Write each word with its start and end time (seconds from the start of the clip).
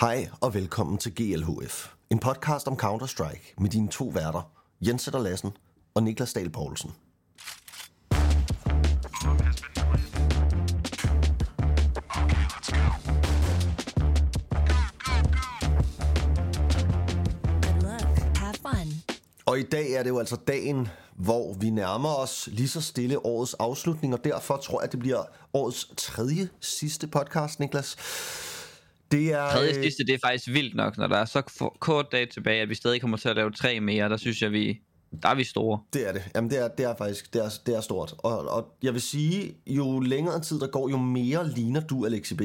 Hej 0.00 0.28
og 0.40 0.54
velkommen 0.54 0.98
til 0.98 1.14
GLHF, 1.14 1.88
en 2.10 2.18
podcast 2.18 2.68
om 2.68 2.78
Counter-Strike 2.82 3.54
med 3.58 3.70
dine 3.70 3.88
to 3.88 4.04
værter, 4.04 4.50
Jens 4.80 5.02
Sætter 5.02 5.20
Lassen 5.20 5.50
og 5.94 6.02
Niklas 6.02 6.32
Dahl 6.32 6.50
Poulsen. 6.50 6.90
Og 19.46 19.58
i 19.58 19.62
dag 19.62 19.92
er 19.92 20.02
det 20.02 20.10
jo 20.10 20.18
altså 20.18 20.36
dagen, 20.36 20.88
hvor 21.16 21.54
vi 21.54 21.70
nærmer 21.70 22.14
os 22.14 22.48
lige 22.52 22.68
så 22.68 22.80
stille 22.80 23.26
årets 23.26 23.54
afslutning, 23.54 24.14
og 24.14 24.24
derfor 24.24 24.56
tror 24.56 24.82
jeg, 24.82 24.92
det 24.92 25.00
bliver 25.00 25.22
årets 25.54 25.92
tredje 25.96 26.48
sidste 26.60 27.06
podcast, 27.06 27.60
Niklas. 27.60 27.96
Det 29.12 29.32
er... 29.32 29.50
Tredje 29.50 29.76
øh, 29.76 29.82
sidste, 29.82 30.04
det 30.06 30.14
er 30.14 30.18
faktisk 30.24 30.48
vildt 30.48 30.74
nok, 30.74 30.96
når 30.96 31.06
der 31.06 31.16
er 31.16 31.24
så 31.24 31.70
kort 31.78 32.12
dag 32.12 32.28
tilbage, 32.28 32.62
at 32.62 32.68
vi 32.68 32.74
stadig 32.74 33.00
kommer 33.00 33.16
til 33.16 33.28
at 33.28 33.36
lave 33.36 33.50
tre 33.50 33.80
mere. 33.80 34.08
Der 34.08 34.16
synes 34.16 34.42
jeg, 34.42 34.52
vi 34.52 34.80
der 35.22 35.28
er 35.28 35.34
vi 35.34 35.44
store. 35.44 35.80
Det 35.92 36.08
er 36.08 36.12
det. 36.12 36.22
Jamen, 36.34 36.50
det 36.50 36.58
er, 36.58 36.68
det 36.68 36.86
er 36.86 36.94
faktisk 36.98 37.32
det 37.32 37.44
er, 37.44 37.48
det 37.66 37.76
er 37.76 37.80
stort. 37.80 38.14
Og, 38.18 38.48
og 38.48 38.76
jeg 38.82 38.92
vil 38.92 39.00
sige, 39.02 39.54
jo 39.66 40.00
længere 40.00 40.40
tid 40.40 40.60
der 40.60 40.66
går, 40.66 40.90
jo 40.90 40.96
mere 40.96 41.48
ligner 41.48 41.80
du 41.80 42.06
Alexi 42.06 42.34
B. 42.34 42.42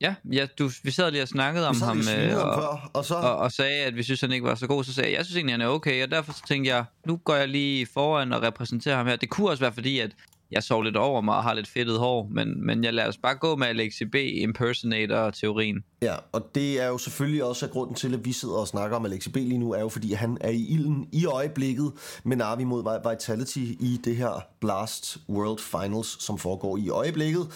Ja, 0.00 0.14
ja 0.32 0.46
du, 0.58 0.70
vi 0.82 0.90
sad 0.90 1.10
lige 1.10 1.22
og 1.22 1.28
snakkede 1.28 1.68
om 1.68 1.80
ham, 1.80 1.90
og 1.90 1.96
øh, 1.96 2.02
svinede 2.04 2.30
ham 2.30 2.48
og, 2.48 2.54
før, 2.54 2.90
og 2.92 3.04
så... 3.04 3.14
og, 3.14 3.36
og 3.36 3.52
sagde, 3.52 3.84
at 3.84 3.96
vi 3.96 4.02
synes, 4.02 4.20
han 4.20 4.32
ikke 4.32 4.46
var 4.46 4.54
så 4.54 4.66
god. 4.66 4.84
Så 4.84 4.94
sagde 4.94 5.10
jeg, 5.10 5.16
jeg 5.16 5.24
synes 5.24 5.36
egentlig, 5.36 5.54
han 5.54 5.60
er 5.60 5.66
okay, 5.66 6.02
og 6.02 6.10
derfor 6.10 6.32
så 6.32 6.42
tænkte 6.48 6.70
jeg, 6.74 6.84
nu 7.06 7.16
går 7.16 7.34
jeg 7.34 7.48
lige 7.48 7.86
foran 7.86 8.32
og 8.32 8.42
repræsenterer 8.42 8.96
ham 8.96 9.06
her. 9.06 9.16
Det 9.16 9.30
kunne 9.30 9.50
også 9.50 9.60
være 9.60 9.72
fordi, 9.72 9.98
at 9.98 10.10
jeg 10.50 10.62
sov 10.62 10.82
lidt 10.82 10.96
over 10.96 11.20
mig 11.20 11.36
og 11.36 11.42
har 11.42 11.54
lidt 11.54 11.68
fedtet 11.68 11.98
hår, 11.98 12.28
men, 12.30 12.66
men 12.66 12.84
jeg 12.84 12.94
lader 12.94 13.08
os 13.08 13.18
bare 13.18 13.34
gå 13.34 13.56
med 13.56 13.66
Alexi 13.66 14.04
B. 14.04 14.14
impersonator-teorien. 14.14 15.84
Ja, 16.02 16.14
og 16.32 16.50
det 16.54 16.80
er 16.80 16.86
jo 16.86 16.98
selvfølgelig 16.98 17.44
også 17.44 17.66
at 17.66 17.72
grunden 17.72 17.96
til, 17.96 18.14
at 18.14 18.24
vi 18.24 18.32
sidder 18.32 18.54
og 18.54 18.68
snakker 18.68 18.96
om 18.96 19.04
Alexi 19.04 19.30
B 19.30 19.36
lige 19.36 19.58
nu, 19.58 19.72
er 19.72 19.80
jo 19.80 19.88
fordi, 19.88 20.12
han 20.12 20.38
er 20.40 20.50
i 20.50 20.66
ilden 20.66 21.08
i 21.12 21.26
øjeblikket 21.26 21.92
med 22.24 22.36
Navi 22.36 22.64
mod 22.64 23.10
Vitality 23.10 23.58
i 23.58 24.00
det 24.04 24.16
her 24.16 24.46
Blast 24.60 25.18
World 25.28 25.58
Finals, 25.58 26.24
som 26.24 26.38
foregår 26.38 26.76
i 26.76 26.88
øjeblikket. 26.88 27.46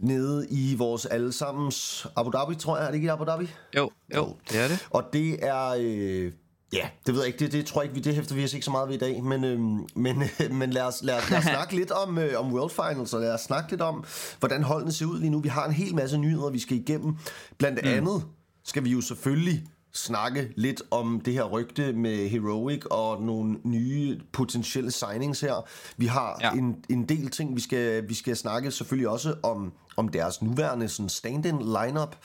Nede 0.00 0.46
i 0.50 0.74
vores 0.78 1.06
allesammens 1.06 2.06
Abu 2.16 2.30
Dhabi, 2.30 2.54
tror 2.54 2.76
jeg. 2.76 2.86
Er 2.86 2.90
det 2.90 2.96
ikke 2.96 3.12
Abu 3.12 3.24
Dhabi? 3.24 3.48
Jo, 3.76 3.90
jo, 4.14 4.36
det 4.50 4.60
er 4.60 4.68
det. 4.68 4.86
Og 4.90 5.04
det 5.12 5.46
er... 5.46 5.76
Øh, 5.80 6.32
ja, 6.72 6.88
det 7.06 7.14
ved 7.14 7.20
jeg 7.20 7.26
ikke. 7.26 7.38
Det, 7.38 7.52
det 7.52 7.66
tror 7.66 7.82
jeg 7.82 7.84
ikke, 7.84 7.94
vi 7.94 8.00
det 8.00 8.14
hæfter 8.14 8.34
vi 8.34 8.44
os 8.44 8.54
ikke 8.54 8.64
så 8.64 8.70
meget 8.70 8.88
ved 8.88 8.94
i 8.94 8.98
dag. 8.98 9.22
Men, 9.22 9.44
øh, 9.44 9.60
men, 9.96 10.22
øh, 10.22 10.50
men 10.60 10.70
lad, 10.70 10.82
os, 10.82 11.02
lad, 11.02 11.18
os, 11.18 11.30
lad 11.30 11.38
os 11.38 11.44
snakke 11.56 11.76
lidt 11.76 11.90
om, 11.90 12.18
øh, 12.18 12.40
om 12.40 12.54
World 12.54 12.70
Finals, 12.70 13.14
og 13.14 13.20
lad 13.20 13.34
os 13.34 13.40
snakke 13.40 13.70
lidt 13.70 13.80
om, 13.80 14.04
hvordan 14.38 14.62
holdene 14.62 14.92
ser 14.92 15.06
ud 15.06 15.18
lige 15.18 15.30
nu. 15.30 15.40
Vi 15.40 15.48
har 15.48 15.66
en 15.66 15.72
hel 15.72 15.94
masse 15.94 16.18
nyheder, 16.18 16.50
vi 16.50 16.58
skal 16.58 16.76
igennem. 16.76 17.16
Blandt 17.58 17.80
mm. 17.82 17.90
andet 17.90 18.24
skal 18.64 18.84
vi 18.84 18.90
jo 18.90 19.00
selvfølgelig 19.00 19.64
snakke 19.94 20.52
lidt 20.56 20.82
om 20.90 21.20
det 21.20 21.32
her 21.32 21.44
rygte 21.44 21.92
med 21.92 22.28
Heroic 22.28 22.84
og 22.90 23.22
nogle 23.22 23.56
nye 23.64 24.20
potentielle 24.32 24.90
signings 24.90 25.40
her. 25.40 25.68
Vi 25.96 26.06
har. 26.06 26.38
Ja. 26.42 26.50
en, 26.52 26.76
en 26.88 27.08
del 27.08 27.30
ting, 27.30 27.56
vi 27.56 27.60
skal, 27.60 28.08
vi 28.08 28.14
skal 28.14 28.36
snakke 28.36 28.70
selvfølgelig 28.70 29.08
også 29.08 29.34
om, 29.42 29.72
om 29.96 30.08
deres 30.08 30.42
nuværende 30.42 30.88
sådan 30.88 31.08
stand-in 31.08 31.58
lineup. 31.58 32.16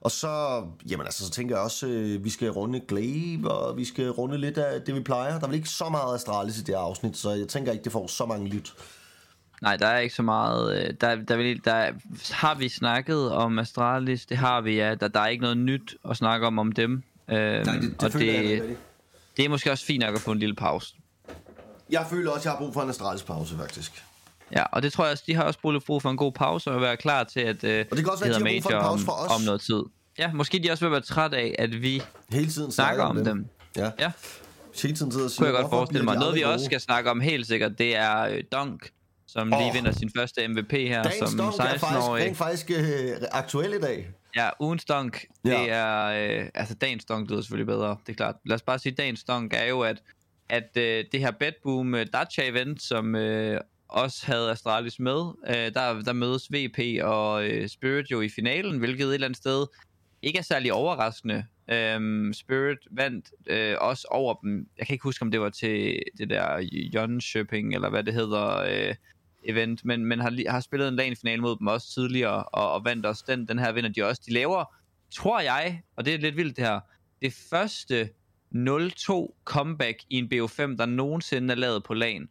Og 0.00 0.10
så, 0.10 0.62
jamen 0.90 1.06
altså, 1.06 1.24
så 1.26 1.30
tænker 1.30 1.56
jeg 1.56 1.64
også, 1.64 1.86
øh, 1.86 2.24
vi 2.24 2.30
skal 2.30 2.50
runde 2.50 2.80
Glaive, 2.88 3.50
og 3.50 3.76
vi 3.76 3.84
skal 3.84 4.10
runde 4.10 4.38
lidt 4.38 4.58
af 4.58 4.82
det, 4.82 4.94
vi 4.94 5.00
plejer. 5.00 5.38
Der 5.38 5.42
er 5.42 5.46
vel 5.46 5.56
ikke 5.56 5.68
så 5.68 5.88
meget 5.88 6.14
Astralis 6.14 6.58
i 6.58 6.62
det 6.62 6.74
her 6.74 6.82
afsnit, 6.82 7.16
så 7.16 7.30
jeg 7.30 7.48
tænker 7.48 7.72
ikke, 7.72 7.84
det 7.84 7.92
får 7.92 8.06
så 8.06 8.26
mange 8.26 8.48
lyt. 8.48 8.74
Nej, 9.62 9.76
der 9.76 9.86
er 9.86 9.98
ikke 9.98 10.14
så 10.14 10.22
meget. 10.22 10.82
øh, 10.84 10.94
Der, 11.00 11.14
der, 11.14 11.36
vil, 11.36 11.64
der 11.64 11.90
har 12.32 12.54
vi 12.54 12.68
snakket 12.68 13.32
om 13.32 13.58
Astralis, 13.58 14.26
det 14.26 14.36
har 14.36 14.60
vi, 14.60 14.76
ja. 14.76 14.94
Der, 14.94 15.08
der 15.08 15.20
er 15.20 15.26
ikke 15.26 15.42
noget 15.42 15.56
nyt 15.58 15.96
at 16.10 16.16
snakke 16.16 16.46
om 16.46 16.58
om 16.58 16.72
dem. 16.72 17.02
Øhm, 17.28 17.96
og 18.02 18.12
det, 18.12 18.76
det 19.36 19.44
er 19.44 19.48
måske 19.48 19.70
også 19.70 19.84
fint 19.84 20.00
nok 20.04 20.14
at 20.14 20.20
få 20.20 20.32
en 20.32 20.38
lille 20.38 20.54
pause. 20.54 20.94
Jeg 21.90 22.06
føler 22.10 22.30
også, 22.30 22.40
at 22.40 22.44
jeg 22.44 22.52
har 22.52 22.58
brug 22.58 22.74
for 22.74 22.82
en 22.82 22.88
Astralis 22.88 23.22
pause, 23.22 23.56
faktisk. 23.56 24.04
Ja, 24.52 24.62
og 24.72 24.82
det 24.82 24.92
tror 24.92 25.04
jeg 25.04 25.12
også, 25.12 25.24
de 25.26 25.34
har 25.34 25.42
også 25.44 25.58
brug 25.86 26.02
for 26.02 26.10
en 26.10 26.16
god 26.16 26.32
pause 26.32 26.70
og 26.70 26.80
være 26.80 26.96
klar 26.96 27.24
til, 27.24 27.40
at 27.40 27.64
øh, 27.64 27.84
Og 27.90 27.96
det 27.96 28.04
kan 28.04 28.12
også 28.12 28.24
være, 28.24 28.34
de 28.34 28.44
har 28.44 28.50
brug 28.54 28.62
for 28.62 28.70
en 28.70 28.80
pause 28.82 29.04
for 29.04 29.12
om, 29.12 29.26
os. 29.30 29.36
om 29.36 29.42
noget 29.42 29.60
tid. 29.60 29.82
Ja, 30.18 30.32
måske 30.32 30.58
de 30.58 30.70
også 30.70 30.84
vil 30.84 30.92
være 30.92 31.00
træt 31.00 31.34
af, 31.34 31.54
at 31.58 31.82
vi 31.82 32.02
Hele 32.32 32.50
tiden 32.50 32.72
snakker 32.72 33.04
om 33.04 33.24
dem. 33.24 33.46
Ja, 33.76 33.90
Ja, 33.98 34.12
hele 34.82 34.96
tiden 34.96 35.12
sidder 35.12 35.24
og 35.24 35.30
siger, 35.30 35.38
kunne 35.46 35.54
jeg 35.54 35.62
godt 35.62 35.70
forestille 35.70 36.04
mig. 36.04 36.14
Noget 36.14 36.34
vi 36.34 36.40
aldrig 36.40 36.54
også 36.54 36.62
gode? 36.62 36.66
skal 36.66 36.80
snakke 36.80 37.10
om 37.10 37.20
helt 37.20 37.46
sikkert, 37.46 37.78
det 37.78 37.96
er 37.96 38.20
øh, 38.20 38.42
Dunk, 38.52 38.90
som 39.26 39.48
lige 39.48 39.68
Åh. 39.68 39.74
vinder 39.74 39.92
sin 39.92 40.10
første 40.16 40.48
MVP 40.48 40.72
her 40.72 41.02
Dagens 41.02 41.30
som 41.30 41.38
dunk 41.38 41.54
er 41.54 41.62
faktisk, 41.62 41.84
16-årig. 41.84 42.24
rent 42.24 42.36
faktisk 42.36 42.70
øh, 42.70 43.10
aktuel 43.32 43.72
i 43.74 43.80
dag. 43.80 44.08
Ja, 44.36 44.48
ugens 44.60 44.84
dunk, 44.84 45.24
Ja. 45.44 45.50
det 45.50 45.70
er... 45.70 46.04
Øh, 46.40 46.48
altså, 46.54 46.74
dagens 46.74 47.04
dunk 47.04 47.30
lyder 47.30 47.40
selvfølgelig 47.42 47.66
bedre, 47.66 47.96
det 48.06 48.12
er 48.12 48.16
klart. 48.16 48.34
Lad 48.46 48.54
os 48.54 48.62
bare 48.62 48.78
sige, 48.78 48.92
dagens 48.92 49.24
dunk 49.24 49.52
er 49.54 49.64
jo, 49.64 49.80
at, 49.80 50.02
at 50.48 50.68
øh, 50.76 51.04
det 51.12 51.20
her 51.20 51.30
Bedboom 51.30 51.94
øh, 51.94 52.06
Dacia-event, 52.16 52.76
som 52.88 53.14
øh, 53.16 53.60
også 53.88 54.26
havde 54.26 54.50
Astralis 54.50 54.98
med, 54.98 55.32
øh, 55.48 55.74
der, 55.74 56.02
der 56.02 56.12
mødes 56.12 56.52
VP 56.52 56.78
og 57.02 57.48
øh, 57.48 57.68
Spirit 57.68 58.10
jo 58.10 58.20
i 58.20 58.28
finalen, 58.28 58.78
hvilket 58.78 59.06
et 59.06 59.14
eller 59.14 59.26
andet 59.26 59.36
sted 59.36 59.66
ikke 60.22 60.38
er 60.38 60.42
særlig 60.42 60.72
overraskende. 60.72 61.44
Øhm, 61.70 62.32
Spirit 62.32 62.78
vandt 62.90 63.30
øh, 63.46 63.76
også 63.80 64.08
over 64.10 64.34
dem. 64.34 64.68
Jeg 64.78 64.86
kan 64.86 64.94
ikke 64.94 65.02
huske, 65.02 65.22
om 65.22 65.30
det 65.30 65.40
var 65.40 65.50
til 65.50 66.02
det 66.18 66.30
der 66.30 66.58
Jönköping, 66.96 67.74
eller 67.74 67.90
hvad 67.90 68.04
det 68.04 68.14
hedder, 68.14 68.56
øh, 68.56 68.94
event, 69.44 69.84
men, 69.84 70.04
men 70.04 70.20
har, 70.20 70.50
har 70.50 70.60
spillet 70.60 70.88
en 70.88 70.96
LAN-finale 70.96 71.42
mod 71.42 71.58
dem 71.58 71.66
også 71.66 71.94
tidligere, 71.94 72.44
og, 72.44 72.72
og 72.72 72.84
vandt 72.84 73.06
også 73.06 73.24
den. 73.26 73.48
Den 73.48 73.58
her 73.58 73.72
vinder 73.72 73.90
de 73.90 74.04
også. 74.04 74.22
De 74.26 74.32
laver, 74.32 74.64
tror 75.14 75.40
jeg, 75.40 75.82
og 75.96 76.04
det 76.04 76.14
er 76.14 76.18
lidt 76.18 76.36
vildt 76.36 76.56
det 76.56 76.64
her, 76.64 76.80
det 77.22 77.32
første 77.50 78.10
0-2 78.54 79.42
comeback 79.44 79.98
i 80.10 80.16
en 80.18 80.24
BO5, 80.24 80.76
der 80.76 80.86
nogensinde 80.86 81.52
er 81.52 81.58
lavet 81.58 81.84
på 81.84 81.94
LAN. 81.94 82.28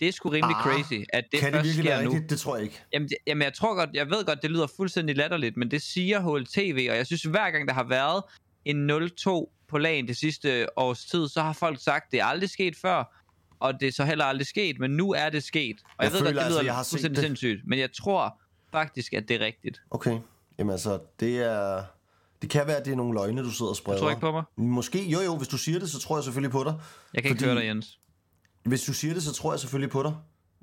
Det 0.00 0.08
er 0.08 0.12
sgu 0.12 0.28
rimelig 0.28 0.56
Ah, 0.56 0.62
crazy, 0.62 1.02
at 1.12 1.24
det 1.32 1.40
kan 1.40 1.52
det 1.52 1.54
først 1.58 1.64
virkelig 1.66 1.84
sker 1.84 2.02
nu. 2.02 2.10
rigtigt? 2.10 2.30
Det 2.30 2.40
tror 2.40 2.56
jeg 2.56 2.64
ikke. 2.64 2.82
Jamen, 2.92 3.08
det, 3.08 3.16
jamen, 3.26 3.42
jeg 3.42 3.54
tror 3.54 3.74
godt, 3.74 3.90
jeg 3.94 4.10
ved 4.10 4.24
godt, 4.24 4.42
det 4.42 4.50
lyder 4.50 4.66
fuldstændig 4.76 5.16
latterligt, 5.16 5.56
men 5.56 5.70
det 5.70 5.82
siger 5.82 6.20
HLTV, 6.20 6.86
og 6.90 6.96
jeg 6.96 7.06
synes, 7.06 7.22
hver 7.22 7.50
gang 7.50 7.68
der 7.68 7.74
har 7.74 7.84
været 7.84 8.22
en 8.64 8.90
0-2 8.90 9.64
på 9.68 9.78
lagen 9.78 10.08
det 10.08 10.16
sidste 10.16 10.78
års 10.78 11.04
tid, 11.04 11.28
så 11.28 11.40
har 11.42 11.52
folk 11.52 11.82
sagt, 11.82 12.12
det 12.12 12.20
er 12.20 12.24
aldrig 12.24 12.50
sket 12.50 12.76
før, 12.76 13.24
og 13.60 13.80
det 13.80 13.88
er 13.88 13.92
så 13.92 14.04
heller 14.04 14.24
aldrig 14.24 14.46
sket, 14.46 14.78
men 14.80 14.90
nu 14.90 15.12
er 15.12 15.28
det 15.28 15.42
sket. 15.42 15.76
Og 15.98 16.04
jeg, 16.04 16.12
Jeg 16.12 16.12
ved 16.12 16.20
godt, 16.20 16.34
det 16.34 16.40
altså, 16.42 16.50
lyder 16.58 16.62
jeg 16.64 16.74
har 16.74 16.86
fuldstændig 16.90 17.16
det. 17.16 17.24
sindssygt, 17.24 17.60
men 17.66 17.78
jeg 17.78 17.92
tror 17.92 18.40
faktisk, 18.72 19.12
at 19.12 19.28
det 19.28 19.42
er 19.42 19.46
rigtigt. 19.46 19.80
Okay. 19.90 20.18
Jamen 20.58 20.72
altså, 20.72 20.98
det 21.20 21.38
er... 21.38 21.82
Det 22.42 22.50
kan 22.50 22.66
være, 22.66 22.76
at 22.76 22.84
det 22.84 22.92
er 22.92 22.96
nogle 22.96 23.14
løgne, 23.14 23.42
du 23.42 23.50
sidder 23.50 23.70
og 23.70 23.76
spreder. 23.76 23.98
Du 23.98 24.02
tror 24.04 24.10
ikke 24.10 24.20
på 24.20 24.32
mig? 24.32 24.42
Måske, 24.56 25.04
jo 25.10 25.20
jo, 25.20 25.36
hvis 25.36 25.48
du 25.48 25.58
siger 25.58 25.78
det, 25.78 25.90
så 25.90 25.98
tror 26.00 26.16
jeg 26.16 26.24
selvfølgelig 26.24 26.50
på 26.52 26.64
dig. 26.64 26.74
Jeg 27.14 27.22
kan 27.22 27.32
ikke 27.32 27.44
høre 27.44 27.54
dig, 27.54 27.64
Jens. 27.64 27.98
Hvis 28.64 28.82
du 28.82 28.92
siger 28.92 29.14
det, 29.14 29.22
så 29.22 29.32
tror 29.32 29.52
jeg 29.52 29.60
selvfølgelig 29.60 29.90
på 29.90 30.02
dig. 30.02 30.14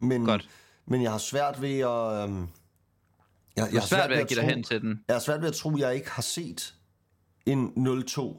Men, 0.02 0.26
Godt. 0.26 0.50
men 0.88 1.02
jeg 1.04 1.12
har 1.12 1.18
svært 1.18 1.62
ved 1.62 1.80
at... 1.80 2.24
Øhm, 2.24 2.40
jeg, 2.42 2.48
jeg 3.58 3.72
Det 3.72 3.78
er 3.78 3.82
svært 3.82 4.10
ved 4.10 4.18
at 4.18 4.28
give 4.28 4.40
dig 4.42 4.50
hen 4.50 4.64
til 4.64 4.82
den. 4.82 5.00
Jeg 5.08 5.16
har 5.16 5.22
svært 5.22 5.42
ved 5.42 5.48
at 5.48 5.54
tro, 5.56 5.74
at 5.76 5.80
jeg 5.80 5.96
ikke 5.96 6.10
har 6.12 6.22
set 6.22 6.74
en 7.46 7.68
0-2 7.78 8.36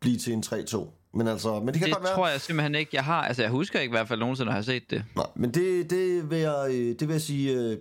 blive 0.00 0.16
til 0.18 0.32
en 0.32 0.42
3-2. 0.46 1.10
Men 1.14 1.26
altså, 1.28 1.60
men 1.60 1.66
det 1.68 1.74
kan 1.74 1.82
Det 1.86 1.94
godt 1.94 2.04
være. 2.04 2.14
tror 2.14 2.28
jeg 2.28 2.40
simpelthen 2.40 2.74
ikke, 2.74 2.90
jeg 2.92 3.04
har. 3.04 3.22
Altså, 3.22 3.42
jeg 3.42 3.50
husker 3.50 3.80
ikke 3.80 3.90
i 3.90 3.96
hvert 3.96 4.08
fald 4.08 4.20
nogensinde 4.20 4.48
at 4.50 4.54
have 4.54 4.64
set 4.64 4.90
det. 4.90 5.04
Nej, 5.16 5.26
men 5.36 5.54
det, 5.54 5.90
det, 5.90 6.30
vil 6.30 6.38
jeg, 6.38 6.66
øh, 6.70 6.74
det 6.98 7.00
vil 7.08 7.14
jeg 7.14 7.20
sige, 7.20 7.52
øh, 7.58 7.76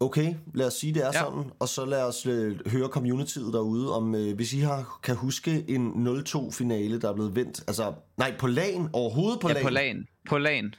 okay, 0.00 0.34
lad 0.54 0.66
os 0.66 0.74
sige, 0.74 0.94
det 0.94 1.02
er 1.02 1.06
ja. 1.06 1.12
Sådan, 1.20 1.50
og 1.58 1.68
så 1.68 1.84
lad 1.84 2.02
os 2.02 2.26
øh, 2.26 2.58
høre 2.66 2.88
communityet 2.88 3.52
derude, 3.52 3.94
om 3.96 4.14
øh, 4.14 4.34
hvis 4.36 4.52
I 4.52 4.58
har, 4.60 4.98
kan 5.02 5.16
huske 5.16 5.64
en 5.68 6.08
0-2-finale, 6.08 7.00
der 7.00 7.08
er 7.10 7.14
blevet 7.14 7.34
vendt, 7.36 7.60
altså, 7.66 7.92
nej, 8.16 8.34
på 8.38 8.46
lagen, 8.46 8.88
overhovedet 8.92 9.40
på 9.40 9.48
Ja, 9.48 9.54
lagen. 9.54 9.66
på 9.66 9.70
lagen. 9.70 10.06
På 10.28 10.38
lagen. 10.38 10.74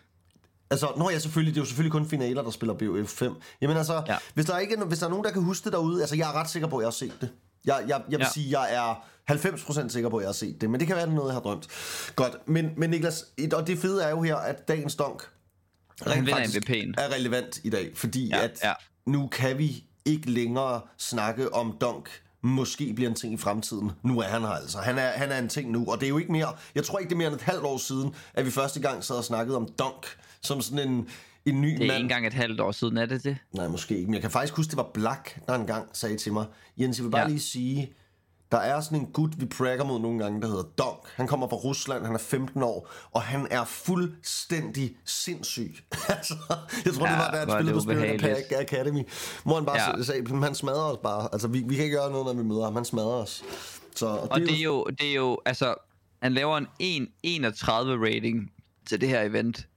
Altså, 0.69 0.93
nå 0.97 1.09
ja, 1.09 1.19
selvfølgelig, 1.19 1.55
det 1.55 1.59
er 1.59 1.61
jo 1.61 1.65
selvfølgelig 1.65 1.91
kun 1.91 2.09
finaler, 2.09 2.43
der 2.43 2.51
spiller 2.51 2.73
BOF5. 2.75 3.41
Jamen 3.61 3.77
altså, 3.77 4.03
ja. 4.07 4.17
Hvis, 4.33 4.45
der 4.45 4.57
ikke 4.57 4.85
hvis 4.85 4.99
der 4.99 5.05
er 5.05 5.09
nogen, 5.09 5.25
der 5.25 5.31
kan 5.31 5.41
huske 5.41 5.65
det 5.65 5.73
derude, 5.73 6.01
altså, 6.01 6.15
jeg 6.15 6.29
er 6.29 6.33
ret 6.33 6.49
sikker 6.49 6.67
på, 6.67 6.77
at 6.77 6.81
jeg 6.81 6.87
har 6.87 6.91
set 6.91 7.13
det. 7.21 7.29
Jeg, 7.65 7.85
jeg, 7.87 8.01
jeg 8.09 8.19
vil 8.19 8.25
ja. 8.25 8.31
Sige, 8.33 8.59
jeg 8.59 8.75
er 8.75 9.05
90% 9.31 9.89
sikker 9.89 10.09
på, 10.09 10.17
at 10.17 10.21
jeg 10.21 10.27
har 10.27 10.33
set 10.33 10.61
det, 10.61 10.69
men 10.69 10.79
det 10.79 10.87
kan 10.87 10.95
være, 10.95 11.05
det 11.05 11.11
er 11.11 11.15
noget, 11.15 11.29
jeg 11.29 11.35
har 11.35 11.41
drømt. 11.41 11.67
Godt, 12.15 12.47
men, 12.47 12.69
men 12.77 12.89
Niklas, 12.89 13.25
og 13.53 13.67
det 13.67 13.77
fede 13.79 14.03
er 14.03 14.09
jo 14.09 14.21
her, 14.21 14.35
at 14.35 14.67
dagens 14.67 14.95
donk 14.95 15.29
vinder 16.05 16.35
faktisk 16.35 16.69
MVP'en. 16.69 16.93
er 16.97 17.13
relevant 17.15 17.59
i 17.63 17.69
dag, 17.69 17.91
fordi 17.95 18.27
Ja, 18.27 18.43
at 18.43 18.59
ja. 18.63 18.73
nu 19.05 19.27
kan 19.27 19.57
vi 19.57 19.83
ikke 20.05 20.31
længere 20.31 20.81
snakke 20.97 21.53
om 21.53 21.77
Donk 21.81 22.09
måske 22.45 22.93
bliver 22.93 23.09
en 23.09 23.15
ting 23.15 23.33
i 23.33 23.37
fremtiden. 23.37 23.91
Nu 24.03 24.19
er 24.19 24.23
han 24.23 24.41
her 24.41 24.47
altså. 24.49 24.77
Han 24.77 24.97
er, 24.97 25.07
han 25.09 25.31
er 25.31 25.39
en 25.39 25.49
ting 25.49 25.71
nu, 25.71 25.85
og 25.87 25.99
det 25.99 26.05
er 26.05 26.09
jo 26.09 26.17
ikke 26.17 26.31
mere... 26.31 26.47
Jeg 26.75 26.83
tror 26.83 26.99
ikke, 26.99 27.09
det 27.09 27.15
er 27.15 27.17
mere 27.17 27.27
end 27.27 27.35
et 27.35 27.41
halvt 27.41 27.63
år 27.63 27.77
siden, 27.77 28.13
at 28.33 28.45
vi 28.45 28.51
første 28.51 28.79
gang 28.79 29.03
sad 29.03 29.15
og 29.15 29.23
snakkede 29.23 29.57
om 29.57 29.67
Donk 29.79 30.05
som 30.41 30.61
sådan 30.61 30.89
en, 30.89 31.07
en 31.45 31.61
ny 31.61 31.67
Det 31.67 31.75
er 31.77 31.81
ikke 31.81 31.87
mand. 31.93 32.01
engang 32.03 32.27
et 32.27 32.33
halvt 32.33 32.59
år 32.59 32.71
siden, 32.71 32.97
er 32.97 33.05
det 33.05 33.23
det? 33.23 33.37
Nej, 33.53 33.67
måske 33.67 33.95
ikke, 33.95 34.05
men 34.07 34.13
jeg 34.13 34.21
kan 34.21 34.31
faktisk 34.31 34.53
huske, 34.57 34.69
det 34.69 34.77
var 34.77 34.89
Black, 34.93 35.39
der 35.47 35.53
engang 35.55 35.87
sagde 35.93 36.17
til 36.17 36.33
mig, 36.33 36.45
Jens, 36.77 36.97
jeg 36.97 37.03
vil 37.05 37.11
bare. 37.11 37.21
Ja. 37.21 37.27
lige 37.27 37.39
sige, 37.39 37.93
Der 38.55 38.61
er 38.61 38.81
sådan 38.81 38.99
en 38.99 39.05
gut, 39.05 39.31
vi 39.39 39.45
prakker 39.45 39.85
mod 39.85 39.99
nogle 39.99 40.23
gange, 40.23 40.41
der 40.41 40.47
hedder 40.47 40.63
Donk. 40.63 40.99
Han 41.15 41.27
kommer 41.27 41.47
fra 41.47 41.55
Rusland, 41.55 42.05
han 42.05 42.15
er 42.15 42.19
15 42.19 42.63
år, 42.63 42.89
og 43.11 43.21
han 43.21 43.47
er 43.51 43.65
fuldstændig 43.65 44.95
sindssyg. 45.05 45.75
altså, 46.17 46.33
jeg 46.85 46.93
tror, 46.93 47.05
ja, 47.05 47.11
det 47.11 47.19
var, 47.19 47.31
da 47.31 47.37
han 47.37 47.49
spillede 47.49 47.73
på 47.73 47.79
Spirit. 47.79 48.23
Academy, 48.51 49.03
hvor 49.43 49.55
han 49.55 49.65
bare 49.65 49.81
Ja. 49.81 49.97
ja. 49.97 50.03
sagde, 50.03 50.43
han 50.43 50.55
smadrer 50.55 50.91
os 50.91 50.97
bare. 51.03 51.29
Altså, 51.33 51.47
vi, 51.47 51.63
vi 51.67 51.75
kan 51.75 51.83
ikke 51.83 51.95
gøre 51.97 52.11
noget, 52.11 52.25
når 52.25 52.33
vi 52.33 52.47
møder 52.47 52.63
ham. 52.63 52.75
Han 52.75 52.85
smadrer 52.85 53.07
os. 53.23 53.43
Så, 53.95 54.05
og, 54.05 54.31
Og 54.31 54.39
det 54.39 54.59
er 54.59 54.63
jo, 54.63 54.83
det 54.83 55.09
er 55.09 55.15
jo 55.15 55.37
altså, 55.45 55.75
han 56.21 56.33
laver 56.33 56.57
en 56.79 57.07
1.31 57.23 57.63
rating 58.05 58.51
til 58.87 59.01
det 59.01 59.09
her 59.09 59.21
event. 59.21 59.67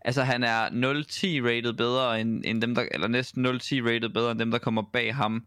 Altså, 0.00 0.22
han 0.22 0.44
er 0.44 0.68
0.10 0.68 0.72
rated 1.48 1.72
bedre 1.72 2.20
end, 2.20 2.42
end 2.44 2.62
dem, 2.62 2.74
der, 2.74 2.84
eller 2.90 3.08
næsten 3.08 3.46
0.10 3.46 3.50
rated 3.50 4.08
bedre 4.08 4.30
end 4.30 4.38
dem, 4.38 4.50
der 4.50 4.58
kommer 4.58 4.82
bag 4.92 5.14
ham. 5.14 5.42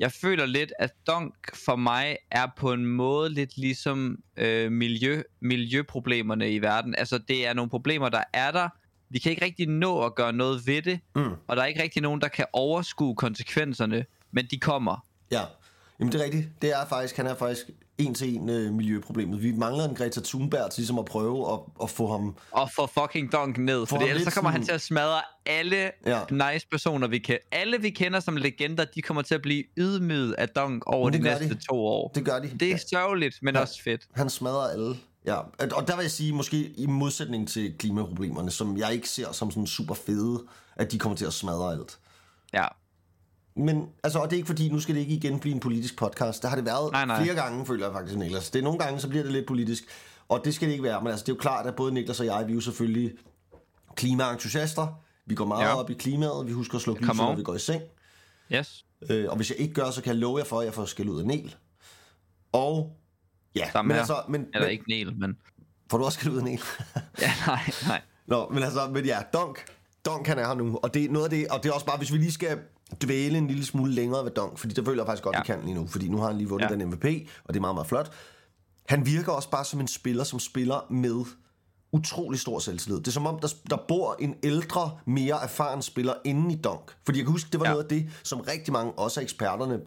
Jeg 0.00 0.12
føler 0.12 0.46
lidt, 0.46 0.72
at 0.78 0.90
Dunk 1.06 1.34
for 1.66 1.76
mig 1.76 2.16
er 2.30 2.46
på 2.56 2.72
en 2.72 2.86
måde 2.86 3.30
lidt 3.30 3.56
ligesom 3.56 4.18
øh, 4.36 4.72
miljø, 4.72 5.22
miljøproblemerne 5.40 6.50
i 6.52 6.58
verden. 6.62 6.94
Altså, 6.98 7.18
det 7.18 7.46
er 7.46 7.52
nogle 7.54 7.70
problemer, 7.70 8.08
der 8.08 8.22
er 8.32 8.50
der. 8.50 8.68
Vi 9.10 9.18
kan 9.18 9.30
ikke 9.30 9.44
rigtig 9.44 9.66
nå 9.68 10.04
at 10.04 10.14
gøre 10.14 10.32
noget 10.32 10.66
ved 10.66 10.82
det, 10.82 11.00
Mm. 11.16 11.30
og 11.48 11.56
der 11.56 11.62
er 11.62 11.66
ikke 11.66 11.82
rigtig 11.82 12.02
nogen, 12.02 12.20
der 12.20 12.28
kan 12.28 12.44
overskue 12.52 13.16
konsekvenserne, 13.16 14.04
men 14.30 14.46
de 14.50 14.58
kommer. 14.58 15.06
Ja, 15.30 15.42
Jamen 16.00 16.12
det 16.12 16.20
er 16.20 16.24
rigtigt. 16.24 16.48
Det 16.62 16.70
er 16.72 16.86
faktisk, 16.88 17.16
han 17.16 17.26
er 17.26 17.34
faktisk 17.34 17.70
en 17.98 18.14
til 18.14 18.34
en 18.36 18.48
øh, 18.50 18.72
miljøproblemet. 18.72 19.42
Vi 19.42 19.52
mangler 19.52 19.88
en 19.88 19.94
Greta 19.94 20.20
Thunberg 20.24 20.70
til 20.70 20.80
ligesom 20.80 20.98
at 20.98 21.04
prøve 21.04 21.52
at, 21.52 21.58
at 21.82 21.90
få 21.90 22.10
ham... 22.10 22.36
og 22.50 22.70
få 22.76 22.86
fucking 22.86 23.32
Dunk 23.32 23.58
ned, 23.58 23.86
for 23.86 23.96
ellers 23.98 24.22
så 24.22 24.30
kommer 24.30 24.50
han 24.50 24.60
sådan- 24.60 24.66
til 24.66 24.72
at 24.74 24.80
smadre 24.80 25.20
alle 25.46 25.76
Ja. 25.76 25.90
ja. 26.30 26.52
nice 26.52 26.66
personer, 26.70 27.08
vi 27.08 27.18
kan. 27.18 27.38
Alle 27.52 27.80
vi 27.80 27.90
kender 27.90 28.20
som 28.20 28.36
legender, 28.36 28.84
de 28.94 29.02
kommer 29.02 29.22
til 29.22 29.34
at 29.34 29.42
blive 29.42 29.64
ydmyget 29.78 30.32
af 30.32 30.48
Dunk 30.48 30.82
over 30.86 31.10
de 31.10 31.18
næste 31.18 31.48
de. 31.48 31.54
to 31.54 31.74
år. 31.86 32.08
Det 32.14 32.24
gør 32.24 32.38
de. 32.38 32.50
Det 32.60 32.72
er 32.72 32.78
sørgeligt, 32.90 33.38
men 33.42 33.54
Ja. 33.54 33.60
også 33.60 33.82
fedt. 33.82 34.02
Han 34.14 34.30
smadrer 34.30 34.68
alle. 34.72 34.96
Ja, 35.26 35.36
og 35.76 35.88
der 35.88 35.96
vil 35.96 36.02
jeg 36.02 36.10
sige, 36.10 36.32
måske 36.32 36.56
i 36.76 36.86
modsætning 36.86 37.48
til 37.48 37.74
klimaproblemerne, 37.78 38.50
som 38.50 38.76
jeg 38.78 38.92
ikke 38.94 39.08
ser 39.08 39.32
som 39.32 39.50
sådan 39.50 39.66
super 39.66 39.94
fede, 39.94 40.42
at 40.76 40.92
de 40.92 40.98
kommer 40.98 41.16
til 41.16 41.24
at 41.26 41.32
smadre 41.32 41.72
alt. 41.72 41.98
Ja, 42.52 42.64
Men, 43.60 43.88
altså, 44.04 44.18
og 44.18 44.30
det 44.30 44.32
er 44.32 44.36
ikke 44.36 44.46
fordi, 44.46 44.68
nu 44.68 44.80
skal 44.80 44.94
det 44.94 45.00
ikke 45.00 45.14
igen 45.14 45.38
blive 45.40 45.54
en 45.54 45.60
politisk 45.60 45.96
podcast. 45.96 46.42
Der 46.42 46.48
har 46.48 46.56
det 46.56 46.64
været 46.66 46.92
Nej, 46.92 47.04
nej. 47.04 47.22
flere 47.22 47.34
gange, 47.34 47.66
føler 47.66 47.86
jeg 47.86 47.92
faktisk, 47.94 48.18
Niklas. 48.18 48.50
Det 48.50 48.58
er 48.58 48.62
nogle 48.62 48.78
gange, 48.78 49.00
så 49.00 49.08
bliver 49.08 49.22
det 49.22 49.32
lidt 49.32 49.46
politisk. 49.46 49.84
Og 50.28 50.40
det 50.44 50.54
skal 50.54 50.66
det 50.68 50.72
ikke 50.72 50.84
være. 50.84 51.00
Men 51.02 51.10
altså, 51.10 51.24
det 51.24 51.32
er 51.32 51.36
jo 51.36 51.40
klart, 51.40 51.66
at 51.66 51.76
både 51.76 51.94
Niklas 51.94 52.20
og 52.20 52.26
jeg, 52.26 52.46
vi 52.46 52.52
er 52.52 52.54
jo 52.54 52.60
selvfølgelig 52.60 53.12
klimaentusiaster. 53.96 54.86
Vi 55.26 55.34
går 55.34 55.44
meget 55.44 55.64
Ja. 55.64 55.74
op 55.78 55.90
i 55.90 55.94
klimaet. 55.94 56.46
Vi 56.46 56.52
husker 56.52 56.74
at 56.76 56.82
slukke 56.82 57.02
lyset, 57.02 57.16
når 57.16 57.34
vi 57.36 57.42
går 57.42 57.54
i 57.54 57.58
seng. 57.58 57.82
yes. 58.52 58.84
Øh, 59.10 59.26
og 59.30 59.36
hvis 59.36 59.50
jeg 59.50 59.58
ikke 59.58 59.74
gør, 59.74 59.90
så 59.90 60.02
kan 60.02 60.12
jeg 60.12 60.20
love 60.20 60.38
jer 60.38 60.44
for, 60.44 60.60
at 60.60 60.66
jeg 60.66 60.74
får 60.74 60.84
skæld 60.84 61.08
ud 61.08 61.20
af 61.20 61.26
Nel. 61.26 61.54
Og 62.52 62.96
ja, 63.56 63.70
Samme 63.72 63.88
men 63.88 63.94
her. 63.94 64.00
altså, 64.00 64.22
men, 64.28 64.46
Eller 64.54 64.66
men, 64.66 64.70
ikke 64.70 64.84
Neil, 64.88 65.16
men... 65.18 65.36
får 65.90 65.98
du 65.98 66.04
også 66.04 66.20
skæld 66.20 66.32
ud 66.32 66.38
af 66.38 66.44
Nel? 66.44 66.60
Ja, 67.20 67.32
nej, 67.46 67.60
nej. 67.88 68.00
Nå, 68.26 68.48
men 68.48 68.62
altså, 68.62 68.88
men 68.92 69.04
ja, 69.04 69.18
Donk. 69.32 69.64
Donk 70.04 70.26
han 70.26 70.38
er 70.38 70.46
her 70.46 70.54
nu, 70.54 70.78
og 70.82 70.94
det 70.94 71.04
er 71.04 71.08
noget 71.10 71.24
af 71.24 71.30
det, 71.30 71.48
og 71.48 71.62
det 71.62 71.68
er 71.68 71.72
også 71.72 71.86
bare, 71.86 71.98
hvis 71.98 72.12
vi 72.12 72.18
lige 72.18 72.32
skal 72.32 72.58
dvæle 73.04 73.38
en 73.38 73.46
lille 73.46 73.64
smule 73.64 73.92
længere 73.92 74.24
ved 74.24 74.30
Donk, 74.30 74.58
fordi 74.58 74.74
det 74.74 74.84
føler 74.84 75.02
jeg 75.02 75.06
faktisk 75.06 75.22
godt, 75.24 75.36
Ja. 75.36 75.40
vi 75.40 75.46
kan 75.46 75.58
lige 75.64 75.74
nu, 75.74 75.86
fordi 75.86 76.08
nu 76.08 76.18
har 76.18 76.26
han 76.26 76.36
lige 76.36 76.48
vundet 76.48 76.70
Ja. 76.70 76.74
den 76.74 76.88
MVP, 76.88 77.04
og 77.44 77.54
det 77.54 77.56
er 77.56 77.60
meget, 77.60 77.74
meget 77.76 77.86
flot. 77.86 78.10
Han 78.88 79.06
virker 79.06 79.32
også 79.32 79.50
bare 79.50 79.64
som 79.64 79.80
en 79.80 79.88
spiller, 79.88 80.24
som 80.24 80.38
spiller 80.38 80.86
med 80.90 81.24
utrolig 81.92 82.40
stor 82.40 82.58
selvtillid. 82.58 82.98
Det 82.98 83.06
er 83.08 83.12
som 83.12 83.26
om, 83.26 83.38
der, 83.38 83.48
der 83.70 83.76
bor 83.88 84.16
en 84.20 84.34
ældre, 84.42 84.98
mere 85.06 85.42
erfaren 85.42 85.82
spiller 85.82 86.14
inde 86.24 86.54
i 86.54 86.56
Donk. 86.56 86.94
Fordi 87.04 87.18
jeg 87.18 87.26
kan 87.26 87.32
huske, 87.32 87.48
det 87.52 87.60
var 87.60 87.66
Ja. 87.66 87.72
noget 87.72 87.84
af 87.84 87.88
det, 87.88 88.10
som 88.22 88.40
rigtig 88.40 88.72
mange, 88.72 88.92
også 88.92 89.20
af 89.20 89.24
eksperterne, 89.24 89.80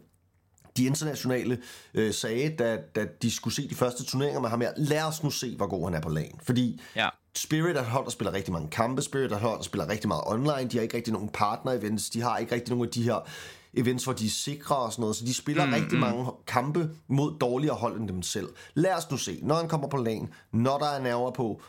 de 0.77 0.83
internationale 0.85 1.57
øh, 1.93 2.13
sagde, 2.13 2.55
da, 2.55 2.77
da 2.95 3.05
de 3.21 3.31
skulle 3.31 3.53
se 3.53 3.69
de 3.69 3.75
første 3.75 4.05
turneringer 4.05 4.41
med 4.41 4.49
ham 4.49 4.61
her, 4.61 4.71
lad 4.77 5.03
os 5.03 5.23
nu 5.23 5.29
se, 5.29 5.55
hvor 5.57 5.67
god 5.67 5.85
han 5.85 5.93
er 5.93 6.01
på 6.01 6.09
lagen. 6.09 6.39
Fordi 6.43 6.81
Ja. 6.95 7.09
Spirit 7.35 7.77
er 7.77 7.81
et 7.81 7.87
hold, 7.87 8.05
der 8.05 8.11
spiller 8.11 8.33
rigtig 8.33 8.53
mange 8.53 8.69
kampe. 8.69 9.01
Spirit 9.01 9.31
er 9.31 9.35
et 9.35 9.41
hold, 9.41 9.57
der 9.57 9.63
spiller 9.63 9.89
rigtig 9.89 10.07
meget 10.07 10.23
online. 10.25 10.69
De 10.69 10.77
har 10.77 10.81
ikke 10.81 10.97
rigtig 10.97 11.13
nogen 11.13 11.29
partner-events. 11.29 12.09
De 12.13 12.21
har 12.21 12.37
ikke 12.37 12.55
rigtig 12.55 12.69
nogen 12.69 12.87
af 12.87 12.91
de 12.91 13.03
her 13.03 13.27
events, 13.73 14.03
hvor 14.03 14.13
de 14.13 14.25
er 14.25 14.29
sikre 14.29 14.75
og 14.75 14.91
sådan 14.91 15.01
noget. 15.01 15.15
Så 15.15 15.25
de 15.25 15.33
spiller 15.33 15.65
mm, 15.65 15.73
rigtig 15.73 15.99
mange 15.99 16.25
kampe 16.47 16.89
mod 17.07 17.39
dårligere 17.39 17.75
hold 17.75 17.99
end 17.99 18.07
dem 18.07 18.21
selv. 18.21 18.49
Lad 18.73 18.93
os 18.93 19.11
nu 19.11 19.17
se, 19.17 19.39
når 19.43 19.55
han 19.55 19.67
kommer 19.67 19.87
på 19.87 19.97
lagen, 19.97 20.29
når 20.51 20.77
der 20.77 20.85
er 20.85 21.01
nerver 21.01 21.31
på, 21.31 21.61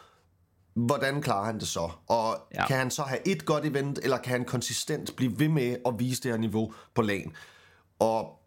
hvordan 0.75 1.23
klarer 1.23 1.45
han 1.45 1.59
det 1.61 1.69
så? 1.69 1.91
Og 2.07 2.39
ja. 2.55 2.67
kan 2.67 2.77
han 2.77 2.91
så 2.91 3.03
have 3.03 3.29
et 3.29 3.45
godt 3.45 3.65
event, 3.65 3.99
eller 4.03 4.19
kan 4.19 4.33
han 4.33 4.45
konsistent 4.45 5.17
blive 5.17 5.39
ved 5.39 5.49
med 5.49 5.77
at 5.87 5.95
vise 5.99 6.23
det 6.23 6.31
her 6.31 6.39
niveau 6.39 6.73
på 6.95 7.03
lagen? 7.03 7.33
Og 7.99 8.39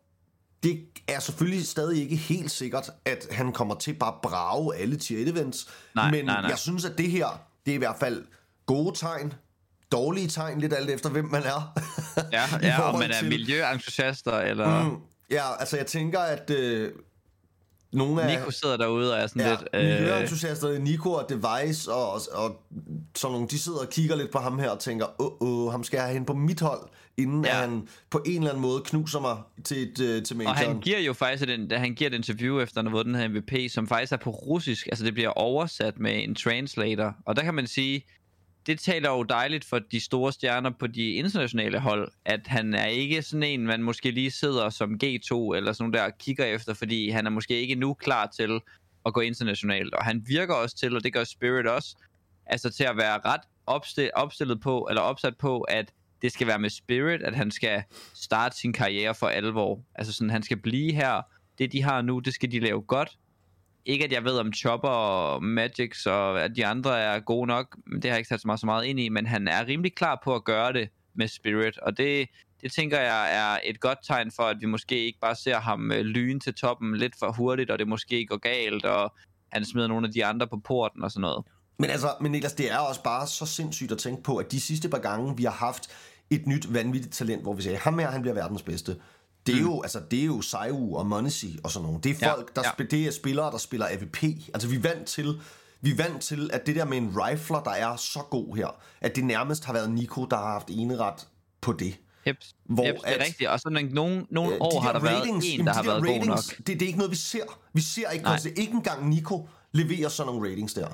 det 0.64 0.80
er 1.08 1.20
selvfølgelig 1.20 1.68
stadig 1.68 2.02
ikke 2.02 2.16
helt 2.16 2.52
sikkert, 2.52 2.90
at 3.06 3.28
han 3.32 3.52
kommer 3.54 3.76
til 3.76 3.94
bare 3.94 4.14
at 4.14 4.22
brage 4.24 4.76
alle 4.76 4.98
tier 4.98 5.20
1 5.22 5.28
events. 5.28 5.68
Nej, 5.96 6.12
men 6.12 6.26
nej, 6.26 6.42
nej. 6.42 6.50
jeg 6.50 6.58
synes, 6.58 6.86
at 6.86 6.98
det 6.98 7.12
her, 7.12 7.28
det 7.66 7.72
er 7.72 7.76
i 7.76 7.78
hvert 7.78 7.96
fald 8.00 8.26
gode 8.66 8.96
tegn, 8.98 9.34
dårlige 9.92 10.28
tegn, 10.28 10.60
lidt 10.60 10.74
alt 10.74 10.90
efter, 10.90 11.10
hvem 11.10 11.26
man 11.26 11.44
er. 11.44 11.74
Ja, 12.32 12.44
ja 12.68 12.82
om 12.82 13.00
man 13.00 13.12
er 13.12 13.20
til- 13.20 13.30
miljøentusiaster, 13.30 14.38
eller... 14.40 14.84
Mm. 14.90 14.98
Ja, 15.32 15.60
altså 15.60 15.78
jeg 15.78 15.86
tænker, 15.86 16.20
at 16.20 16.50
øh, 16.50 16.92
nogle 17.94 18.22
af... 18.24 18.40
Nico 18.40 18.52
sidder 18.52 18.78
derude 18.78 19.14
og 19.14 19.20
er 19.20 19.28
sådan 19.28 19.42
Ja, 19.42 19.50
lidt... 19.50 19.70
Øh, 19.74 19.82
miljøentusiasterne, 20.02 20.80
Nico 20.80 21.12
og 21.12 21.26
Device 21.30 21.92
og, 21.94 22.12
og, 22.14 22.22
og 22.32 22.64
sådan 23.16 23.34
nogle, 23.34 23.48
de 23.48 23.60
sidder 23.60 23.80
og 23.80 23.90
kigger 23.90 24.16
lidt 24.16 24.32
på 24.32 24.40
ham 24.40 24.60
her 24.60 24.70
og 24.70 24.80
tænker, 24.80 25.22
åh, 25.22 25.32
åh, 25.42 25.72
ham 25.72 25.84
skal 25.84 25.98
jeg 25.98 26.06
have 26.06 26.14
hen 26.14 26.26
på 26.26 26.34
mit 26.34 26.60
hold, 26.62 26.90
inden 27.18 27.46
Ja. 27.46 27.52
han 27.54 27.88
på 28.10 28.24
en 28.26 28.38
eller 28.38 28.50
anden 28.50 28.62
måde 28.62 28.82
knuser 28.86 29.20
mig 29.20 29.38
til, 29.64 29.78
et, 29.78 30.02
øh, 30.02 30.24
til 30.24 30.34
og 30.34 30.38
majoren. 30.38 30.58
han 30.58 30.80
giver 30.80 31.00
jo 31.00 31.14
faktisk 31.14 31.50
et, 31.50 31.72
han 31.72 31.96
giver 31.96 32.10
et 32.10 32.14
interview 32.16 32.60
efter, 32.60 32.82
vundet 32.90 33.06
den 33.06 33.16
her 33.16 33.28
MVP, 33.28 33.72
som 33.72 33.88
faktisk 33.88 34.14
er 34.14 34.18
på 34.18 34.30
russisk. 34.30 34.88
Altså 34.88 35.06
det 35.06 35.14
bliver 35.14 35.30
oversat 35.30 36.00
med 36.00 36.24
en 36.24 36.36
translator. 36.36 37.16
Og 37.26 37.36
der 37.36 37.44
kan 37.44 37.54
man 37.54 37.68
sige, 37.68 38.06
det 38.66 38.80
taler 38.80 39.10
jo 39.10 39.24
dejligt 39.24 39.66
for 39.66 39.80
de 39.80 40.00
store 40.00 40.34
stjerner 40.34 40.70
på 40.80 40.88
de 40.88 41.12
internationale 41.12 41.80
hold, 41.80 42.12
at 42.26 42.40
han 42.48 42.74
er 42.74 42.86
ikke 42.86 43.22
sådan 43.22 43.44
en, 43.44 43.66
man 43.66 43.84
måske 43.84 44.12
lige 44.12 44.32
sidder 44.32 44.70
som 44.70 45.00
G2 45.04 45.56
eller 45.56 45.74
sådan 45.74 45.94
der 45.94 46.04
og 46.04 46.18
kigger 46.20 46.46
efter, 46.46 46.74
fordi 46.74 47.10
han 47.10 47.26
er 47.26 47.30
måske 47.30 47.62
ikke 47.62 47.76
nu 47.76 47.94
klar 47.94 48.28
til 48.38 48.60
at 49.06 49.14
gå 49.14 49.22
internationalt. 49.22 49.94
Og 49.94 50.06
han 50.06 50.24
virker 50.28 50.54
også 50.54 50.76
til, 50.76 50.96
og 50.96 51.04
det 51.04 51.14
gør 51.14 51.24
Spirit 51.24 51.68
også, 51.68 51.96
altså 52.46 52.70
til 52.70 52.84
at 52.84 52.98
være 52.98 53.20
ret 53.26 53.42
opstillet 54.14 54.62
på, 54.62 54.88
eller 54.90 55.02
opsat 55.02 55.38
på, 55.38 55.62
at 55.62 55.92
det 56.22 56.32
skal 56.32 56.48
være 56.48 56.60
med 56.60 56.70
Spirit, 56.70 57.22
at 57.22 57.36
han 57.36 57.52
skal 57.52 57.84
starte 58.14 58.58
sin 58.58 58.74
karriere 58.74 59.16
for 59.16 59.28
alvor. 59.28 59.82
Altså 59.96 60.14
sådan, 60.14 60.30
han 60.30 60.44
skal 60.44 60.58
blive 60.58 60.94
her. 60.94 61.22
Det 61.58 61.72
de 61.72 61.84
har 61.84 62.02
nu, 62.02 62.20
det 62.20 62.34
skal 62.34 62.52
de 62.52 62.60
lave 62.60 62.82
godt. 62.82 63.18
Ikke 63.86 64.06
at 64.06 64.12
jeg 64.12 64.24
ved 64.24 64.38
om 64.40 64.54
Chopper 64.54 64.90
og 64.90 65.44
Magix 65.44 66.06
og 66.06 66.44
at 66.44 66.56
de 66.56 66.66
andre 66.66 67.00
er 67.00 67.20
gode 67.20 67.48
nok, 67.48 67.78
men 67.86 68.02
det 68.02 68.04
har 68.04 68.16
jeg 68.16 68.20
ikke 68.20 68.28
sat 68.28 68.42
så 68.42 68.48
meget, 68.48 68.60
så 68.60 68.66
meget 68.66 68.86
ind 68.86 69.00
i, 69.00 69.10
men 69.10 69.26
han 69.26 69.48
er 69.48 69.68
rimelig 69.68 69.96
klar 69.96 70.22
på 70.24 70.36
at 70.36 70.44
gøre 70.44 70.74
det 70.74 70.90
med 71.14 71.28
Spirit, 71.28 71.78
og 71.78 71.98
det, 71.98 72.30
det 72.62 72.72
tænker 72.72 73.00
jeg 73.00 73.36
er 73.36 73.60
et 73.64 73.80
godt 73.80 74.00
tegn 74.04 74.32
for, 74.32 74.44
at 74.44 74.58
vi 74.62 74.66
måske 74.66 75.06
ikke 75.06 75.20
bare 75.20 75.36
ser 75.36 75.60
ham 75.60 75.92
øh, 75.92 76.00
lyne 76.00 76.40
til 76.40 76.54
toppen 76.54 76.98
lidt 76.98 77.14
for 77.20 77.32
hurtigt, 77.32 77.72
og 77.72 77.80
det 77.80 77.88
måske 77.88 78.26
går 78.26 78.38
galt, 78.38 78.86
og 78.86 79.14
han 79.50 79.66
smider 79.66 79.88
nogle 79.88 80.08
af 80.08 80.14
de 80.14 80.26
andre 80.26 80.48
på 80.48 80.58
porten 80.58 81.04
og 81.04 81.12
sådan 81.12 81.22
noget. 81.22 81.46
Men 81.80 81.90
altså, 81.90 82.14
men 82.22 82.32
Niklas, 82.32 82.54
det 82.54 82.72
er 82.72 82.78
også 82.78 83.04
bare 83.04 83.28
så 83.28 83.46
sindssygt 83.46 83.92
at 83.92 83.98
tænke 83.98 84.24
på, 84.24 84.38
at 84.38 84.52
de 84.52 84.62
sidste 84.62 84.90
par 84.90 84.98
gange, 85.00 85.38
vi 85.38 85.44
har 85.44 85.52
haft 85.52 85.90
et 86.30 86.48
nyt 86.48 86.74
vanvittigt 86.74 87.14
talent, 87.14 87.42
hvor 87.42 87.54
vi 87.54 87.62
siger, 87.62 87.78
ham 87.78 88.00
her, 88.00 88.12
han 88.12 88.22
bliver 88.22 88.34
verdens 88.34 88.62
bedste. 88.62 88.96
Det 89.46 89.56
er, 89.56 89.60
mm. 89.62 89.66
jo, 89.68 89.82
altså, 89.82 90.02
det 90.12 90.22
er 90.22 90.26
jo 90.26 90.42
Saiu 90.42 90.98
og 90.98 91.06
Monesi 91.08 91.60
og 91.64 91.72
sådan 91.72 91.84
nogle. 91.86 92.00
Det 92.04 92.12
er 92.12 92.28
Ja, 92.28 92.34
folk, 92.34 92.56
der 92.56 92.62
ja. 92.66 92.72
ja. 92.80 92.84
det 92.84 93.08
er 93.08 93.12
spillere, 93.12 93.52
der 93.52 93.58
spiller 93.58 93.88
AVP. 93.92 94.24
Altså, 94.54 94.68
vi 94.70 94.76
er 94.76 94.80
vant 94.80 95.06
til, 95.06 95.40
vi 95.82 95.98
vant 95.98 96.22
til, 96.22 96.50
at 96.54 96.66
det 96.68 96.76
der 96.76 96.86
med 96.86 96.98
en 96.98 97.12
rifler, 97.16 97.60
der 97.64 97.72
er 97.72 97.96
så 97.96 98.20
god 98.30 98.56
her, 98.56 98.68
at 99.02 99.16
det 99.16 99.24
nærmest 99.26 99.66
har 99.66 99.74
været 99.74 99.92
Nico, 99.92 100.26
der 100.26 100.38
har 100.38 100.52
haft 100.52 100.68
eneret 100.70 101.28
på 101.62 101.74
det. 101.74 101.98
Jeps, 102.28 102.56
Hvor 102.66 102.86
Jeps, 102.88 103.02
det 103.02 103.10
er 103.12 103.16
at- 103.16 103.26
rigtigt. 103.28 103.50
Og 103.50 103.60
sådan 103.60 103.86
nogle, 103.94 104.26
nogle 104.30 104.54
Øh, 104.54 104.58
år 104.62 104.72
de 104.80 104.86
har 104.86 104.92
der 104.94 105.00
der 105.00 105.06
været 105.06 105.20
ratings, 105.22 105.46
en, 105.46 105.52
jamen, 105.52 105.66
der 105.68 105.72
de 105.72 105.76
har 105.76 105.84
der 105.84 105.90
været 105.92 106.04
god 106.20 106.26
nok. 106.26 106.38
ratings, 106.38 106.56
Det, 106.58 106.68
det 106.68 106.82
er 106.82 106.86
ikke 106.88 106.98
noget, 107.00 107.12
vi 107.12 107.16
ser. 107.16 107.44
Vi 107.74 107.82
ser 107.82 108.10
ikke, 108.10 108.24
Nej. 108.24 108.34
konstant, 108.34 108.58
ikke 108.58 108.74
engang 108.74 109.10
Nico 109.10 109.48
leverer 109.72 110.10
sådan 110.10 110.34
nogle 110.34 110.50
ratings 110.50 110.74
der. 110.74 110.88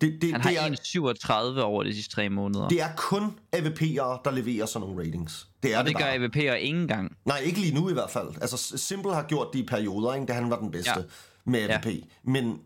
Det, 0.00 0.22
det, 0.22 0.32
Han 0.32 0.40
det, 0.40 0.58
har 0.58 0.68
er, 0.68 1.54
1,37 1.56 1.60
over 1.60 1.82
de 1.82 1.94
sidste 1.94 2.14
tre 2.14 2.28
måneder. 2.28 2.68
det 2.68 2.80
er 2.80 2.88
kun 2.96 3.38
AVP'ere, 3.56 4.20
der 4.24 4.30
leverer 4.30 4.66
sådan 4.66 4.88
nogle 4.88 5.06
ratings. 5.06 5.48
Det 5.62 5.74
er 5.74 5.78
og 5.78 5.84
det, 5.84 5.94
det 5.94 6.02
gør 6.02 6.18
bare. 6.18 6.26
AVP'er 6.26 6.54
ikke 6.54 6.78
engang. 6.78 7.16
Nej, 7.24 7.38
ikke 7.38 7.60
lige 7.60 7.74
nu 7.74 7.90
i 7.90 7.92
hvert 7.92 8.10
fald. 8.10 8.28
Altså, 8.40 8.78
Simple 8.78 9.14
har 9.14 9.22
gjort 9.22 9.48
det 9.52 9.58
i 9.58 9.66
perioder, 9.66 10.14
ikke, 10.14 10.26
da 10.26 10.32
han 10.32 10.50
var 10.50 10.58
den 10.58 10.70
bedste 10.70 10.90
ja. 10.96 11.02
med 11.44 11.70
AVP. 11.70 11.86
Ja. 11.86 11.92
Men, 12.22 12.58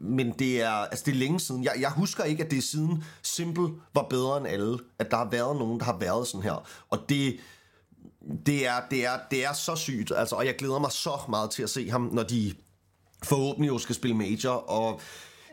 men 0.00 0.32
det 0.38 0.62
er, 0.62 0.70
altså, 0.70 1.02
det 1.06 1.12
er 1.12 1.16
længe 1.16 1.40
siden. 1.40 1.64
Jeg, 1.64 1.72
jeg 1.80 1.90
husker 1.90 2.24
ikke, 2.24 2.44
at 2.44 2.50
det 2.50 2.58
er 2.58 2.62
siden 2.62 3.04
Simple 3.22 3.68
var 3.94 4.06
bedre 4.10 4.36
end 4.36 4.46
alle, 4.46 4.78
at 4.98 5.10
der 5.10 5.16
har 5.16 5.28
været 5.30 5.56
nogen, 5.56 5.78
der 5.80 5.84
har 5.84 5.98
været 5.98 6.26
sådan 6.26 6.42
her. 6.42 6.68
Og 6.90 6.98
det, 7.08 7.36
det, 8.46 8.66
er, 8.66 8.74
det, 8.90 9.06
er, 9.06 9.18
det 9.30 9.44
er 9.44 9.52
så 9.52 9.76
sygt, 9.76 10.12
altså, 10.16 10.36
og 10.36 10.46
jeg 10.46 10.56
glæder 10.56 10.78
mig 10.78 10.92
så 10.92 11.20
meget 11.28 11.50
til 11.50 11.62
at 11.62 11.70
se 11.70 11.90
ham, 11.90 12.10
når 12.12 12.22
de 12.22 12.54
forhåbentlig 13.22 13.68
jo 13.68 13.78
skal 13.78 13.94
spille 13.94 14.16
Major, 14.16 14.50
og 14.50 15.00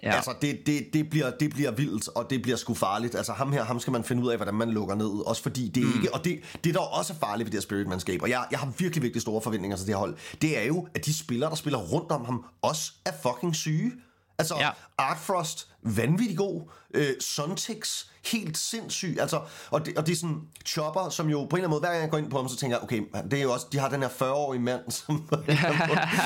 Ja. 0.04 0.16
Altså, 0.16 0.34
det, 0.42 0.60
det, 0.66 0.94
det, 0.94 1.10
bliver, 1.10 1.32
det 1.40 1.50
bliver 1.54 1.72
vildt, 1.72 2.08
og 2.08 2.30
det 2.30 2.42
bliver 2.42 2.58
sgu 2.58 2.74
farligt. 2.74 3.16
Altså, 3.16 3.34
ham 3.34 3.52
her, 3.52 3.64
ham 3.64 3.80
skal 3.80 3.92
man 3.92 4.04
finde 4.04 4.24
ud 4.24 4.30
af, 4.30 4.38
hvordan 4.38 4.54
man 4.54 4.70
lukker 4.70 4.96
ned. 4.96 5.28
Også 5.28 5.42
fordi 5.42 5.70
det 5.70 5.84
mm. 5.84 5.94
ikke... 5.96 6.14
Og 6.14 6.26
det, 6.26 6.40
det, 6.64 6.74
der 6.74 6.80
også 6.80 7.14
er 7.14 7.18
farligt 7.18 7.46
ved 7.46 7.52
det 7.52 7.58
her 7.58 7.62
Spirit-mandskab, 7.62 8.22
og 8.22 8.30
jeg, 8.30 8.46
jeg 8.52 8.60
har 8.60 8.72
virkelig, 8.78 9.04
virkelig 9.04 9.22
store 9.22 9.42
forventninger 9.42 9.78
til 9.78 9.88
det 9.88 9.96
her 9.96 10.00
hold, 10.00 10.16
det 10.42 10.58
er 10.58 10.64
jo, 10.64 10.88
at 10.96 11.06
de 11.06 11.18
spillere, 11.18 11.50
der 11.50 11.56
spiller 11.56 11.80
rundt 11.80 12.12
om 12.12 12.26
ham, 12.26 12.46
også 12.62 12.92
er 13.06 13.12
fucking 13.24 13.56
syge. 13.56 13.92
Altså, 14.40 14.56
ja. 14.60 14.70
Art 14.98 15.18
Frost, 15.18 15.68
vanvittig 15.82 16.38
god. 16.38 16.62
Øh, 16.94 17.10
Suntix, 17.22 18.06
helt 18.26 18.58
sindssyg. 18.58 19.18
Altså, 19.20 19.42
og, 19.72 19.86
det, 19.86 19.98
og 19.98 20.06
det 20.06 20.12
er 20.12 20.16
sådan 20.16 20.42
Chopper, 20.66 21.10
som 21.10 21.30
jo 21.30 21.38
på 21.38 21.44
en 21.44 21.46
eller 21.46 21.58
anden 21.58 21.70
måde, 21.70 21.80
hver 21.80 21.90
gang 21.90 22.02
jeg 22.02 22.12
går 22.12 22.18
ind 22.18 22.32
på 22.32 22.38
ham, 22.38 22.50
så 22.50 22.56
tænker 22.56 22.78
jeg, 22.78 22.84
okay, 22.84 23.02
det 23.32 23.40
er 23.40 23.44
jo 23.44 23.54
også, 23.54 23.68
de 23.72 23.80
har 23.80 23.90
den 23.90 24.02
her 24.02 24.10
40-årige 24.10 24.62
mand, 24.62 24.92
som, 24.98 25.16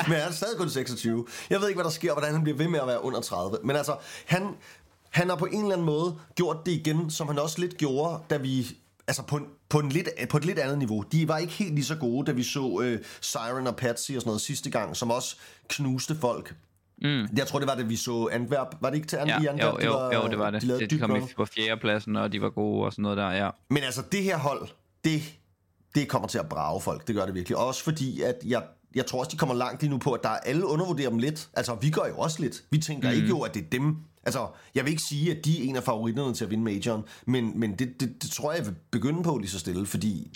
men 0.07 0.17
han 0.17 0.27
er 0.27 0.31
stadig 0.31 0.57
kun 0.57 0.69
26. 0.69 1.25
Jeg 1.49 1.61
ved 1.61 1.67
ikke, 1.67 1.77
hvad 1.77 1.85
der 1.85 1.91
sker, 1.91 2.13
hvordan 2.13 2.33
han 2.33 2.43
bliver 2.43 2.57
ved 2.57 2.67
med 2.67 2.79
at 2.79 2.87
være 2.87 3.03
under 3.03 3.21
30. 3.21 3.57
Men 3.63 3.75
altså, 3.75 3.95
han, 4.25 4.47
han 5.09 5.29
har 5.29 5.35
på 5.35 5.45
en 5.45 5.59
eller 5.59 5.73
anden 5.73 5.85
måde 5.85 6.19
gjort 6.35 6.57
det 6.65 6.71
igen, 6.71 7.11
som 7.11 7.27
han 7.27 7.39
også 7.39 7.59
lidt 7.59 7.77
gjorde, 7.77 8.23
da 8.29 8.37
vi 8.37 8.77
altså 9.07 9.23
på, 9.23 9.37
en, 9.37 9.45
på, 9.69 9.79
en 9.79 9.89
lidt, 9.89 10.09
på 10.29 10.37
et 10.37 10.45
lidt 10.45 10.59
andet 10.59 10.77
niveau. 10.77 11.01
De 11.11 11.27
var 11.27 11.37
ikke 11.37 11.53
helt 11.53 11.75
lige 11.75 11.85
så 11.85 11.95
gode, 11.95 12.25
da 12.25 12.31
vi 12.31 12.43
så 12.43 12.79
øh, 12.83 12.99
Siren 13.21 13.67
og 13.67 13.75
Patsy 13.75 14.11
og 14.11 14.21
sådan 14.21 14.29
noget 14.29 14.41
sidste 14.41 14.69
gang, 14.69 14.97
som 14.97 15.11
også 15.11 15.35
knuste 15.67 16.15
folk. 16.15 16.55
Mm. 17.03 17.27
Jeg 17.37 17.47
tror, 17.47 17.59
det 17.59 17.67
var 17.67 17.75
det, 17.75 17.89
vi 17.89 17.95
så 17.95 18.29
Antwerp. 18.31 18.67
Var 18.81 18.89
det 18.89 18.95
ikke 18.95 19.07
til 19.07 19.17
Antwerp? 19.17 19.43
Ja, 19.43 19.51
Antwerp, 19.51 19.73
jo, 19.73 19.79
de 19.79 19.85
jo, 19.85 19.91
var, 19.91 20.13
jo, 20.13 20.27
det 20.29 20.39
var 20.39 20.51
det. 20.51 20.61
De, 20.61 20.79
de, 20.79 20.87
de 20.87 20.99
kom 20.99 21.11
run. 21.11 21.29
på 21.35 21.45
fjerdepladsen, 21.45 22.15
og 22.15 22.31
de 22.31 22.41
var 22.41 22.49
gode 22.49 22.85
og 22.85 22.91
sådan 22.91 23.03
noget 23.03 23.17
der, 23.17 23.31
ja. 23.31 23.49
Men 23.69 23.83
altså, 23.83 24.01
det 24.11 24.23
her 24.23 24.37
hold, 24.37 24.67
det, 25.03 25.21
det 25.95 26.07
kommer 26.07 26.27
til 26.27 26.37
at 26.37 26.49
brage 26.49 26.81
folk. 26.81 27.07
Det 27.07 27.15
gør 27.15 27.25
det 27.25 27.35
virkelig. 27.35 27.57
Også 27.57 27.83
fordi, 27.83 28.21
at 28.21 28.35
jeg, 28.45 28.63
jeg 28.95 29.05
tror 29.05 29.19
også, 29.19 29.31
de 29.31 29.37
kommer 29.37 29.55
langt 29.55 29.81
lige 29.81 29.91
nu 29.91 29.97
på, 29.97 30.11
at 30.11 30.23
der 30.23 30.29
er 30.29 30.37
alle 30.37 30.65
undervurderer 30.65 31.09
dem 31.09 31.19
lidt. 31.19 31.49
Altså, 31.53 31.75
vi 31.81 31.89
gør 31.89 32.05
jo 32.09 32.17
også 32.17 32.41
lidt. 32.41 32.63
Vi 32.69 32.77
tænker 32.77 33.09
mm. 33.09 33.15
ikke 33.15 33.27
jo, 33.27 33.39
at 33.41 33.53
det 33.53 33.63
er 33.63 33.69
dem. 33.71 33.97
Altså, 34.25 34.47
jeg 34.75 34.83
vil 34.83 34.91
ikke 34.91 35.03
sige, 35.03 35.31
at 35.31 35.45
de 35.45 35.59
er 35.59 35.69
en 35.69 35.75
af 35.75 35.83
favoritterne 35.83 36.33
til 36.33 36.45
at 36.45 36.51
vinde 36.51 36.63
majoren, 36.63 37.03
men, 37.25 37.59
men 37.59 37.75
det, 37.79 37.99
det, 37.99 38.23
det 38.23 38.31
tror 38.31 38.51
jeg, 38.51 38.59
jeg 38.59 38.67
vil 38.67 38.75
begynde 38.91 39.23
på 39.23 39.37
lige 39.37 39.49
så 39.49 39.59
stille, 39.59 39.85
fordi 39.85 40.31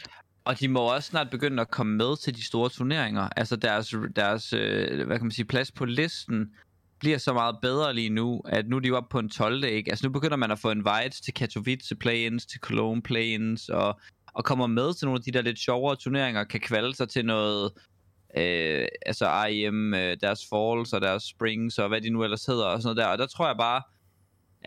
og 0.48 0.60
de 0.60 0.68
må 0.68 0.80
også 0.80 1.10
snart 1.10 1.30
begynde 1.30 1.62
at 1.62 1.72
komme 1.72 1.98
med 1.98 2.18
til 2.18 2.36
de 2.36 2.46
store 2.46 2.70
turneringer. 2.70 3.30
Altså 3.38 3.56
deres, 3.56 3.96
deres 4.16 4.54
øh, 4.54 5.06
hvad 5.06 5.18
kan 5.18 5.26
man 5.26 5.32
sige, 5.32 5.46
plads 5.46 5.72
på 5.72 5.86
listen 5.86 6.52
bliver 7.00 7.18
så 7.18 7.34
meget 7.34 7.56
bedre 7.62 7.94
lige 7.94 8.10
nu, 8.10 8.42
at 8.46 8.68
nu 8.68 8.76
er 8.76 8.80
de 8.80 8.88
jo 8.88 8.98
oppe 8.98 9.10
på 9.12 9.20
en 9.20 9.30
12. 9.30 9.64
Ikke? 9.64 9.92
Altså 9.92 10.08
nu 10.08 10.12
begynder 10.12 10.38
man 10.38 10.52
at 10.52 10.60
få 10.60 10.72
invites 10.72 11.22
til 11.22 11.34
Katowice 11.34 11.96
play-ins, 11.96 12.46
til 12.46 12.60
Cologne 12.60 13.02
play-ins, 13.02 13.70
og, 13.70 14.00
og 14.34 14.46
kommer 14.46 14.68
med 14.68 14.94
til 14.94 15.06
nogle 15.06 15.20
af 15.20 15.24
de 15.24 15.32
der 15.32 15.42
lidt 15.42 15.60
sjovere 15.60 15.96
turneringer, 15.96 16.44
kan 16.44 16.60
kvalde 16.60 16.96
sig 16.96 17.10
til 17.10 17.26
noget, 17.26 17.72
øh, 18.38 18.88
altså 19.06 19.46
IEM, 19.46 19.94
øh, 19.94 20.18
deres 20.22 20.46
falls 20.50 20.94
og 20.94 21.02
deres 21.02 21.24
springs, 21.24 21.78
og 21.78 21.88
hvad 21.88 22.02
de 22.02 22.10
nu 22.10 22.24
ellers 22.24 22.46
hedder, 22.46 22.66
og 22.66 22.82
sådan 22.82 22.96
noget 22.96 23.08
der. 23.08 23.12
Og 23.12 23.18
der 23.18 23.28
tror 23.28 23.48
jeg 23.48 23.58
bare, 23.58 23.82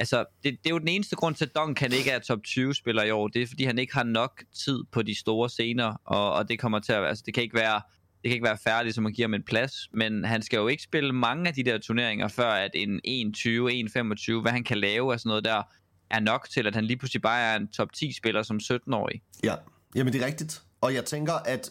altså 0.01 0.25
det, 0.43 0.59
det 0.65 0.67
er 0.67 0.71
jo 0.71 0.79
den 0.79 0.89
eneste 0.89 1.17
grund 1.17 1.35
til, 1.35 1.45
at 1.45 1.55
Duncan 1.55 1.93
ikke 1.93 2.11
er 2.11 2.19
top 2.19 2.39
20 2.45 2.75
spiller 2.75 3.03
i 3.03 3.11
år, 3.11 3.29
det 3.29 3.43
er 3.43 3.47
fordi 3.47 3.65
han 3.65 3.79
ikke 3.79 3.95
har 3.95 4.03
nok 4.03 4.43
tid 4.65 4.85
på 4.93 5.03
de 5.03 5.19
store 5.19 5.51
scener, 5.51 5.95
og, 6.05 6.33
og 6.33 6.49
det 6.49 6.59
kommer 6.59 6.79
til 6.79 6.93
at, 6.93 7.05
altså 7.05 7.23
det 7.27 7.35
kan 7.35 7.43
ikke 7.43 7.57
være 7.57 7.81
det 8.23 8.29
kan 8.29 8.33
ikke 8.33 8.47
være 8.47 8.59
færdigt, 8.65 8.95
som 8.95 9.05
man 9.05 9.13
giver 9.13 9.29
ham 9.29 9.35
en 9.35 9.43
plads, 9.43 9.73
men 9.95 10.25
han 10.25 10.43
skal 10.43 10.57
jo 10.57 10.69
ikke 10.69 10.83
spille 10.83 11.13
mange 11.13 11.49
af 11.49 11.55
de 11.55 11.65
der 11.65 11.79
turneringer, 11.79 12.29
før 12.29 12.51
at 12.51 12.71
en 12.75 13.01
21, 13.05 13.71
1,25, 13.71 14.41
hvad 14.41 14.53
han 14.53 14.65
kan 14.65 14.79
lave 14.79 15.13
og 15.13 15.21
sådan 15.21 15.29
noget 15.29 15.45
der, 15.45 15.63
er 16.11 16.21
nok 16.21 16.49
til, 16.51 16.67
at 16.67 16.75
han 16.75 16.85
lige 16.85 16.97
pludselig 16.97 17.23
bare 17.23 17.41
er 17.41 17.57
en 17.57 17.69
top 17.69 17.89
10-spiller 17.97 18.43
som 18.43 18.61
17-årig. 18.63 19.23
Ja, 19.45 19.55
jamen 19.95 20.13
det 20.13 20.23
er 20.23 20.27
rigtigt. 20.27 20.63
Og 20.81 20.95
jeg 20.95 21.05
tænker, 21.05 21.33
at 21.33 21.71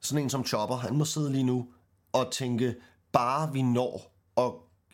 sådan 0.00 0.22
en 0.22 0.30
som 0.30 0.46
Chopper, 0.46 0.76
han 0.76 0.96
må 0.96 1.04
sidde 1.04 1.32
lige 1.32 1.44
nu 1.44 1.68
og 2.12 2.32
tænke, 2.32 2.74
bare 3.12 3.52
vi 3.52 3.62
når 3.62 4.12
at 4.36 4.52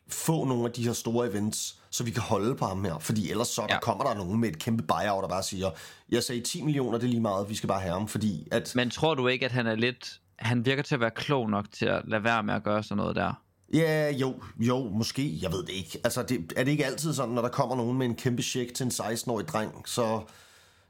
få 0.09 0.45
nogle 0.45 0.65
af 0.65 0.73
de 0.73 0.85
her 0.85 0.93
store 0.93 1.31
events, 1.31 1.82
så 1.93 2.05
vi 2.05 2.11
kan 2.11 2.23
holde 2.23 2.55
på 2.55 2.65
ham 2.65 2.85
her. 2.85 2.99
Fordi 2.99 3.31
ellers 3.31 3.49
så 3.49 3.63
ja. 3.63 3.75
der 3.75 3.81
kommer 3.81 4.05
der 4.05 4.15
nogen 4.15 4.41
med 4.41 4.49
et 4.49 4.59
kæmpe 4.59 4.83
buyout, 4.83 5.23
der 5.23 5.29
bare 5.29 5.43
siger, 5.43 5.71
jeg 6.11 6.23
sagde 6.23 6.41
10 6.41 6.63
millioner, 6.63 6.99
det 6.99 7.07
er 7.07 7.11
lige 7.11 7.21
meget, 7.21 7.49
vi 7.49 7.55
skal 7.55 7.69
bare 7.69 7.81
have 7.81 7.93
ham, 7.93 8.09
fordi 8.09 8.49
at... 8.51 8.73
Men 8.75 8.91
tror 8.91 9.15
du 9.15 9.29
ikke, 9.29 9.45
at 9.45 9.53
han 9.53 9.67
er 9.67 9.75
lidt 9.75 10.19
han 10.43 10.67
virker 10.67 10.83
til 10.83 10.95
at 10.95 11.01
være 11.01 11.11
klog 11.11 11.51
nok 11.51 11.65
til 11.73 11.87
at 11.87 12.03
lade 12.05 12.25
være 12.25 12.43
med 12.43 12.55
at 12.55 12.63
gøre 12.63 12.83
sådan 12.83 12.97
noget 12.97 13.17
der. 13.17 13.43
Ja, 13.75 14.11
jo, 14.11 14.35
jo, 14.59 14.89
måske. 14.89 15.39
Jeg 15.43 15.53
ved 15.53 15.63
det 15.63 15.73
ikke. 15.73 15.99
Altså, 16.05 16.23
det, 16.23 16.53
er 16.57 16.65
det 16.65 16.71
ikke 16.71 16.87
altid 16.87 17.15
sådan, 17.15 17.35
når 17.35 17.43
der 17.43 17.49
kommer 17.49 17.77
nogen 17.77 17.99
med 17.99 18.07
en 18.07 18.15
kæmpe 18.15 18.43
check 18.43 18.75
til 18.75 18.85
en 18.85 18.91
16-årig 18.91 19.49
dreng, 19.49 19.89
så... 19.89 20.21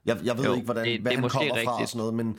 Jeg, 0.05 0.19
jeg 0.25 0.39
ved 0.39 0.45
jo, 0.45 0.55
ikke, 0.55 0.65
hvordan, 0.65 0.85
det, 0.85 1.01
hvad 1.01 1.13
det 1.13 1.21
han 1.21 1.31
kommer 1.31 1.55
rigtigt. 1.55 1.65
fra 1.65 1.83
og 1.83 1.89
sådan 1.89 1.99
noget, 1.99 2.15
men, 2.15 2.39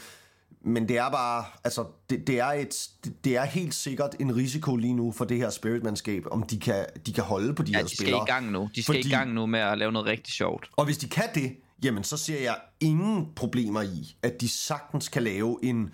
men 0.63 0.87
det 0.87 0.97
er 0.97 1.09
bare... 1.09 1.45
Altså, 1.63 1.85
det, 2.09 2.27
det, 2.27 2.39
er 2.39 2.45
et, 2.51 2.89
det, 3.23 3.37
er 3.37 3.45
helt 3.45 3.73
sikkert 3.73 4.15
en 4.19 4.35
risiko 4.35 4.75
lige 4.75 4.93
nu 4.93 5.11
for 5.11 5.25
det 5.25 5.37
her 5.37 5.49
spiritmandskab, 5.49 6.23
om 6.31 6.43
de 6.43 6.59
kan, 6.59 6.85
de 7.05 7.13
kan 7.13 7.23
holde 7.23 7.53
på 7.53 7.63
de 7.63 7.71
ja, 7.71 7.77
her 7.77 7.85
de 7.85 7.95
spillere. 7.95 8.25
skal 8.25 8.33
i 8.33 8.35
gang 8.35 8.51
nu. 8.51 8.69
De 8.75 8.83
skal 8.83 8.95
fordi, 8.95 9.07
i 9.07 9.11
gang 9.11 9.33
nu 9.33 9.45
med 9.45 9.59
at 9.59 9.77
lave 9.77 9.91
noget 9.91 10.07
rigtig 10.07 10.33
sjovt. 10.33 10.69
Og 10.75 10.85
hvis 10.85 10.97
de 10.97 11.09
kan 11.09 11.29
det, 11.35 11.55
jamen 11.83 12.03
så 12.03 12.17
ser 12.17 12.39
jeg 12.39 12.55
ingen 12.79 13.27
problemer 13.35 13.81
i, 13.81 14.15
at 14.23 14.41
de 14.41 14.49
sagtens 14.49 15.09
kan 15.09 15.23
lave 15.23 15.59
en 15.63 15.89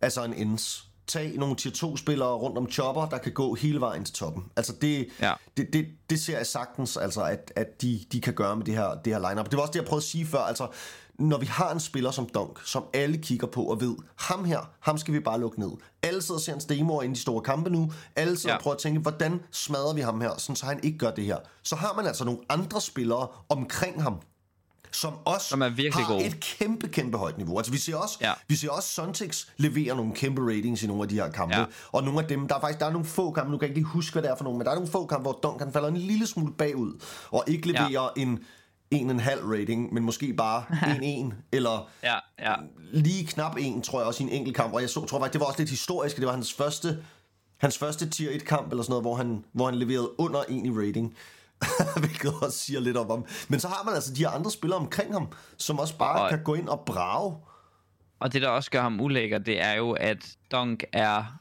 Altså 0.00 0.24
en 0.24 0.34
ends. 0.34 0.86
Tag 1.06 1.32
nogle 1.36 1.56
tier 1.56 1.72
2 1.72 1.96
spillere 1.96 2.34
rundt 2.34 2.58
om 2.58 2.70
chopper, 2.70 3.06
der 3.06 3.18
kan 3.18 3.32
gå 3.32 3.54
hele 3.54 3.80
vejen 3.80 4.04
til 4.04 4.14
toppen. 4.14 4.44
Altså 4.56 4.72
det, 4.80 5.08
ja. 5.20 5.32
det, 5.56 5.72
det, 5.72 5.86
det 6.10 6.20
ser 6.20 6.36
jeg 6.36 6.46
sagtens, 6.46 6.96
altså 6.96 7.22
at, 7.22 7.52
at 7.56 7.82
de, 7.82 8.00
de 8.12 8.20
kan 8.20 8.34
gøre 8.34 8.56
med 8.56 8.64
det 8.64 8.74
her, 8.74 8.94
det 9.04 9.12
her 9.12 9.30
lineup. 9.30 9.50
Det 9.50 9.56
var 9.56 9.62
også 9.62 9.72
det, 9.72 9.78
jeg 9.78 9.86
prøvede 9.86 10.02
at 10.02 10.08
sige 10.08 10.26
før. 10.26 10.38
Altså, 10.38 10.66
når 11.20 11.38
vi 11.38 11.46
har 11.46 11.70
en 11.72 11.80
spiller 11.80 12.10
som 12.10 12.28
Dunk, 12.34 12.60
som 12.64 12.84
alle 12.94 13.18
kigger 13.18 13.46
på 13.46 13.62
og 13.62 13.80
ved, 13.80 13.96
ham 14.16 14.44
her, 14.44 14.70
ham 14.80 14.98
skal 14.98 15.14
vi 15.14 15.20
bare 15.20 15.40
lukke 15.40 15.60
ned. 15.60 15.70
Alle 16.02 16.22
sidder 16.22 16.38
og 16.38 16.40
ser 16.40 16.52
hans 16.52 16.64
demoer 16.64 17.02
ind 17.02 17.12
i 17.12 17.16
de 17.16 17.20
store 17.20 17.42
kampe 17.42 17.70
nu. 17.70 17.92
Alle 18.16 18.36
sidder 18.36 18.54
ja. 18.54 18.56
og 18.56 18.62
prøver 18.62 18.74
at 18.74 18.80
tænke, 18.80 19.00
hvordan 19.00 19.40
smadrer 19.50 19.94
vi 19.94 20.00
ham 20.00 20.20
her, 20.20 20.30
sådan 20.38 20.56
så 20.56 20.66
han 20.66 20.80
ikke 20.82 20.98
gør 20.98 21.10
det 21.10 21.24
her. 21.24 21.36
Så 21.62 21.76
har 21.76 21.92
man 21.96 22.06
altså 22.06 22.24
nogle 22.24 22.40
andre 22.48 22.80
spillere 22.80 23.28
omkring 23.48 24.02
ham, 24.02 24.14
som 24.92 25.14
også 25.24 25.46
som 25.48 25.62
er 25.62 25.68
virkelig 25.68 26.04
har 26.04 26.12
gode. 26.12 26.26
et 26.26 26.40
kæmpe, 26.40 26.88
kæmpe 26.88 27.18
højt 27.18 27.36
niveau. 27.36 27.58
Altså 27.58 27.72
vi 27.72 27.78
ser 27.78 27.96
også, 27.96 28.18
ja. 28.20 28.32
vi 28.48 28.56
ser 28.56 28.70
også 28.70 28.88
Suntix 28.88 29.46
levere 29.56 29.96
nogle 29.96 30.14
kæmpe 30.14 30.42
ratings 30.42 30.82
i 30.82 30.86
nogle 30.86 31.02
af 31.02 31.08
de 31.08 31.14
her 31.14 31.30
kampe. 31.30 31.56
Ja. 31.56 31.64
Og 31.92 32.04
nogle 32.04 32.20
af 32.20 32.28
dem, 32.28 32.48
der 32.48 32.54
er 32.54 32.60
faktisk 32.60 32.80
der 32.80 32.86
er 32.86 32.90
nogle 32.90 33.06
få 33.06 33.32
kampe, 33.32 33.52
nu 33.52 33.58
kan 33.58 33.68
jeg 33.68 33.70
ikke 33.70 33.80
lige 33.80 33.92
huske, 33.92 34.12
hvad 34.12 34.22
det 34.22 34.30
er 34.30 34.36
for 34.36 34.44
nogle, 34.44 34.58
men 34.58 34.64
der 34.64 34.70
er 34.70 34.74
nogle 34.74 34.90
få 34.90 35.06
kampe, 35.06 35.22
hvor 35.22 35.38
Duncan 35.42 35.72
falder 35.72 35.88
en 35.88 35.96
lille 35.96 36.26
smule 36.26 36.52
bagud, 36.52 37.02
og 37.30 37.44
ikke 37.46 37.66
leverer 37.66 38.08
ja. 38.16 38.22
en 38.22 38.38
en 38.90 39.10
en 39.10 39.20
halv 39.20 39.44
rating, 39.44 39.94
men 39.94 40.02
måske 40.02 40.32
bare 40.32 40.64
en 40.96 41.02
en 41.02 41.34
eller 41.52 41.88
ja, 42.02 42.16
ja. 42.38 42.54
lige 42.92 43.26
knap 43.26 43.56
en, 43.58 43.82
tror 43.82 43.98
jeg 43.98 44.06
også 44.06 44.22
i 44.22 44.26
en 44.26 44.32
enkelt 44.32 44.56
kamp. 44.56 44.74
Og 44.74 44.80
jeg 44.80 44.90
så, 44.90 45.06
tror 45.06 45.18
faktisk, 45.18 45.32
det 45.32 45.40
var 45.40 45.46
også 45.46 45.58
lidt 45.58 45.70
historisk, 45.70 46.16
det 46.16 46.26
var 46.26 46.32
hans 46.32 46.52
første, 46.52 47.04
hans 47.58 47.78
første 47.78 48.10
tier 48.10 48.30
1 48.30 48.44
kamp 48.44 48.70
eller 48.70 48.82
sådan 48.82 48.92
noget, 48.92 49.04
hvor 49.04 49.14
han, 49.14 49.44
hvor 49.52 49.64
han 49.64 49.74
leverede 49.74 50.20
under 50.20 50.42
en 50.48 50.66
i 50.66 50.70
rating. 50.70 51.16
hvilket 52.00 52.32
også 52.42 52.58
siger 52.58 52.80
lidt 52.80 52.96
om 52.96 53.10
ham. 53.10 53.26
Men 53.48 53.60
så 53.60 53.68
har 53.68 53.84
man 53.84 53.94
altså 53.94 54.14
de 54.14 54.20
her 54.20 54.30
andre 54.30 54.50
spillere 54.50 54.80
omkring 54.80 55.12
ham, 55.12 55.28
som 55.56 55.78
også 55.78 55.98
bare 55.98 56.22
og, 56.22 56.30
kan 56.30 56.44
gå 56.44 56.54
ind 56.54 56.68
og 56.68 56.80
brage. 56.86 57.36
Og 58.20 58.32
det, 58.32 58.42
der 58.42 58.48
også 58.48 58.70
gør 58.70 58.80
ham 58.80 59.00
ulækker, 59.00 59.38
det 59.38 59.62
er 59.62 59.72
jo, 59.72 59.92
at 59.92 60.36
Dunk 60.52 60.84
er 60.92 61.40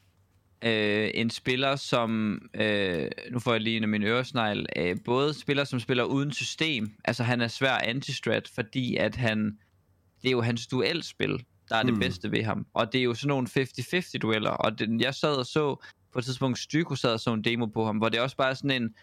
øh, 0.62 1.12
en 1.14 1.30
spiller, 1.30 1.76
som, 1.76 2.42
øh, 2.54 3.10
nu 3.32 3.40
får 3.40 3.52
jeg 3.52 3.62
lige 3.62 3.78
en 3.78 3.84
af 3.84 3.90
mine 3.90 4.06
øresnegl, 4.06 4.66
øh, 4.76 4.98
både 5.06 5.34
spiller, 5.34 5.64
som 5.64 5.80
spiller 5.80 6.04
uden 6.04 6.32
system, 6.32 6.92
altså 7.06 7.24
han 7.24 7.42
er 7.42 7.48
svær 7.48 7.78
antistrat, 7.78 8.48
fordi 8.56 8.96
at 8.96 9.16
han, 9.16 9.58
det 10.22 10.28
er 10.28 10.32
jo 10.32 10.42
hans 10.42 10.68
duelspil, 10.68 11.44
der 11.70 11.76
er 11.76 11.84
det 11.84 11.94
mm. 11.94 12.00
bedste 12.00 12.32
ved 12.32 12.44
ham. 12.44 12.66
Og 12.74 12.94
det 12.94 13.00
er 13.00 13.04
jo 13.04 13.14
sådan 13.14 13.28
nogle 13.28 13.48
50-50 13.58 14.18
dueller, 14.18 14.52
og 14.52 14.80
det, 14.80 15.02
jeg 15.02 15.16
sad 15.16 15.36
og 15.36 15.46
så, 15.46 15.76
på 16.14 16.20
et 16.20 16.26
tidspunkt 16.26 16.60
Styko 16.60 16.96
sad 16.96 17.14
og 17.14 17.20
så 17.20 17.34
en 17.34 17.44
demo 17.44 17.66
på 17.66 17.86
ham, 17.86 17.98
hvor 17.98 18.10
det 18.10 18.20
også 18.20 18.36
bare 18.38 18.50
er 18.50 18.54
sådan 18.54 18.82
en, 18.82 18.94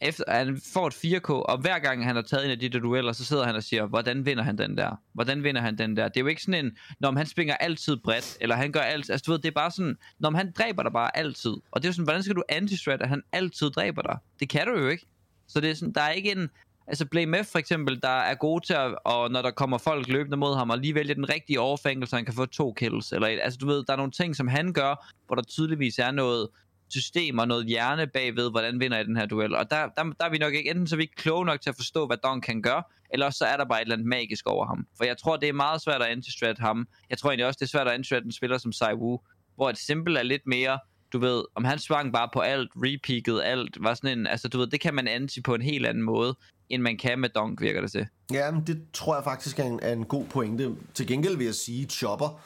efter, 0.00 0.24
han 0.28 0.60
får 0.72 0.86
et 0.86 0.94
4K, 0.94 1.30
og 1.30 1.58
hver 1.58 1.78
gang 1.78 2.04
han 2.04 2.14
har 2.14 2.22
taget 2.22 2.44
en 2.44 2.50
af 2.50 2.58
de 2.58 2.68
der 2.68 2.78
dueller, 2.78 3.12
så 3.12 3.24
sidder 3.24 3.44
han 3.46 3.54
og 3.54 3.62
siger, 3.62 3.86
hvordan 3.86 4.26
vinder 4.26 4.42
han 4.42 4.58
den 4.58 4.76
der? 4.76 5.00
Hvordan 5.12 5.44
vinder 5.44 5.60
han 5.60 5.78
den 5.78 5.96
der? 5.96 6.08
Det 6.08 6.16
er 6.16 6.20
jo 6.20 6.26
ikke 6.26 6.42
sådan 6.42 6.64
en, 6.64 6.76
når 7.00 7.12
han 7.12 7.26
springer 7.26 7.54
altid 7.54 7.96
bredt, 7.96 8.36
eller 8.40 8.56
han 8.56 8.72
gør 8.72 8.80
alt, 8.80 9.10
altså 9.10 9.24
du 9.26 9.32
ved, 9.32 9.38
det 9.38 9.48
er 9.48 9.52
bare 9.52 9.70
sådan, 9.70 9.96
når 10.18 10.30
han 10.30 10.52
dræber 10.58 10.82
dig 10.82 10.92
bare 10.92 11.16
altid. 11.16 11.50
Og 11.50 11.82
det 11.82 11.84
er 11.84 11.88
jo 11.88 11.92
sådan, 11.92 12.04
hvordan 12.04 12.22
skal 12.22 12.36
du 12.36 12.42
anti 12.48 12.76
at 12.90 13.08
han 13.08 13.22
altid 13.32 13.70
dræber 13.70 14.02
dig? 14.02 14.18
Det 14.40 14.48
kan 14.48 14.66
du 14.66 14.78
jo 14.78 14.88
ikke. 14.88 15.06
Så 15.48 15.60
det 15.60 15.70
er 15.70 15.74
sådan, 15.74 15.94
der 15.94 16.00
er 16.00 16.10
ikke 16.10 16.32
en, 16.32 16.50
altså 16.86 17.06
Blame 17.06 17.44
F 17.44 17.46
for 17.46 17.58
eksempel, 17.58 18.02
der 18.02 18.08
er 18.08 18.34
god 18.34 18.60
til 18.60 18.74
at, 18.74 18.94
og 19.04 19.30
når 19.30 19.42
der 19.42 19.50
kommer 19.50 19.78
folk 19.78 20.08
løbende 20.08 20.36
mod 20.36 20.56
ham, 20.56 20.70
og 20.70 20.78
lige 20.78 20.94
vælge 20.94 21.14
den 21.14 21.28
rigtige 21.28 21.60
overfængel, 21.60 22.08
så 22.08 22.16
han 22.16 22.24
kan 22.24 22.34
få 22.34 22.46
to 22.46 22.72
kills, 22.72 23.12
eller 23.12 23.28
et, 23.28 23.40
altså 23.42 23.58
du 23.58 23.66
ved, 23.66 23.84
der 23.84 23.92
er 23.92 23.96
nogle 23.96 24.12
ting, 24.12 24.36
som 24.36 24.48
han 24.48 24.72
gør, 24.72 25.12
hvor 25.26 25.36
der 25.36 25.42
tydeligvis 25.42 25.98
er 25.98 26.10
noget, 26.10 26.48
system 26.92 27.38
og 27.38 27.48
noget 27.48 27.66
hjerne 27.66 28.06
bagved, 28.06 28.50
hvordan 28.50 28.80
vinder 28.80 28.96
jeg 28.96 29.06
den 29.06 29.16
her 29.16 29.26
duel. 29.26 29.54
Og 29.54 29.70
der, 29.70 29.88
der, 29.96 30.02
der 30.02 30.24
er 30.24 30.30
vi 30.30 30.38
nok 30.38 30.54
ikke, 30.54 30.70
enten 30.70 30.86
så 30.86 30.94
er 30.94 30.96
vi 30.96 31.02
ikke 31.02 31.16
kloge 31.16 31.46
nok 31.46 31.60
til 31.60 31.70
at 31.70 31.76
forstå, 31.76 32.06
hvad 32.06 32.16
Don 32.16 32.40
kan 32.40 32.62
gøre, 32.62 32.82
eller 33.10 33.30
så 33.30 33.44
er 33.44 33.56
der 33.56 33.64
bare 33.64 33.78
et 33.78 33.82
eller 33.82 33.96
andet 33.96 34.08
magisk 34.08 34.46
over 34.46 34.66
ham. 34.66 34.86
For 34.96 35.04
jeg 35.04 35.16
tror, 35.18 35.36
det 35.36 35.48
er 35.48 35.52
meget 35.52 35.82
svært 35.82 36.02
at 36.02 36.08
antistrat 36.08 36.58
ham. 36.58 36.88
Jeg 37.10 37.18
tror 37.18 37.30
egentlig 37.30 37.46
også, 37.46 37.58
det 37.60 37.66
er 37.66 37.70
svært 37.70 37.88
at 37.88 37.94
antistrat 37.94 38.24
en 38.24 38.32
spiller 38.32 38.58
som 38.58 38.72
Sai 38.72 38.94
Wu, 38.94 39.18
hvor 39.56 39.70
et 39.70 39.78
simple 39.78 40.18
er 40.18 40.22
lidt 40.22 40.46
mere, 40.46 40.78
du 41.12 41.18
ved, 41.18 41.44
om 41.54 41.64
han 41.64 41.78
svang 41.78 42.12
bare 42.12 42.28
på 42.32 42.40
alt, 42.40 42.70
repeakede 42.76 43.44
alt, 43.44 43.76
var 43.80 43.94
sådan 43.94 44.18
en, 44.18 44.26
altså 44.26 44.48
du 44.48 44.58
ved, 44.58 44.66
det 44.66 44.80
kan 44.80 44.94
man 44.94 45.08
anti 45.08 45.40
på 45.40 45.54
en 45.54 45.62
helt 45.62 45.86
anden 45.86 46.02
måde, 46.02 46.36
end 46.68 46.82
man 46.82 46.98
kan 46.98 47.18
med 47.18 47.28
Donk, 47.28 47.60
virker 47.60 47.80
det 47.80 47.90
til. 47.90 48.06
Ja, 48.32 48.50
men 48.50 48.66
det 48.66 48.82
tror 48.92 49.14
jeg 49.14 49.24
faktisk 49.24 49.58
er 49.58 49.64
en, 49.64 49.80
er 49.82 49.92
en 49.92 50.04
god 50.04 50.24
pointe. 50.26 50.76
Til 50.94 51.06
gengæld 51.06 51.36
vil 51.36 51.44
jeg 51.44 51.54
sige, 51.54 51.86
Chopper, 51.86 52.40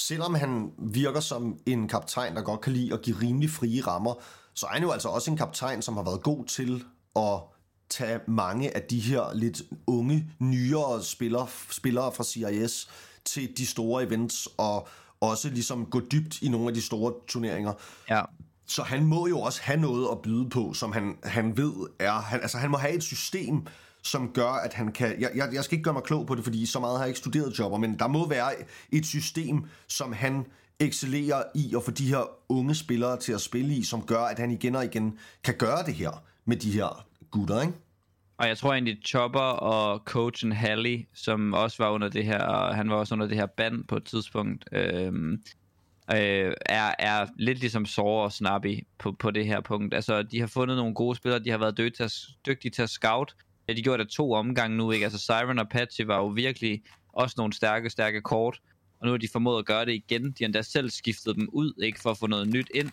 selvom 0.00 0.34
han 0.34 0.72
virker 0.78 1.20
som 1.20 1.58
en 1.66 1.88
kaptajn, 1.88 2.36
der 2.36 2.42
godt 2.42 2.60
kan 2.60 2.72
lide 2.72 2.94
at 2.94 3.02
give 3.02 3.16
rimelig 3.22 3.50
frie 3.50 3.80
rammer, 3.80 4.14
så 4.54 4.66
er 4.66 4.70
han 4.70 4.82
jo 4.82 4.90
altså 4.90 5.08
også 5.08 5.30
en 5.30 5.36
kaptajn, 5.36 5.82
som 5.82 5.96
har 5.96 6.02
været 6.02 6.22
god 6.22 6.44
til 6.44 6.84
at 7.16 7.40
tage 7.90 8.20
mange 8.28 8.76
af 8.76 8.82
de 8.82 9.00
her 9.00 9.34
lidt 9.34 9.62
unge, 9.86 10.30
nyere 10.38 11.02
spillere, 11.02 11.46
spillere 11.70 12.12
fra 12.12 12.24
CIS 12.24 12.88
til 13.24 13.56
de 13.56 13.66
store 13.66 14.04
events, 14.04 14.48
og 14.58 14.88
også 15.20 15.48
ligesom 15.48 15.86
gå 15.86 16.00
dybt 16.00 16.42
i 16.42 16.48
nogle 16.48 16.68
af 16.68 16.74
de 16.74 16.82
store 16.82 17.12
turneringer. 17.28 17.72
Ja. 18.10 18.22
Så 18.66 18.82
han 18.82 19.04
må 19.04 19.26
jo 19.26 19.40
også 19.40 19.60
have 19.62 19.80
noget 19.80 20.08
at 20.12 20.18
byde 20.22 20.48
på, 20.50 20.74
som 20.74 20.92
han, 20.92 21.18
han 21.24 21.56
ved 21.56 21.72
er... 21.98 22.12
Han, 22.12 22.40
altså, 22.40 22.58
han 22.58 22.70
må 22.70 22.76
have 22.76 22.94
et 22.94 23.02
system, 23.02 23.66
som 24.02 24.32
gør, 24.32 24.50
at 24.50 24.74
han 24.74 24.92
kan... 24.92 25.20
Jeg, 25.20 25.30
jeg, 25.34 25.48
jeg 25.52 25.64
skal 25.64 25.74
ikke 25.74 25.84
gøre 25.84 25.94
mig 25.94 26.02
klog 26.02 26.26
på 26.26 26.34
det, 26.34 26.44
fordi 26.44 26.66
så 26.66 26.80
meget 26.80 26.96
har 26.96 27.04
jeg 27.04 27.08
ikke 27.08 27.18
studeret 27.18 27.58
jobber, 27.58 27.78
men 27.78 27.98
der 27.98 28.08
må 28.08 28.28
være 28.28 28.50
et 28.92 29.06
system, 29.06 29.64
som 29.88 30.12
han 30.12 30.46
excellerer 30.80 31.42
i 31.54 31.74
at 31.76 31.82
få 31.82 31.90
de 31.90 32.08
her 32.08 32.30
unge 32.48 32.74
spillere 32.74 33.16
til 33.16 33.32
at 33.32 33.40
spille 33.40 33.74
i, 33.74 33.82
som 33.82 34.02
gør, 34.02 34.20
at 34.20 34.38
han 34.38 34.50
igen 34.50 34.74
og 34.74 34.84
igen 34.84 35.18
kan 35.44 35.54
gøre 35.58 35.82
det 35.86 35.94
her 35.94 36.22
med 36.44 36.56
de 36.56 36.70
her 36.70 37.06
gutter, 37.30 37.60
ikke? 37.60 37.72
Og 38.38 38.48
jeg 38.48 38.58
tror 38.58 38.72
egentlig, 38.72 38.98
Chopper 39.06 39.40
og 39.40 40.02
coachen 40.04 40.52
Halley, 40.52 41.08
som 41.14 41.54
også 41.54 41.82
var 41.82 41.90
under 41.90 42.08
det 42.08 42.24
her, 42.24 42.42
og 42.42 42.76
han 42.76 42.90
var 42.90 42.96
også 42.96 43.14
under 43.14 43.26
det 43.26 43.36
her 43.36 43.46
band 43.46 43.84
på 43.84 43.96
et 43.96 44.04
tidspunkt, 44.04 44.64
øh, 44.72 45.12
øh, 46.14 46.52
er, 46.66 46.94
er 46.98 47.26
lidt 47.36 47.58
ligesom 47.58 47.86
Sore 47.86 48.24
og 48.24 48.32
Snappy 48.32 48.86
på, 48.98 49.12
på 49.12 49.30
det 49.30 49.46
her 49.46 49.60
punkt. 49.60 49.94
Altså, 49.94 50.22
de 50.22 50.40
har 50.40 50.46
fundet 50.46 50.76
nogle 50.76 50.94
gode 50.94 51.16
spillere, 51.16 51.44
de 51.44 51.50
har 51.50 51.58
været 51.58 51.78
dygtige 51.78 51.96
til 51.96 52.02
at, 52.04 52.12
dygtige 52.46 52.70
til 52.70 52.82
at 52.82 52.90
scout. 52.90 53.34
Ja, 53.70 53.74
de 53.74 53.82
gjorde 53.82 54.04
det 54.04 54.12
to 54.12 54.32
omgange 54.32 54.76
nu, 54.76 54.90
ikke? 54.90 55.04
Altså, 55.04 55.18
Siren 55.18 55.58
og 55.58 55.68
Patsy 55.68 56.00
var 56.06 56.16
jo 56.16 56.26
virkelig 56.26 56.82
også 57.12 57.34
nogle 57.38 57.52
stærke, 57.52 57.90
stærke 57.90 58.20
kort, 58.20 58.60
og 59.00 59.06
nu 59.06 59.10
har 59.12 59.18
de 59.18 59.28
formået 59.32 59.58
at 59.58 59.66
gøre 59.66 59.84
det 59.84 59.92
igen. 59.92 60.24
De 60.24 60.34
har 60.40 60.44
endda 60.46 60.62
selv 60.62 60.90
skiftet 60.90 61.36
dem 61.36 61.48
ud, 61.52 61.72
ikke? 61.82 62.00
For 62.00 62.10
at 62.10 62.18
få 62.18 62.26
noget 62.26 62.48
nyt 62.48 62.70
ind, 62.74 62.90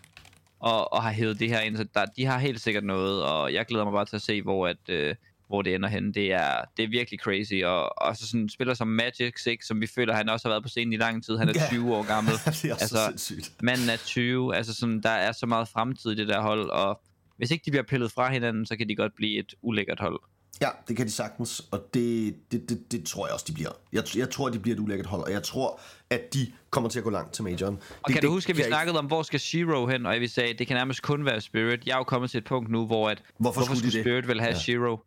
og, 0.60 0.94
og 0.94 1.04
har 1.04 1.12
hævet 1.12 1.40
det 1.40 1.50
her 1.50 1.60
ind. 1.60 1.78
Så 1.78 1.86
der, 1.94 2.06
de 2.06 2.26
har 2.26 2.40
helt 2.40 2.62
sikkert 2.62 2.84
noget, 2.84 3.24
og 3.24 3.54
jeg 3.54 3.66
glæder 3.66 3.86
mig 3.86 3.94
bare 3.94 4.06
til 4.06 4.16
at 4.16 4.22
se, 4.22 4.42
hvor 4.42 4.68
at... 4.68 4.90
Øh, 4.90 5.16
hvor 5.48 5.62
det 5.62 5.76
ender 5.76 5.90
henne. 5.90 6.14
Det 6.14 6.34
er, 6.34 6.62
det 6.78 6.84
er 6.86 6.90
virkelig 6.90 7.20
crazy. 7.20 7.64
Og, 7.64 8.02
og 8.02 8.18
så 8.18 8.28
sådan 8.28 8.50
spiller 8.50 8.74
som 8.74 8.88
Magic 8.88 9.34
Six, 9.44 9.66
som 9.68 9.82
vi 9.82 9.88
føler, 9.88 10.14
han 10.14 10.30
også 10.30 10.48
har 10.48 10.54
været 10.54 10.64
på 10.64 10.70
scenen 10.70 10.94
i 10.94 10.98
lang 10.98 11.26
tid. 11.26 11.38
Han 11.38 11.50
er 11.50 11.54
Ja. 11.56 11.68
20 11.70 11.96
år 11.96 12.04
gammel. 12.08 12.34
det 12.46 12.66
er 12.66 12.74
Altså, 12.74 12.88
så 12.88 13.06
sindssygt. 13.08 13.64
Manden 13.64 13.90
er 13.90 13.98
20. 13.98 14.56
Altså 14.56 14.74
sådan, 14.74 15.02
der 15.02 15.10
er 15.10 15.32
så 15.32 15.46
meget 15.46 15.68
fremtid 15.68 16.12
i 16.12 16.16
det 16.16 16.28
der 16.28 16.42
hold. 16.42 16.70
Og 16.70 17.02
hvis 17.38 17.52
ikke 17.52 17.66
de 17.66 17.72
bliver 17.72 17.84
pillet 17.84 18.12
fra 18.12 18.32
hinanden, 18.32 18.66
så 18.66 18.78
kan 18.78 18.90
de 18.90 18.96
godt 18.96 19.16
blive 19.16 19.40
et 19.40 19.54
ulækkert 19.62 20.00
hold. 20.00 20.20
Ja, 20.62 20.70
det 20.88 20.98
kan 20.98 21.06
de 21.06 21.12
sagtens, 21.12 21.68
og 21.72 21.84
det, 21.94 22.36
det, 22.52 22.70
det, 22.70 22.92
det 22.92 23.06
tror 23.06 23.26
jeg 23.28 23.34
også, 23.34 23.46
de 23.48 23.54
bliver. 23.54 23.70
Jeg, 23.94 24.04
jeg 24.18 24.30
tror, 24.30 24.50
de 24.50 24.60
bliver 24.60 24.76
et 24.76 24.80
ulækkert 24.80 25.06
hold, 25.08 25.22
og 25.24 25.32
jeg 25.32 25.44
tror, 25.44 25.80
at 26.10 26.34
de 26.34 26.52
kommer 26.70 26.90
til 26.90 27.00
at 27.00 27.04
gå 27.04 27.10
langt 27.10 27.34
til 27.34 27.44
majoren. 27.44 27.76
Og 27.76 27.82
det, 28.08 28.14
kan 28.14 28.24
du 28.24 28.30
huske, 28.32 28.50
at 28.50 28.58
vi 28.58 28.62
ikke- 28.62 28.70
snakkede 28.70 29.00
om, 29.00 29.06
hvor 29.06 29.24
skal 29.24 29.40
Shiro 29.40 29.88
hen? 29.88 30.06
Og 30.06 30.16
vi 30.20 30.28
sagde, 30.28 30.54
det 30.54 30.68
kan 30.68 30.76
nærmest 30.76 31.02
kun 31.02 31.26
være 31.26 31.42
Spirit. 31.42 31.86
Jeg 31.86 31.94
er 31.94 31.98
jo 31.98 32.04
kommet 32.04 32.32
til 32.32 32.38
et 32.38 32.46
punkt 32.46 32.72
nu, 32.72 32.86
hvor 32.86 33.10
at, 33.10 33.22
Hvorfor 33.40 33.62
skulle 33.62 33.76
de 33.76 33.80
skulle 33.92 33.94
det? 33.98 34.04
Spirit 34.04 34.28
vel 34.28 34.40
have 34.42 34.54
Ja. 34.54 34.60
Shiro? 34.60 34.98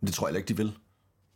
Det 0.00 0.14
tror 0.14 0.28
jeg 0.28 0.36
ikke, 0.36 0.48
de 0.48 0.56
vil. 0.56 0.72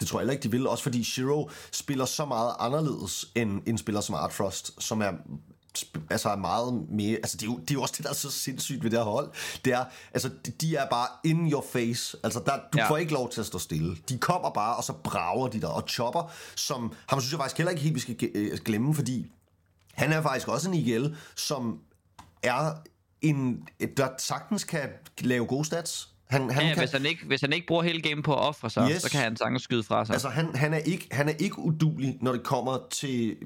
Det 0.01 0.09
tror 0.09 0.19
jeg 0.19 0.23
heller 0.23 0.33
ikke, 0.33 0.43
de 0.43 0.51
vil. 0.51 0.67
Også 0.67 0.83
fordi 0.83 1.05
Shiro 1.05 1.51
spiller 1.73 2.05
så 2.05 2.25
meget 2.25 2.53
anderledes 2.59 3.27
end 3.35 3.63
en 3.67 3.79
spiller 3.79 4.01
som 4.01 4.15
Art 4.15 4.33
Frost, 4.33 4.83
som 4.83 5.01
er 5.03 5.13
altså 6.11 6.29
er 6.29 6.37
meget 6.37 6.87
mere... 6.91 7.17
Altså, 7.17 7.37
det 7.37 7.43
er, 7.43 7.47
jo, 7.47 7.59
det 7.59 7.71
er 7.71 7.75
jo 7.75 7.83
også 7.83 7.95
det, 7.97 8.05
der 8.05 8.11
er 8.11 8.15
så 8.15 8.31
sindssygt 8.31 8.85
ved 8.85 8.91
det 8.91 8.99
her 8.99 9.05
hold. 9.05 9.31
Det 9.65 9.73
er, 9.73 9.85
altså, 10.15 10.31
de- 10.61 10.77
er 10.77 10.89
bare 10.91 11.07
in 11.25 11.53
your 11.53 11.65
face. 11.73 12.17
Altså, 12.25 12.43
der, 12.47 12.53
du 12.73 12.79
Ja. 12.79 12.89
får 12.91 12.97
ikke 12.97 13.13
lov 13.13 13.31
til 13.31 13.41
at 13.41 13.47
stå 13.47 13.59
stille. 13.59 13.97
De 14.09 14.19
kommer 14.19 14.51
bare, 14.51 14.77
og 14.77 14.85
så 14.85 14.93
brager 14.93 15.49
de 15.49 15.61
der. 15.61 15.67
Og 15.69 15.83
Chopper, 15.89 16.33
som 16.57 16.93
ham 17.09 17.21
synes 17.21 17.33
jeg 17.33 17.39
faktisk 17.41 17.57
heller 17.59 17.71
ikke 17.71 17.83
helt, 17.83 17.95
vi 17.95 18.01
skal 18.01 18.17
øh, 18.35 18.59
glemme, 18.65 18.95
fordi 18.95 19.27
han 19.93 20.13
er 20.13 20.23
faktisk 20.23 20.49
også 20.49 20.69
en 20.69 20.75
IGL, 20.75 21.07
som 21.37 21.79
er 22.43 22.73
en, 23.23 23.69
der 23.97 24.09
sagtens 24.19 24.65
kan 24.65 24.89
lave 25.21 25.47
gode 25.47 25.65
stats. 25.65 26.09
Han, 26.31 26.51
han 26.51 26.63
Ja, 26.63 26.69
kan, 26.69 26.79
hvis, 26.79 26.91
han 26.93 27.07
ikke, 27.07 27.27
hvis 27.27 27.41
han 27.41 27.53
ikke 27.53 27.67
bruger 27.67 27.83
hele 27.83 28.03
game 28.03 28.23
på 28.23 28.33
at 28.35 28.41
ofre 28.41 28.71
sig, 28.71 28.91
Yes. 28.91 29.03
så 29.03 29.11
kan 29.11 29.21
han 29.21 29.37
sagtens 29.37 29.63
skyde 29.63 29.83
fra 29.83 30.05
sig. 30.05 30.13
Altså, 30.13 30.29
han, 30.29 30.57
han, 30.57 30.75
er 30.75 30.79
ikke, 30.79 31.09
han 31.13 31.29
er 31.29 31.33
ikke 31.33 31.59
udulig, 31.59 32.19
når 32.21 32.33
det 32.33 32.43
kommer 32.43 32.79
til 32.91 33.37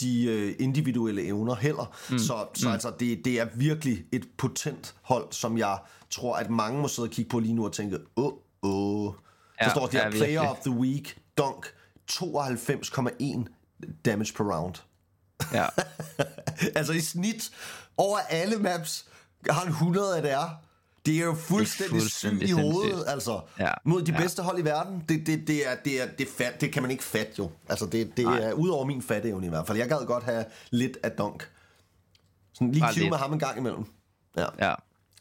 de 0.00 0.24
øh, 0.24 0.54
individuelle 0.58 1.26
evner 1.26 1.54
heller. 1.54 1.96
Mm. 2.10 2.18
Så, 2.18 2.46
så 2.54 2.68
mm. 2.68 2.72
altså, 2.72 2.92
det, 3.00 3.24
det 3.24 3.40
er 3.40 3.46
virkelig 3.54 4.04
et 4.12 4.28
potent 4.38 4.94
hold, 5.02 5.32
som 5.32 5.58
jeg 5.58 5.78
tror, 6.10 6.36
at 6.36 6.50
mange 6.50 6.80
må 6.80 6.88
sidde 6.88 7.06
og 7.06 7.10
kigge 7.10 7.28
på 7.28 7.38
lige 7.38 7.54
nu 7.54 7.64
og 7.64 7.72
tænke, 7.72 7.98
åh, 8.16 8.32
åh. 8.62 9.12
Ja, 9.60 9.64
Der 9.64 9.70
står 9.70 9.86
der, 9.86 10.04
ja, 10.04 10.10
player 10.10 10.26
virkelig. 10.26 10.50
of 10.50 10.58
the 10.58 10.70
week, 10.70 11.18
dunk, 11.38 11.66
92,1 12.12 13.44
damage 14.04 14.32
per 14.36 14.44
round. 14.44 14.74
Ja. 15.52 15.66
altså 16.78 16.92
i 16.92 17.00
snit 17.00 17.50
over 17.96 18.18
alle 18.18 18.56
maps 18.56 19.06
har 19.50 19.60
han 19.60 19.68
100 19.68 20.16
af 20.16 20.22
det 20.22 20.32
er. 20.32 20.62
Det 21.06 21.16
er 21.20 21.24
jo 21.24 21.34
fuldstændig, 21.34 22.00
fuldstændig 22.00 22.48
sygt 22.48 22.58
i 22.58 22.62
hovedet, 22.62 22.90
sindssygt. 22.90 23.10
altså. 23.10 23.40
Ja, 23.58 23.70
Mod 23.84 24.02
de 24.02 24.12
ja. 24.12 24.18
bedste 24.20 24.42
hold 24.42 24.58
i 24.58 24.64
verden. 24.64 25.04
Det, 25.08 25.26
det, 25.26 25.46
det, 25.48 25.70
er, 25.70 25.74
det, 25.84 26.02
er, 26.02 26.06
det, 26.18 26.28
fat, 26.38 26.60
det 26.60 26.72
kan 26.72 26.82
man 26.82 26.90
ikke 26.90 27.04
fatte 27.04 27.32
jo. 27.38 27.50
Altså 27.68 27.86
det, 27.86 28.16
det 28.16 28.24
er 28.24 28.52
ud 28.52 28.68
over 28.68 28.84
min 28.84 29.02
fatteevne 29.02 29.46
i 29.46 29.48
hvert 29.48 29.66
fald. 29.66 29.78
Jeg 29.78 29.88
gad 29.88 30.06
godt 30.06 30.24
have 30.24 30.44
lidt 30.70 30.98
af 31.02 31.10
dunk. 31.10 31.48
Sådan 32.54 32.72
lige 32.72 32.80
Bare 32.80 32.92
kive 32.92 33.02
lidt. 33.02 33.10
med 33.10 33.18
ham 33.18 33.32
en 33.32 33.38
gang 33.38 33.58
imellem. 33.58 33.84
Ja. 34.36 34.46
ja. 34.58 34.74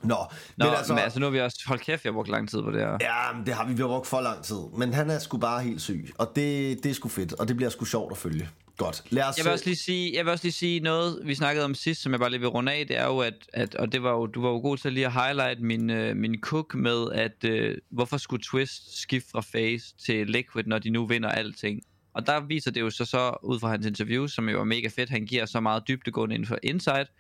Nå, 0.04 0.16
Nå, 0.58 0.66
men 0.66 0.76
altså, 0.76 0.94
men 0.94 1.04
altså 1.04 1.20
nu 1.20 1.26
har 1.26 1.32
vi 1.32 1.40
også... 1.42 1.64
Hold 1.68 1.80
kæft, 1.80 2.04
jeg 2.04 2.10
har 2.12 2.14
brugt 2.14 2.30
lang 2.30 2.50
tid 2.50 2.62
på 2.62 2.72
det 2.72 2.80
her. 2.80 2.98
Ja, 3.02 3.34
men 3.38 3.46
det 3.46 3.54
har 3.54 3.66
vi 3.66 3.74
vi 3.74 3.82
har 3.82 3.88
brugt 3.88 4.08
for 4.08 4.22
lang 4.22 4.44
tid. 4.44 4.60
Men 4.78 4.94
han 4.94 5.10
er 5.10 5.20
sgu 5.20 5.38
bare 5.38 5.64
helt 5.64 5.82
syg. 5.82 6.14
Og 6.18 6.32
det, 6.36 6.84
det 6.84 6.90
er 6.90 6.94
sgu 6.94 7.10
fedt. 7.10 7.34
Og 7.34 7.48
det 7.48 7.56
bliver 7.56 7.70
sgu 7.70 7.86
sjovt 7.86 8.12
at 8.12 8.18
følge. 8.18 8.50
Godt. 8.78 9.04
Lad 9.10 9.24
os... 9.24 9.38
Jeg 9.38 9.46
vil, 9.46 9.52
også 9.52 9.66
lige 9.66 9.76
sige, 9.76 10.14
jeg 10.16 10.26
vil 10.26 10.32
også 10.32 10.46
lige 10.46 10.54
sige 10.54 10.80
noget, 10.80 11.20
vi 11.24 11.36
snakkede 11.36 11.66
om 11.66 11.76
sidst, 11.76 12.02
som 12.02 12.12
jeg 12.12 12.20
bare 12.20 12.30
lige 12.30 12.40
vil 12.40 12.50
runde 12.50 12.72
af, 12.72 12.88
det 12.88 12.98
er 12.98 13.06
jo, 13.06 13.20
at, 13.20 13.34
at 13.54 13.76
og 13.76 13.92
det 13.92 14.04
var 14.04 14.12
jo, 14.12 14.26
du 14.26 14.42
var 14.42 14.50
jo 14.50 14.58
god 14.58 14.78
til 14.78 14.94
lige 14.94 15.06
at 15.06 15.14
highlight 15.14 15.62
min, 15.62 15.90
øh, 15.90 16.16
min 16.18 16.42
cook 16.42 16.76
med, 16.76 17.12
at 17.12 17.44
øh, 17.44 17.78
hvorfor 17.90 18.18
skulle 18.18 18.44
Twist 18.44 19.02
skifte 19.02 19.30
fra 19.32 19.42
Face 19.42 19.96
til 20.06 20.28
Liquid, 20.28 20.64
når 20.66 20.80
de 20.80 20.90
nu 20.90 21.06
vinder 21.06 21.30
alting. 21.30 21.82
Og 22.14 22.28
der 22.28 22.40
viser 22.40 22.72
det 22.72 22.82
jo 22.82 22.90
så 22.90 23.06
så, 23.06 23.38
ud 23.44 23.60
fra 23.60 23.70
hans 23.70 23.86
interview, 23.86 24.28
som 24.28 24.50
jo 24.50 24.60
er 24.60 24.64
mega 24.64 24.88
fedt, 24.88 25.10
han 25.10 25.26
giver 25.26 25.46
så 25.46 25.60
meget 25.60 25.88
dybdegående 25.88 26.36
inden 26.36 26.48
for 26.48 26.58
Insight, 26.64 27.12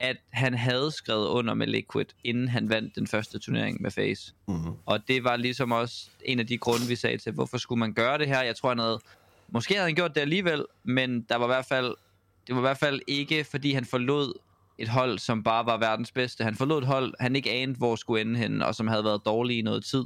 at 0.00 0.16
han 0.30 0.54
havde 0.54 0.90
skrevet 0.90 1.26
under 1.26 1.54
med 1.54 1.66
Liquid, 1.66 2.06
inden 2.24 2.48
han 2.48 2.68
vandt 2.68 2.96
den 2.96 3.06
første 3.06 3.38
turnering 3.38 3.82
med 3.82 3.90
Face. 3.90 4.34
Mhm. 4.48 4.72
Og 4.86 5.08
det 5.08 5.24
var 5.24 5.36
ligesom 5.36 5.72
også 5.72 6.10
en 6.24 6.40
af 6.40 6.46
de 6.46 6.58
grunde, 6.58 6.86
vi 6.86 6.96
sagde 6.96 7.18
til, 7.18 7.32
hvorfor 7.32 7.58
skulle 7.58 7.78
man 7.78 7.92
gøre 7.92 8.18
det 8.18 8.26
her? 8.26 8.42
Jeg 8.42 8.56
tror, 8.56 8.68
han 8.68 8.78
havde, 8.78 9.00
måske 9.48 9.74
havde 9.74 9.86
han 9.86 9.94
gjort 9.94 10.14
det 10.14 10.20
alligevel, 10.20 10.64
men 10.84 11.22
der 11.22 11.36
var 11.36 11.44
i 11.44 11.48
hvert 11.48 11.66
fald, 11.66 11.94
det 12.46 12.54
var 12.54 12.60
i 12.60 12.68
hvert 12.68 12.78
fald 12.78 13.00
ikke, 13.06 13.44
fordi 13.44 13.72
han 13.72 13.84
forlod 13.84 14.32
et 14.78 14.88
hold, 14.88 15.18
som 15.18 15.42
bare 15.42 15.66
var 15.66 15.76
verdens 15.76 16.12
bedste. 16.12 16.44
Han 16.44 16.54
forlod 16.54 16.78
et 16.78 16.86
hold, 16.86 17.14
han 17.20 17.36
ikke 17.36 17.50
anede, 17.50 17.78
hvor 17.78 17.96
skulle 17.96 18.20
ende 18.20 18.38
hen, 18.38 18.62
og 18.62 18.74
som 18.74 18.88
havde 18.88 19.04
været 19.04 19.20
dårlig 19.24 19.58
i 19.58 19.62
noget 19.62 19.84
tid, 19.84 20.04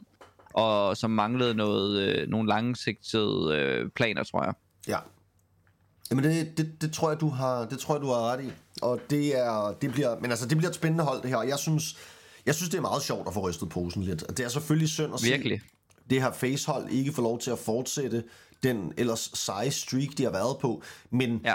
og 0.55 0.97
som 0.97 1.11
manglede 1.11 1.55
noget, 1.55 2.01
øh, 2.01 2.29
nogle 2.29 2.49
langsigtede 2.49 3.57
øh, 3.57 3.91
planer, 3.91 4.25
tror 4.25 4.45
jeg. 4.45 4.55
Ja. 4.89 4.99
Jamen 6.11 6.25
det, 6.25 6.59
det, 6.59 6.83
det, 6.83 6.93
tror 6.93 7.11
jeg, 7.11 7.21
du 7.21 7.29
har, 7.29 7.65
det 7.65 7.79
tror 7.79 7.95
jeg, 7.95 8.03
du 8.03 8.07
har 8.07 8.33
ret 8.33 8.45
i. 8.45 8.51
Og 8.83 9.01
det, 9.11 9.39
er, 9.39 9.75
det, 9.83 9.93
bliver, 9.93 10.21
men 10.21 10.31
altså, 10.31 10.47
det 10.47 10.57
bliver 10.57 10.69
et 10.69 10.75
spændende 10.75 11.05
hold, 11.05 11.23
det 11.23 11.31
her. 11.31 11.43
Jeg 11.43 11.59
synes, 11.59 11.97
jeg 12.47 12.55
synes, 12.55 12.71
det 12.71 12.79
er 12.79 12.83
meget 12.83 13.03
sjovt 13.03 13.29
at 13.29 13.35
få 13.35 13.49
rystet 13.49 13.69
posen 13.69 14.03
lidt. 14.03 14.23
Og 14.23 14.37
det 14.37 14.45
er 14.45 14.49
selvfølgelig 14.49 14.89
synd 14.89 15.15
at 15.15 15.21
Virkelig. 15.25 15.61
se 15.61 15.67
det 16.11 16.23
her 16.23 16.33
facehold 16.33 16.89
ikke 16.91 17.13
få 17.13 17.23
lov 17.23 17.39
til 17.39 17.51
at 17.51 17.59
fortsætte 17.59 18.25
den 18.63 18.93
ellers 18.97 19.31
seje 19.35 19.71
streak, 19.71 20.09
de 20.19 20.23
har 20.25 20.31
været 20.31 20.57
på. 20.61 20.83
Men 21.11 21.41
Ja. 21.45 21.55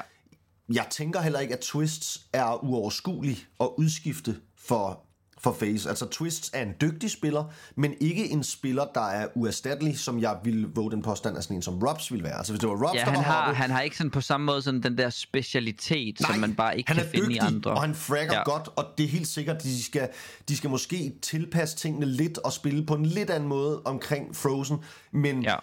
jeg 0.73 0.87
tænker 0.91 1.21
heller 1.21 1.39
ikke, 1.39 1.53
at 1.53 1.59
Twists 1.59 2.21
er 2.33 2.63
uoverskuelig 2.63 3.37
at 3.59 3.69
udskifte 3.77 4.35
for, 4.67 5.01
for 5.37 5.53
Face. 5.59 5.89
Altså 5.89 6.05
Twists 6.05 6.51
er 6.53 6.61
en 6.63 6.73
dygtig 6.81 7.11
spiller, 7.11 7.43
men 7.75 7.93
ikke 7.99 8.29
en 8.29 8.43
spiller, 8.43 8.85
der 8.95 9.01
er 9.07 9.27
uerstattelig, 9.35 9.99
som 9.99 10.19
jeg 10.19 10.37
ville 10.43 10.67
våge 10.75 10.91
den 10.91 11.01
påstand 11.01 11.37
af 11.37 11.43
sådan 11.43 11.55
en 11.57 11.61
som 11.61 11.79
Robs 11.83 12.11
ville 12.11 12.23
være. 12.23 12.37
Altså 12.37 12.53
hvis 12.53 12.59
det 12.59 12.69
var 12.69 12.75
Robs, 12.87 12.95
Ja, 12.95 12.99
der 12.99 13.05
han 13.05 13.15
var 13.15 13.21
har, 13.21 13.41
hoppet, 13.43 13.57
han 13.57 13.71
har 13.71 13.81
ikke 13.81 13.97
sådan 13.97 14.11
på 14.11 14.21
samme 14.21 14.45
måde 14.45 14.61
sådan 14.61 14.83
den 14.83 14.97
der 14.97 15.09
specialitet, 15.09 16.19
Nej, 16.21 16.31
som 16.31 16.39
man 16.39 16.55
bare 16.55 16.77
ikke 16.77 16.87
han 16.89 16.97
kan 16.97 17.05
er 17.05 17.09
finde 17.09 17.25
dygtig, 17.25 17.35
i 17.35 17.39
andre. 17.39 17.71
og 17.71 17.81
han 17.81 17.95
fragger 17.95 18.33
Ja. 18.33 18.43
godt, 18.43 18.69
og 18.75 18.85
det 18.97 19.03
er 19.03 19.07
helt 19.07 19.27
sikkert, 19.27 19.63
de 19.63 19.83
skal, 19.83 20.09
de 20.49 20.57
skal 20.57 20.69
måske 20.69 21.13
tilpasse 21.21 21.75
tingene 21.77 22.05
lidt 22.05 22.37
og 22.37 22.53
spille 22.53 22.85
på 22.85 22.93
en 22.95 23.05
lidt 23.05 23.29
anden 23.29 23.49
måde 23.49 23.81
omkring 23.85 24.35
Frozen, 24.35 24.77
men 25.11 25.43
Ja. 25.43 25.55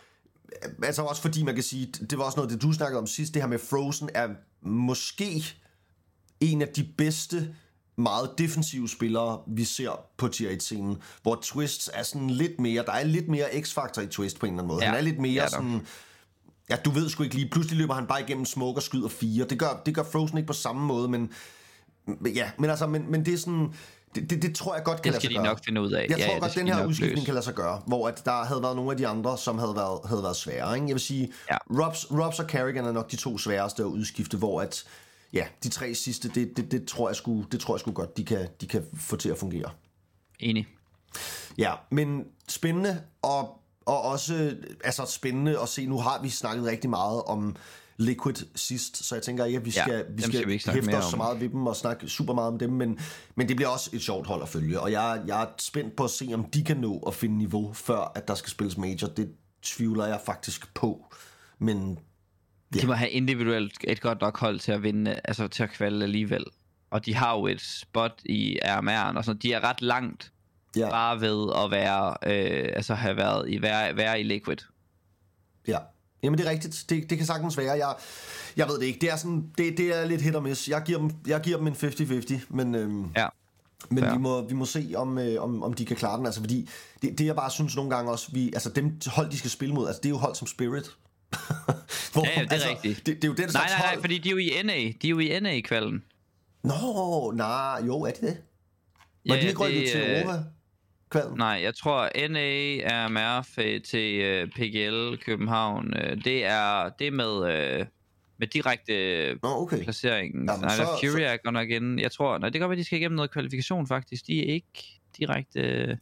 Altså 0.83 1.03
også 1.03 1.23
fordi 1.23 1.43
man 1.43 1.55
kan 1.55 1.65
sige, 1.65 1.87
det 1.87 2.19
var 2.19 2.25
også 2.25 2.37
noget, 2.37 2.51
det 2.51 2.62
du 2.62 2.73
snakkede 2.73 2.99
om 2.99 3.07
sidst, 3.07 3.35
det 3.35 3.43
her 3.43 3.49
med 3.49 3.59
Frozen 3.59 4.11
er 4.15 4.29
måske 4.62 5.45
en 6.41 6.62
af 6.62 6.69
de 6.69 6.88
bedste 6.99 7.55
meget 7.97 8.31
defensive 8.38 8.88
spillere, 8.88 9.41
vi 9.47 9.65
ser 9.65 10.01
på 10.17 10.29
tier 10.29 10.57
1-scenen, 10.57 10.97
hvor 11.23 11.38
Twists 11.43 11.91
er 11.95 12.03
sådan 12.03 12.31
lidt 12.31 12.61
mere, 12.61 12.85
der 12.85 12.93
er 12.93 13.05
lidt 13.05 13.29
mere 13.29 13.62
x-faktor 13.62 14.03
i 14.03 14.07
Twist 14.07 14.38
på 14.38 14.47
en 14.47 14.53
eller 14.53 14.62
anden 14.62 14.75
måde. 14.75 14.85
Ja, 14.85 14.91
Han 14.91 14.99
er 14.99 15.03
lidt 15.03 15.19
mere 15.19 15.43
er 15.43 15.49
der. 15.49 15.51
sådan, 15.51 15.87
ja, 16.71 16.77
du 16.77 16.91
ved 16.91 17.09
sgu 17.09 17.23
ikke 17.23 17.35
lige, 17.35 17.51
pludselig 17.51 17.79
løber 17.79 17.95
han 17.95 18.07
bare 18.07 18.23
igennem 18.23 18.45
smoke 18.45 18.79
og 18.79 18.83
skyder 18.83 19.09
fire. 19.09 19.45
Det 19.45 19.59
gør, 19.59 19.83
det 19.87 19.95
gør 19.95 20.03
Frozen 20.03 20.38
ikke 20.38 20.47
på 20.47 20.53
samme 20.53 20.87
måde, 20.87 21.09
men 21.09 21.31
ja, 22.35 22.51
men 22.59 22.71
altså, 22.71 22.87
men, 22.87 23.11
men 23.11 23.25
det 23.27 23.35
er 23.35 23.38
sådan, 23.38 23.75
det, 24.14 24.31
det, 24.31 24.42
det 24.42 24.55
tror 24.55 24.75
jeg 24.75 24.85
godt 24.85 25.03
kan 25.03 25.12
Det 25.12 25.12
lade 25.12 25.20
skal 25.20 25.29
sig 25.29 25.31
de 25.31 25.44
gøre. 25.44 25.46
nok 25.55 25.64
finde 25.64 25.81
ud 25.81 25.92
af. 25.92 26.07
Jeg 26.11 26.18
Ja, 26.18 26.25
tror 26.25 26.33
ja, 26.35 26.38
godt, 26.38 26.51
skal 26.51 26.62
den 26.64 26.72
de 26.72 26.77
her 26.77 26.87
udskiftning 26.87 27.14
løse. 27.18 27.25
kan 27.25 27.35
lade 27.35 27.44
sig 27.44 27.55
gøre, 27.55 27.83
hvor 27.87 28.09
at 28.09 28.22
der 28.25 28.44
havde 28.44 28.62
været 28.62 28.77
nogle 28.77 28.90
af 28.90 28.96
de 28.96 29.07
andre, 29.07 29.38
som 29.38 29.59
havde 29.59 29.77
været, 29.77 30.01
havde 30.05 30.22
været 30.22 30.37
svære. 30.37 30.75
Ikke? 30.75 30.87
Jeg 30.87 30.94
vil 30.94 31.01
sige, 31.01 31.33
Ja. 31.51 31.57
Robs, 31.85 32.07
Robs 32.11 32.38
og 32.38 32.44
Carrigan 32.48 32.85
er 32.85 32.92
nok 32.92 33.11
de 33.11 33.16
to 33.16 33.38
sværeste 33.38 33.83
at 33.83 33.87
udskifte, 33.87 34.37
hvor 34.37 34.61
at, 34.61 34.85
ja, 35.33 35.44
de 35.62 35.68
tre 35.68 35.94
sidste, 35.94 36.29
det, 36.29 36.57
det, 36.57 36.70
det, 36.70 36.88
tror 36.88 37.09
jeg 37.09 37.16
sgu, 37.16 37.42
det 37.53 37.61
tror 37.61 37.75
jeg 37.75 37.81
sgu 37.81 37.92
godt, 37.92 38.16
de 38.16 38.25
kan, 38.25 38.48
de 38.61 38.66
kan 38.66 38.85
få 38.96 39.16
til 39.16 39.29
at 39.29 39.38
fungere. 39.38 39.70
Enig. 40.40 40.66
Ja, 41.59 41.72
men 41.90 42.25
spændende, 42.48 43.03
og, 43.22 43.59
og 43.87 44.03
også 44.03 44.57
altså 44.85 45.05
spændende 45.07 45.61
at 45.61 45.68
se, 45.68 45.87
nu 45.87 45.98
har 45.98 46.22
vi 46.22 46.31
snakket 46.31 46.64
rigtig 46.66 46.90
meget 46.90 47.22
om 47.22 47.57
Liquid 47.96 48.35
sidst, 48.57 49.05
så 49.05 49.14
jeg 49.14 49.22
tænker 49.22 49.44
ikke, 49.44 49.59
at 49.59 49.64
vi 49.64 49.72
Ja, 49.76 49.83
skal, 49.83 50.07
dem 50.07 50.16
vi 50.16 50.22
skal 50.22 50.35
skal, 50.35 50.48
vi 50.48 50.52
ikke 50.52 50.70
hæfte 50.70 50.94
os 50.96 51.05
så 51.05 51.12
om. 51.12 51.18
meget 51.18 51.40
ved 51.40 51.48
dem 51.48 51.66
og 51.66 51.76
snakke 51.76 52.09
super 52.09 52.35
meget 52.35 52.48
om 52.52 52.59
dem, 52.59 52.70
men, 52.70 52.98
men 53.35 53.48
det 53.48 53.57
bliver 53.57 53.68
også 53.68 53.90
et 53.92 54.02
sjovt 54.02 54.26
hold 54.26 54.42
at 54.42 54.48
følge, 54.48 54.81
og 54.81 54.92
jeg, 54.92 55.22
jeg 55.26 55.42
er 55.42 55.46
spændt 55.59 55.96
på 55.96 56.05
at 56.05 56.11
se, 56.11 56.28
om 56.35 56.44
de 56.44 56.64
kan 56.64 56.76
nå 56.76 56.98
at 57.07 57.14
finde 57.14 57.38
niveau, 57.38 57.72
før 57.72 58.12
at 58.14 58.28
der 58.28 58.35
skal 58.35 58.50
spilles 58.50 58.76
major. 58.78 59.09
Det 59.09 59.33
tvivler 59.62 60.07
jeg 60.07 60.20
faktisk 60.26 60.74
på, 60.74 61.14
men 61.59 61.98
De 62.74 62.87
må 62.87 62.92
have 62.92 63.11
individuelt 63.11 63.72
et 63.85 64.00
godt 64.00 64.20
nok 64.20 64.38
hold 64.38 64.59
til 64.59 64.72
at 64.72 64.83
vinde, 64.83 65.20
altså 65.24 65.48
til 65.48 65.62
at 65.62 65.70
kvalde 65.70 66.02
alligevel. 66.05 66.44
Og 66.90 67.07
de 67.07 67.14
har 67.14 67.37
jo 67.38 67.46
et 67.46 67.61
spot 67.61 68.20
i 68.24 68.59
RMR'en 68.64 69.16
og 69.16 69.24
sådan 69.24 69.40
De 69.40 69.52
er 69.52 69.64
ret 69.64 69.83
langt 69.83 70.33
ja, 70.76 70.90
bare 70.90 71.20
ved 71.20 71.52
at 71.64 71.70
være, 71.70 72.09
øh, 72.26 72.72
altså 72.76 72.94
have 72.94 73.16
været 73.16 73.50
i, 73.50 73.62
være, 73.62 73.96
være 73.96 74.20
i 74.20 74.22
Liquid. 74.22 74.57
ja. 75.68 75.78
Jamen 76.22 76.38
det 76.38 76.46
er 76.46 76.50
rigtigt, 76.50 76.85
det, 76.88 77.11
det 77.11 77.18
kan 77.18 77.26
sagtens 77.26 77.58
være. 77.58 77.87
Jeg, 77.87 77.94
jeg 78.56 78.68
ved 78.68 78.78
det 78.80 78.87
ikke, 78.87 78.98
det 79.00 79.11
er, 79.11 79.16
sådan, 79.16 79.50
det, 79.58 79.78
det 79.78 80.00
er 80.00 80.04
lidt 80.04 80.22
hit 80.22 80.35
og 80.35 80.42
miss. 80.42 80.68
Jeg 80.68 80.82
giver 80.87 80.98
dem, 80.98 81.11
jeg 81.26 81.40
giver 81.40 81.56
dem 81.56 81.66
en 81.66 81.72
50-50, 81.72 82.40
men... 82.48 82.74
Øhm, 82.74 83.06
Ja. 83.16 83.26
Men 83.90 84.12
vi 84.12 84.18
må, 84.18 84.48
vi 84.48 84.54
må 84.54 84.64
se, 84.64 84.92
om, 84.96 85.18
øh, 85.18 85.42
om, 85.42 85.62
om 85.62 85.72
de 85.72 85.85
kan 85.85 85.96
klare 85.96 86.16
den. 86.18 86.26
Altså, 86.26 86.40
fordi 86.40 86.68
det, 87.02 87.18
det, 87.18 87.26
jeg 87.26 87.37
bare 87.37 87.50
synes 87.50 87.76
nogle 87.76 87.90
gange 87.90 88.11
også, 88.11 88.28
vi, 88.32 88.46
altså 88.46 88.70
dem 88.70 89.00
hold, 89.06 89.30
de 89.30 89.38
skal 89.38 89.50
spille 89.50 89.74
mod, 89.74 89.87
altså 89.87 90.00
det 90.00 90.08
er 90.08 90.11
jo 90.11 90.16
hold 90.16 90.35
som 90.35 90.46
Spirit. 90.46 90.85
Hvor, 92.12 92.26
Ja, 92.26 92.40
ja, 92.40 92.44
det 92.44 92.52
er 92.52 92.70
rigtigt. 92.70 93.06
Det, 93.06 93.16
det 93.16 93.24
er 93.24 93.28
jo 93.28 93.35
det, 93.35 93.46
der 93.46 93.52
Nej, 93.52 93.68
nej, 93.68 93.94
nej, 93.94 94.00
fordi 94.00 94.18
de 94.18 94.28
er 94.28 94.32
jo 94.32 94.38
i 94.38 94.62
NA. 94.64 94.72
De 94.72 94.92
er 95.04 95.08
jo 95.08 95.18
i 95.18 95.40
NA 95.40 95.50
i 95.50 95.61
kvalden. 95.61 96.04
Nå, 96.62 97.32
nej, 97.37 97.82
jo, 97.87 98.02
er 98.02 98.11
de 98.11 98.26
det? 98.26 98.37
Var 99.28 99.35
de 99.35 99.48
ikke 99.48 99.61
rykket 99.61 99.90
til 99.90 100.00
øh, 100.00 100.20
Europa? 100.20 100.42
Kvalden? 101.12 101.38
Nej, 101.38 101.61
jeg 101.62 101.75
tror 101.75 102.29
NA 102.29 102.77
er 102.77 103.09
MRF 103.09 103.55
til 103.85 104.42
uh, 104.42 104.48
PGL 104.51 105.16
København. 105.25 105.87
Uh, 105.94 106.25
det 106.25 106.44
er 106.44 106.88
det 106.98 107.07
er 107.07 107.11
med 107.11 107.55
øh, 107.81 107.87
med 108.38 108.46
direkte 108.48 108.94
øh, 108.94 109.37
Nå, 109.42 109.48
okay. 109.48 109.83
placeringen. 109.83 110.48
Jamen, 110.48 110.61
nej, 110.61 110.70
så- 110.77 110.83
så, 111.03 111.07
Fury 111.12 111.20
er 111.20 111.37
godt 111.44 111.53
nok 111.53 111.70
inde. 111.70 112.03
Jeg 112.03 112.12
tror, 112.12 112.38
nej, 112.38 112.48
det 112.48 112.53
kan 112.53 112.61
godt 112.61 112.70
være, 112.70 112.79
de 112.79 112.85
skal 112.85 112.98
igennem 112.98 113.16
noget 113.16 113.31
kvalifikation 113.31 113.87
faktisk. 113.87 114.27
De 114.27 114.38
er 114.48 114.53
ikke 114.53 115.01
direkte... 115.18 115.61
øh, 115.61 115.96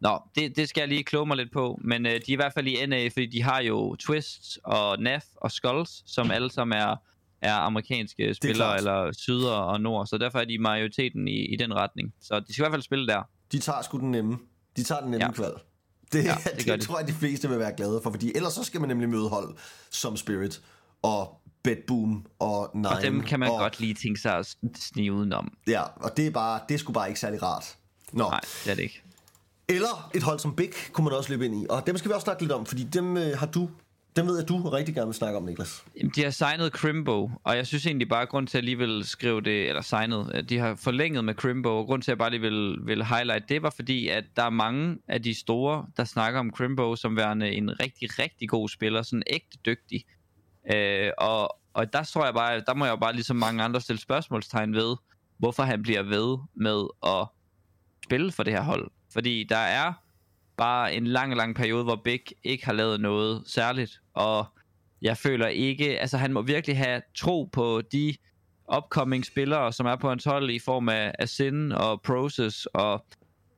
Nå, 0.00 0.18
det, 0.34 0.56
det 0.56 0.68
skal 0.68 0.80
jeg 0.80 0.88
lige 0.88 1.04
kloge 1.04 1.26
mig 1.26 1.36
lidt 1.36 1.52
på. 1.52 1.78
Men 1.84 2.06
øh, 2.06 2.12
de 2.12 2.16
er 2.16 2.22
i 2.26 2.34
hvert 2.34 2.52
fald 2.52 2.66
i 2.66 2.86
NA, 2.86 3.08
fordi 3.08 3.26
de 3.26 3.42
har 3.42 3.62
jo 3.62 3.96
Twist 3.96 4.58
og 4.64 4.98
NAF 5.02 5.24
og 5.36 5.50
Skulls, 5.52 6.02
som 6.06 6.30
alle 6.30 6.50
sammen 6.50 6.78
er, 6.78 6.96
er 7.42 7.54
amerikanske 7.54 8.34
spillere, 8.34 8.56
klart. 8.68 8.78
eller 8.78 9.12
syder 9.12 9.52
og 9.52 9.80
nord. 9.80 10.06
Så 10.06 10.18
derfor 10.18 10.38
er 10.38 10.44
de 10.44 10.58
majoriteten 10.58 11.28
i, 11.28 11.52
i 11.52 11.56
den 11.56 11.74
retning. 11.74 12.14
Så 12.20 12.40
de 12.40 12.52
skal 12.52 12.62
i 12.62 12.64
hvert 12.64 12.72
fald 12.72 12.82
spille 12.82 13.06
der. 13.06 13.22
De 13.52 13.58
tager 13.58 13.82
sgu 13.82 13.98
den 13.98 14.10
nemme. 14.10 14.38
De 14.76 14.82
tager 14.82 15.00
den 15.00 15.10
nemme 15.10 15.26
ja. 15.26 15.32
Kval. 15.32 15.52
Det, 16.12 16.24
ja, 16.24 16.34
det 16.44 16.56
det, 16.56 16.66
det 16.66 16.80
de. 16.80 16.86
tror 16.86 16.98
jeg, 16.98 17.08
de 17.08 17.12
fleste 17.12 17.48
vil 17.48 17.58
være 17.58 17.72
glade 17.76 18.00
for, 18.02 18.10
fordi 18.10 18.32
ellers 18.34 18.52
så 18.52 18.64
skal 18.64 18.80
man 18.80 18.88
nemlig 18.88 19.08
møde 19.08 19.28
hold 19.28 19.56
som 19.90 20.16
Spirit 20.16 20.62
og 21.02 21.40
Bedboom 21.62 22.26
og 22.38 22.70
Nine. 22.74 22.88
Og 22.88 23.02
dem 23.02 23.22
kan 23.22 23.40
man 23.40 23.50
og, 23.50 23.58
godt 23.58 23.80
lige 23.80 23.94
tænke 23.94 24.20
sig 24.20 24.36
at 24.38 24.56
snige 24.76 25.12
udenom. 25.12 25.52
Ja, 25.66 25.82
og 25.82 26.16
det 26.16 26.26
er, 26.26 26.30
bare, 26.30 26.60
det 26.68 26.74
er 26.74 26.78
sgu 26.78 26.92
bare 26.92 27.08
ikke 27.08 27.20
særlig 27.20 27.42
rart. 27.42 27.76
Nå, 28.12 28.28
Nej, 28.28 28.40
det 28.64 28.70
er 28.70 28.74
det 28.74 28.82
ikke. 28.82 29.02
Eller 29.68 30.10
et 30.14 30.22
hold 30.22 30.38
som 30.38 30.56
Big 30.56 30.70
kunne 30.92 31.04
man 31.04 31.12
også 31.12 31.30
løbe 31.30 31.44
ind 31.46 31.62
i. 31.62 31.66
Og 31.70 31.86
dem 31.86 31.96
skal 31.98 32.08
vi 32.08 32.14
også 32.14 32.24
snakke 32.24 32.42
lidt 32.42 32.52
om, 32.52 32.66
fordi 32.66 32.84
dem 32.84 33.16
øh, 33.16 33.38
har 33.38 33.46
du... 33.46 33.68
Den 34.16 34.26
ved 34.26 34.38
jeg, 34.38 34.48
du 34.48 34.56
rigtig 34.56 34.94
gerne 34.94 35.06
vil 35.06 35.14
snakke 35.14 35.36
om, 35.36 35.44
Niklas. 35.44 35.84
Jamen, 35.96 36.12
De 36.16 36.22
har 36.22 36.30
signet 36.30 36.72
Crimbo, 36.72 37.30
og 37.44 37.56
jeg 37.56 37.66
synes 37.66 37.86
egentlig 37.86 38.08
bare, 38.08 38.22
at 38.22 38.28
grund 38.28 38.46
til 38.46 38.58
at 38.58 38.62
jeg 38.62 38.64
lige 38.64 38.78
vil 38.78 39.04
skrive 39.04 39.40
det, 39.40 39.68
eller 39.68 39.82
signet, 39.82 40.30
at 40.34 40.48
de 40.48 40.58
har 40.58 40.74
forlænget 40.74 41.24
med 41.24 41.34
Crimbo, 41.34 41.78
og 41.78 41.86
grund 41.86 42.02
til 42.02 42.10
at 42.10 42.12
jeg 42.12 42.18
bare 42.18 42.30
lige 42.30 42.40
vil, 42.40 42.78
vil 42.84 43.04
highlight 43.04 43.48
det, 43.48 43.62
var 43.62 43.70
fordi, 43.70 44.08
at 44.08 44.24
der 44.36 44.42
er 44.42 44.50
mange 44.50 44.98
af 45.08 45.22
de 45.22 45.34
store, 45.34 45.86
der 45.96 46.04
snakker 46.04 46.40
om 46.40 46.50
Crimbo 46.50 46.96
som 46.96 47.16
værende 47.16 47.50
en 47.50 47.80
rigtig, 47.80 48.18
rigtig 48.18 48.48
god 48.48 48.68
spiller, 48.68 49.02
sådan 49.02 49.22
ægte 49.26 49.58
dygtig. 49.66 50.04
Øh, 50.74 51.10
og, 51.18 51.56
og 51.74 51.92
der 51.92 52.02
tror 52.02 52.24
jeg 52.24 52.34
bare, 52.34 52.60
der 52.66 52.74
må 52.74 52.84
jeg 52.84 52.92
jo 52.92 52.96
bare 52.96 53.12
ligesom 53.12 53.36
mange 53.36 53.62
andre 53.62 53.80
stille 53.80 54.00
spørgsmålstegn 54.00 54.74
ved, 54.74 54.96
hvorfor 55.38 55.62
han 55.62 55.82
bliver 55.82 56.02
ved 56.02 56.38
med 56.54 56.84
at 57.06 57.26
spille 58.04 58.32
for 58.32 58.42
det 58.42 58.52
her 58.52 58.62
hold. 58.62 58.90
Fordi 59.12 59.44
der 59.44 59.56
er 59.56 59.92
bare 60.58 60.94
en 60.94 61.06
lang, 61.06 61.36
lang 61.36 61.56
periode, 61.56 61.84
hvor 61.84 62.00
Big 62.04 62.20
ikke 62.44 62.66
har 62.66 62.72
lavet 62.72 63.00
noget 63.00 63.42
særligt, 63.46 64.00
og 64.14 64.46
jeg 65.02 65.16
føler 65.16 65.46
ikke, 65.46 66.00
altså 66.00 66.16
han 66.16 66.32
må 66.32 66.42
virkelig 66.42 66.78
have 66.78 67.02
tro 67.16 67.48
på 67.52 67.82
de 67.92 68.14
upcoming 68.76 69.26
spillere, 69.26 69.72
som 69.72 69.86
er 69.86 69.96
på 69.96 70.08
hans 70.08 70.24
hold 70.24 70.50
i 70.50 70.58
form 70.58 70.88
af 70.88 71.12
Asin 71.18 71.72
og 71.72 72.02
Process, 72.02 72.66
og 72.66 73.04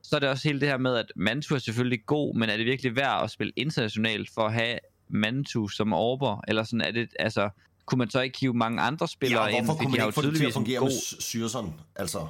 så 0.03 0.15
er 0.15 0.19
det 0.19 0.29
også 0.29 0.47
hele 0.47 0.59
det 0.59 0.67
her 0.67 0.77
med, 0.77 0.95
at 0.95 1.11
Mantu 1.15 1.55
er 1.55 1.59
selvfølgelig 1.59 2.05
god, 2.05 2.35
men 2.35 2.49
er 2.49 2.57
det 2.57 2.65
virkelig 2.65 2.95
værd 2.95 3.23
at 3.23 3.31
spille 3.31 3.53
internationalt 3.55 4.29
for 4.33 4.41
at 4.41 4.53
have 4.53 4.79
Mantu 5.09 5.67
som 5.67 5.93
orber, 5.93 6.41
eller 6.47 6.63
sådan 6.63 6.81
er 6.81 6.91
det, 6.91 7.09
altså, 7.19 7.49
kunne 7.85 7.99
man 7.99 8.09
så 8.09 8.21
ikke 8.21 8.39
hive 8.39 8.53
mange 8.53 8.81
andre 8.81 9.07
spillere 9.07 9.43
Ja, 9.43 9.57
ind, 9.57 9.65
hvorfor 9.65 9.73
fordi 9.73 9.85
kunne 9.85 9.91
de 9.91 9.97
man 9.97 9.99
har 9.99 10.05
jo 10.05 10.21
tydeligvis 10.21 10.55
en 10.55 10.65
god, 10.65 10.81
med 10.81 11.21
Syrson? 11.21 11.81
Altså, 11.95 12.27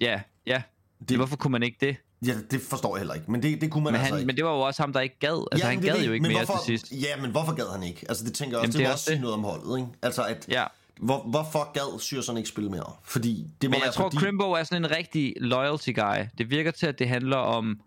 ja, 0.00 0.20
ja, 0.46 0.62
det... 1.08 1.16
hvorfor 1.16 1.36
kunne 1.36 1.52
man 1.52 1.62
ikke 1.62 1.76
det? 1.80 1.96
Ja, 2.26 2.34
det 2.50 2.60
forstår 2.70 2.96
jeg 2.96 3.00
heller 3.00 3.14
ikke. 3.14 3.30
Men 3.30 3.42
det, 3.42 3.60
det 3.60 3.70
kunne 3.70 3.84
man 3.84 3.92
Men, 3.92 4.00
altså 4.00 4.14
han, 4.14 4.20
ikke. 4.20 4.26
men 4.26 4.36
det 4.36 4.44
var 4.44 4.50
jo 4.50 4.60
også 4.60 4.82
ham, 4.82 4.92
der 4.92 5.00
ikke 5.00 5.18
gad, 5.20 5.46
altså 5.52 5.66
Ja, 5.66 5.70
han 5.70 5.82
det 5.82 5.90
gad 5.90 5.96
ved- 5.98 6.06
jo 6.06 6.12
ikke 6.12 6.22
men 6.22 6.32
mere 6.32 6.44
hvorfor, 6.44 6.62
til 6.64 6.78
sidst. 6.78 6.92
Ja, 7.02 7.16
men 7.20 7.30
hvorfor 7.30 7.52
gad 7.52 7.72
han 7.72 7.82
ikke? 7.82 8.04
Altså, 8.08 8.24
det 8.24 8.34
tænker 8.34 8.56
jeg 8.58 8.60
også, 8.60 8.64
Jamen, 8.66 8.72
det, 8.72 8.78
det 8.78 8.86
må 8.88 8.92
også 8.92 9.04
sige 9.04 9.14
det. 9.14 9.20
noget 9.20 9.34
om 9.34 9.44
holdet, 9.44 9.78
ikke? 9.78 9.90
Altså, 10.02 10.22
at, 10.24 10.46
Ja. 10.48 10.64
hvor, 11.00 11.22
hvorfor 11.22 11.72
gad 11.72 12.00
Syrson 12.00 12.36
ikke 12.36 12.48
spille 12.48 12.70
mere? 12.70 12.92
Fordi 13.04 13.46
det 13.62 13.70
må 13.70 13.72
Men 13.72 13.80
være 13.80 13.84
jeg 13.84 13.92
tror, 13.94 14.04
fordi... 14.10 14.16
Crimbo 14.24 14.52
er 14.52 14.62
sådan 14.64 14.84
en 14.84 14.90
rigtig 14.90 15.34
loyalty 15.40 15.90
guy. 15.94 16.24
Det 16.38 16.50
virker 16.50 16.70
til, 16.70 16.86
at 16.86 16.98
det 16.98 17.08
handler 17.08 17.36
om, 17.36 17.80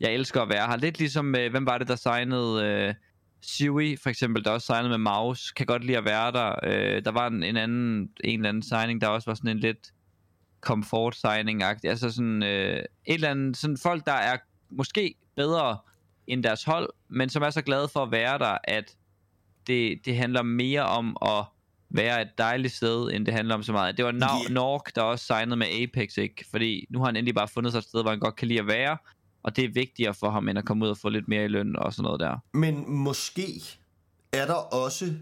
jeg 0.00 0.12
elsker 0.12 0.42
at 0.42 0.48
være 0.48 0.66
her. 0.66 0.76
Lidt 0.76 0.98
ligesom, 0.98 1.34
øh, 1.34 1.50
hvem 1.50 1.66
var 1.66 1.78
det, 1.78 1.88
der 1.88 1.96
signede 1.96 2.64
øh, 2.64 2.94
Siwi, 3.42 3.96
for 4.02 4.10
eksempel, 4.10 4.44
der 4.44 4.50
også 4.50 4.66
signede 4.66 4.88
med 4.88 4.98
Maus, 4.98 5.50
kan 5.50 5.66
godt 5.66 5.84
lide 5.84 5.96
at 5.98 6.04
være 6.04 6.32
der. 6.32 6.54
Øh, 6.62 7.04
der 7.04 7.10
var 7.10 7.26
en, 7.26 7.42
en 7.42 7.56
anden, 7.56 8.08
en 8.24 8.38
eller 8.40 8.48
anden 8.48 8.62
signing, 8.62 9.00
der 9.00 9.06
også 9.08 9.30
var 9.30 9.34
sådan 9.34 9.50
en 9.50 9.58
lidt 9.58 9.78
comfort 10.60 11.16
signing 11.16 11.62
-agtig. 11.64 11.88
Altså 11.88 12.10
sådan 12.10 12.42
øh, 12.42 12.76
et 12.78 12.86
eller 13.06 13.30
andet, 13.30 13.56
sådan 13.56 13.76
folk, 13.76 14.06
der 14.06 14.12
er 14.12 14.36
måske 14.70 15.14
bedre 15.36 15.78
end 16.26 16.42
deres 16.44 16.64
hold, 16.64 16.90
men 17.08 17.28
som 17.28 17.42
er 17.42 17.50
så 17.50 17.62
glade 17.62 17.88
for 17.88 18.00
at 18.00 18.10
være 18.10 18.38
der, 18.38 18.58
at 18.64 18.96
det, 19.66 19.98
det 20.04 20.16
handler 20.16 20.42
mere 20.42 20.82
om 20.86 21.16
at 21.22 21.44
være 21.90 22.22
et 22.22 22.28
dejligt 22.38 22.74
sted, 22.74 23.10
end 23.12 23.26
det 23.26 23.34
handler 23.34 23.54
om 23.54 23.62
så 23.62 23.72
meget. 23.72 23.96
Det 23.96 24.04
var 24.04 24.12
Nor- 24.12 24.48
Ja. 24.48 24.54
Nork, 24.54 24.94
der 24.94 25.02
også 25.02 25.24
signede 25.26 25.56
med 25.56 25.66
Apex, 25.66 26.16
ikke? 26.16 26.44
Fordi 26.50 26.86
nu 26.90 26.98
har 26.98 27.06
han 27.06 27.16
endelig 27.16 27.34
bare 27.34 27.48
fundet 27.48 27.72
sig 27.72 27.78
et 27.78 27.84
sted, 27.84 28.02
hvor 28.02 28.10
han 28.10 28.20
godt 28.20 28.36
kan 28.36 28.48
lide 28.48 28.60
at 28.60 28.66
være, 28.66 28.96
og 29.42 29.56
det 29.56 29.64
er 29.64 29.68
vigtigere 29.68 30.14
for 30.14 30.30
ham, 30.30 30.48
end 30.48 30.58
at 30.58 30.64
komme 30.64 30.84
ud 30.84 30.90
og 30.90 30.98
få 30.98 31.08
lidt 31.08 31.28
mere 31.28 31.44
i 31.44 31.48
løn 31.48 31.76
og 31.76 31.92
sådan 31.92 32.04
noget 32.04 32.20
der. 32.20 32.36
Men 32.52 32.90
måske 32.90 33.62
er 34.32 34.46
der 34.46 34.54
også... 34.54 35.12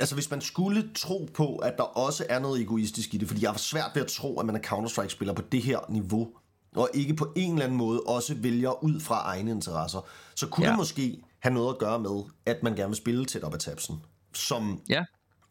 Altså, 0.00 0.14
hvis 0.14 0.30
man 0.30 0.40
skulle 0.40 0.90
tro 0.94 1.28
på, 1.34 1.56
at 1.56 1.74
der 1.76 1.82
også 1.82 2.26
er 2.28 2.38
noget 2.38 2.60
egoistisk 2.60 3.14
i 3.14 3.16
det, 3.16 3.28
fordi 3.28 3.42
jeg 3.42 3.50
har 3.50 3.58
svært 3.58 3.90
ved 3.94 4.02
at 4.02 4.08
tro, 4.08 4.40
at 4.40 4.46
man 4.46 4.56
er 4.56 4.60
Counter-Strike-spiller 4.60 5.32
på 5.32 5.42
det 5.52 5.62
her 5.62 5.78
niveau, 5.88 6.28
og 6.76 6.88
ikke 6.94 7.14
på 7.14 7.32
en 7.36 7.52
eller 7.52 7.64
anden 7.64 7.78
måde 7.78 8.00
også 8.00 8.34
vælger 8.34 8.84
ud 8.84 9.00
fra 9.00 9.22
egne 9.22 9.50
interesser, 9.50 10.06
så 10.34 10.46
kunne 10.46 10.66
ja. 10.66 10.70
Det 10.70 10.78
måske 10.78 11.22
have 11.38 11.54
noget 11.54 11.74
at 11.74 11.78
gøre 11.78 11.98
med, 11.98 12.22
at 12.46 12.62
man 12.62 12.74
gerne 12.74 12.88
vil 12.88 12.96
spille 12.96 13.24
tæt 13.24 13.42
op 13.42 13.54
ad 13.54 13.58
tabsen, 13.58 14.02
som 14.34 14.80
Ja, 14.88 15.04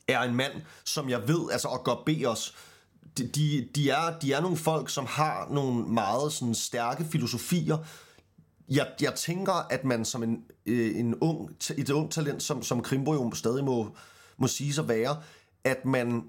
er 0.08 0.22
en 0.22 0.36
mand, 0.36 0.54
som 0.86 1.10
jeg 1.10 1.28
ved, 1.28 1.52
altså 1.52 1.68
og 1.68 1.84
gør 1.84 2.04
be 2.06 2.26
os, 2.26 2.56
de, 3.18 3.28
de, 3.28 3.68
de, 3.76 3.90
er, 3.90 4.20
de 4.20 4.34
er 4.34 4.42
nogle 4.42 4.58
folk, 4.58 4.90
som 4.90 5.06
har 5.06 5.48
nogle 5.52 5.88
meget 5.88 6.34
sådan, 6.34 6.56
stærke 6.56 7.06
filosofier. 7.06 7.78
Jeg, 8.70 8.88
jeg 9.02 9.14
tænker, 9.16 9.54
at 9.54 9.86
man 9.86 10.06
som 10.06 10.24
en, 10.24 10.44
øh, 10.66 11.00
en 11.00 11.16
ung, 11.16 11.52
et 11.78 11.90
ung 11.90 12.12
talent, 12.12 12.44
som, 12.44 12.64
som 12.64 12.82
Krimbo 12.82 13.14
jo 13.14 13.32
stadig 13.34 13.64
må, 13.64 13.96
må 14.38 14.48
sige 14.48 14.74
sig 14.74 14.88
være, 14.88 15.17
at 15.63 15.86
man 15.86 16.24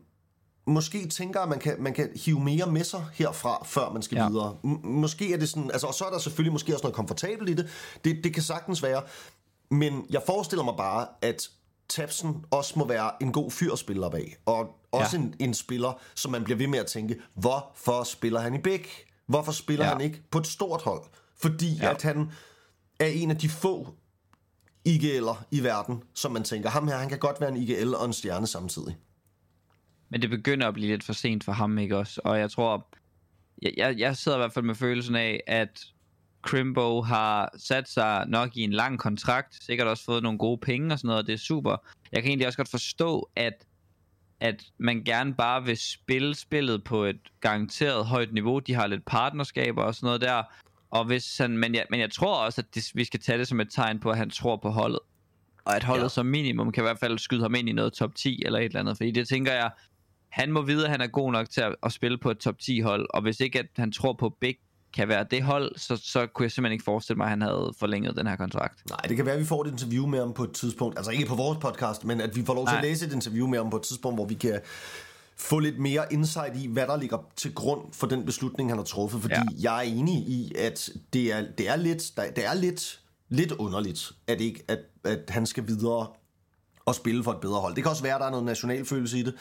måske 0.67 1.09
tænker, 1.09 1.41
at 1.41 1.49
man 1.49 1.59
kan, 1.59 1.77
man 1.79 1.95
kan 1.95 2.11
hive 2.25 2.41
mere 2.41 2.67
med 2.67 2.85
sig 2.85 3.07
herfra, 3.13 3.65
før 3.67 3.93
man 3.93 4.03
skal 4.03 4.17
ja. 4.17 4.29
Videre. 4.29 4.57
M- 4.65 4.87
måske 4.87 5.33
er 5.33 5.37
det 5.37 5.49
sådan, 5.49 5.71
altså, 5.71 5.87
og 5.87 5.95
så 5.95 6.05
er 6.05 6.11
der 6.11 6.19
selvfølgelig 6.19 6.53
måske 6.53 6.75
også 6.75 6.83
noget 6.83 6.97
komfortabelt 6.97 7.51
i 7.51 7.55
det. 7.55 7.69
det. 8.05 8.25
Det 8.25 8.35
kan 8.35 8.43
sagtens 8.43 8.83
være. 8.83 9.03
Men 9.71 10.07
jeg 10.11 10.23
forestiller 10.27 10.65
mig 10.65 10.75
bare, 10.77 11.07
at 11.23 11.49
Tabsen 11.89 12.45
også 12.51 12.79
må 12.79 12.87
være 12.87 13.11
en 13.23 13.33
god 13.33 13.51
fyr 13.51 13.73
at 13.73 13.79
spille 13.79 14.07
op 14.07 14.15
af. 14.15 14.37
Og 14.47 14.69
også 14.93 15.17
ja. 15.17 15.23
En, 15.23 15.35
en 15.39 15.55
spiller, 15.55 16.01
som 16.15 16.33
man 16.33 16.45
bliver 16.45 16.59
ved 16.59 16.67
med 16.67 16.79
at 16.79 16.87
tænke, 16.87 17.17
hvorfor 17.35 18.05
spiller 18.05 18.41
han 18.41 18.55
i 18.55 18.59
Bæk? 18.59 18.89
Hvorfor 19.27 19.53
spiller 19.53 19.85
ja. 19.85 19.93
Han 19.93 20.01
ikke 20.01 20.23
på 20.31 20.39
et 20.39 20.47
stort 20.47 20.83
hold? 20.83 21.03
Fordi. 21.37 21.77
Ja. 21.77 21.91
at 21.91 22.03
han 22.03 22.31
er 23.01 23.07
en 23.07 23.31
af 23.31 23.39
de 23.39 23.49
få 23.49 23.95
IGL'er 24.89 25.43
i 25.51 25.63
verden, 25.63 26.03
som 26.15 26.33
man 26.33 26.45
tænker, 26.45 26.71
ham 26.71 26.89
her, 26.89 26.97
han 26.97 27.09
kan 27.09 27.19
godt 27.19 27.41
være 27.41 27.51
en 27.51 27.57
IGL 27.57 27.95
og 27.95 28.05
en 28.05 28.13
stjerne 28.13 28.47
samtidig. 28.47 28.97
men 30.09 30.23
det 30.23 30.31
begynder 30.31 30.69
at 30.69 30.75
blive 30.75 30.89
lidt 30.89 31.05
for 31.05 31.13
sent 31.13 31.45
for 31.45 31.53
ham, 31.53 31.79
ikke 31.79 31.97
også? 31.99 32.21
Og 32.25 32.39
jeg 32.39 32.51
tror, 32.51 32.87
jeg, 33.63 33.73
jeg, 33.77 33.99
jeg 33.99 34.17
sidder 34.17 34.39
i 34.39 34.41
hvert 34.41 34.53
fald 34.53 34.65
med 34.65 34.75
følelsen 34.75 35.15
af, 35.17 35.41
at 35.47 35.85
Crimbo 36.43 37.03
har 37.03 37.55
sat 37.59 37.89
sig 37.89 38.25
nok 38.29 38.57
i 38.57 38.61
en 38.63 38.73
lang 38.73 38.99
kontrakt, 38.99 39.65
sikkert 39.65 39.89
også 39.89 40.05
fået 40.05 40.23
nogle 40.23 40.39
gode 40.39 40.59
penge 40.59 40.95
og 40.95 40.99
sådan 40.99 41.09
noget, 41.09 41.23
og 41.23 41.27
det 41.27 41.33
er 41.33 41.39
super. 41.39 41.77
Jeg 42.13 42.23
kan 42.23 42.29
egentlig 42.29 42.47
også 42.47 42.57
godt 42.57 42.71
forstå, 42.71 43.31
at, 43.37 43.67
at 44.41 44.65
man 44.79 45.05
gerne 45.05 45.35
bare 45.35 45.65
vil 45.65 45.77
spille 45.77 46.35
spillet 46.35 46.85
på 46.85 47.05
et 47.05 47.21
garanteret 47.41 48.07
højt 48.07 48.33
niveau. 48.33 48.59
De 48.59 48.75
har 48.75 48.87
lidt 48.87 49.05
partnerskaber 49.05 49.83
og 49.83 49.95
sådan 49.95 50.07
noget 50.07 50.21
der, 50.21 50.43
og 50.95 51.05
hvis 51.05 51.39
han, 51.39 51.59
men, 51.59 51.75
jeg, 51.75 51.85
men 51.91 52.01
jeg 52.01 52.11
tror 52.11 52.35
også, 52.35 52.61
at 52.61 52.75
det, 52.75 52.91
vi 52.95 53.05
skal 53.05 53.21
tage 53.21 53.39
det 53.39 53.49
som 53.49 53.61
et 53.61 53.69
tegn 53.71 54.01
på, 54.01 54.11
at 54.11 54.17
han 54.17 54.31
tror 54.31 54.57
på 54.57 54.71
holdet. 54.71 54.99
Og 55.65 55.77
at 55.77 55.85
holdet 55.85 56.03
Ja. 56.03 56.09
som 56.09 56.27
minimum 56.27 56.73
kan 56.73 56.83
i 56.83 56.87
hvert 56.87 56.99
fald 56.99 57.19
skyde 57.19 57.43
ham 57.43 57.55
ind 57.55 57.69
i 57.69 57.73
noget 57.73 57.93
top 57.93 58.15
10 58.15 58.43
eller 58.47 58.59
et 58.59 58.65
eller 58.65 58.81
andet. 58.81 58.97
Fordi 58.97 59.11
det 59.11 59.29
tænker 59.29 59.53
jeg, 59.53 59.71
han 60.29 60.53
må 60.53 60.63
vide, 60.63 60.85
at 60.85 60.91
han 60.91 61.01
er 61.01 61.07
god 61.07 61.33
nok 61.33 61.51
til 61.51 61.61
at, 61.61 61.75
at 61.83 61.93
spille 61.93 62.19
på 62.19 62.31
et 62.31 62.39
top 62.39 62.59
10 62.59 62.81
hold. 62.81 63.07
Og 63.15 63.23
hvis 63.23 63.41
ikke 63.41 63.59
at 63.59 63.67
han 63.77 63.93
tror 63.93 64.13
på, 64.13 64.27
at 64.27 64.33
Big 64.41 64.57
kan 64.97 65.09
være 65.09 65.27
det 65.31 65.43
hold, 65.43 65.79
så, 65.79 65.97
så 65.97 66.27
kunne 66.27 66.45
jeg 66.45 66.53
simpelthen 66.53 66.73
ikke 66.73 66.85
forestille 66.85 67.17
mig, 67.17 67.25
at 67.25 67.31
han 67.31 67.43
havde 67.43 67.73
forlænget 67.79 68.17
den 68.17 68.27
her 68.27 68.37
kontrakt. 68.37 68.91
Nej, 68.91 68.99
det 69.09 69.17
kan 69.17 69.27
være, 69.27 69.35
at 69.35 69.41
vi 69.41 69.47
får 69.47 69.65
et 69.65 69.71
interview 69.71 70.07
med 70.07 70.19
ham 70.19 70.33
på 70.35 70.45
et 70.45 70.53
tidspunkt. 70.53 70.99
Altså 70.99 71.13
ikke 71.13 71.27
på 71.27 71.35
vores 71.35 71.59
podcast, 71.59 72.05
men 72.05 72.21
at 72.21 72.37
vi 72.37 72.45
får 72.45 72.55
lov 72.55 72.67
til 72.67 72.75
at 72.75 72.81
Nej. 72.83 72.89
læse 72.91 73.07
et 73.07 73.13
interview 73.13 73.47
med 73.47 73.59
ham 73.59 73.71
på 73.71 73.77
et 73.77 73.83
tidspunkt, 73.83 74.17
hvor 74.17 74.27
vi 74.27 74.35
kan 74.35 74.61
få 75.37 75.59
lidt 75.59 75.79
mere 75.79 76.13
insight 76.13 76.57
i, 76.57 76.67
hvad 76.67 76.87
der 76.87 76.97
ligger 76.97 77.19
til 77.37 77.55
grund 77.55 77.81
for 77.93 78.07
den 78.07 78.27
beslutning, 78.27 78.71
han 78.71 78.79
har 78.79 78.85
truffet. 78.85 79.21
Fordi 79.23 79.35
ja. 79.35 79.43
jeg 79.73 79.77
er 79.79 79.81
enig 79.93 80.15
i, 80.15 80.53
at 80.59 80.91
det 81.13 81.33
er, 81.33 81.45
det 81.59 81.69
er 81.69 81.77
lidt, 81.77 82.13
der- 82.17 82.31
det 82.31 82.47
er 82.47 82.55
lidt, 82.55 83.01
lidt 83.29 83.53
underligt, 83.53 84.13
at, 84.27 84.41
ikke, 84.41 84.65
at, 84.69 84.79
at 85.05 85.21
han 85.29 85.47
skal 85.47 85.67
videre 85.67 86.07
og 86.85 86.95
spille 86.95 87.25
for 87.25 87.33
et 87.33 87.41
bedre 87.41 87.61
hold. 87.61 87.75
Det 87.75 87.83
kan 87.83 87.91
også 87.91 88.03
være, 88.03 88.15
at 88.15 88.21
der 88.21 88.27
er 88.27 88.31
noget 88.31 88.45
nationalfølelse 88.45 89.19
i 89.19 89.23
det. 89.23 89.35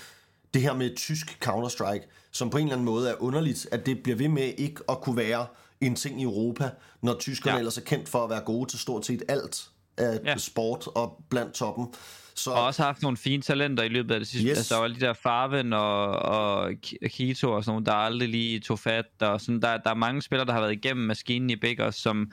Det 0.53 0.61
her 0.61 0.73
med 0.73 0.95
tysk 0.95 1.37
Counter-Strike, 1.45 2.29
som 2.31 2.49
på 2.49 2.57
en 2.57 2.63
eller 2.63 2.73
anden 2.75 2.85
måde 2.85 3.09
er 3.09 3.15
underligt, 3.23 3.67
at 3.71 3.85
det 3.85 4.03
bliver 4.03 4.15
ved 4.17 4.27
med 4.27 4.53
ikke 4.57 4.81
at 4.89 5.01
kunne 5.01 5.17
være 5.17 5.45
en 5.81 5.95
ting 5.95 6.19
i 6.21 6.23
Europa, 6.23 6.69
når 7.01 7.15
tyskerne 7.19 7.51
ja. 7.51 7.55
Ja. 7.55 7.59
ellers 7.59 7.77
er 7.77 7.81
kendt 7.81 8.09
for 8.09 8.23
at 8.23 8.29
være 8.29 8.41
gode 8.41 8.69
til 8.69 8.79
stort 8.79 9.05
set 9.05 9.23
alt 9.27 9.69
af 9.97 10.19
ja. 10.25 10.37
Sport 10.37 10.87
og 10.95 11.23
blandt 11.29 11.53
toppen. 11.53 11.87
Så 12.35 12.51
Og 12.51 12.65
også 12.65 12.83
haft 12.83 13.01
nogle 13.01 13.17
fine 13.17 13.41
talenter 13.41 13.83
i 13.83 13.87
løbet 13.87 14.13
af 14.13 14.19
det 14.19 14.27
sidste. 14.27 14.49
Yes. 14.49 14.57
Altså, 14.57 14.73
der 14.73 14.79
var 14.79 14.83
alle 14.85 14.95
de 14.95 15.01
der 15.05 15.13
Farven 15.13 15.73
og, 15.73 16.07
og 16.09 16.69
Ki- 16.85 17.07
Kito 17.07 17.51
og 17.51 17.63
sådan 17.63 17.71
nogle, 17.73 17.85
der 17.85 17.91
aldrig 17.93 18.29
lige 18.29 18.59
tog 18.59 18.79
fat. 18.79 19.05
Og 19.21 19.41
sådan, 19.41 19.61
der, 19.61 19.77
der 19.77 19.89
er 19.89 19.93
mange 19.95 20.21
spillere, 20.21 20.45
der 20.47 20.53
har 20.53 20.59
været 20.59 20.71
igennem 20.73 21.05
maskinen 21.05 21.49
i 21.49 21.55
også, 21.79 22.01
som 22.01 22.31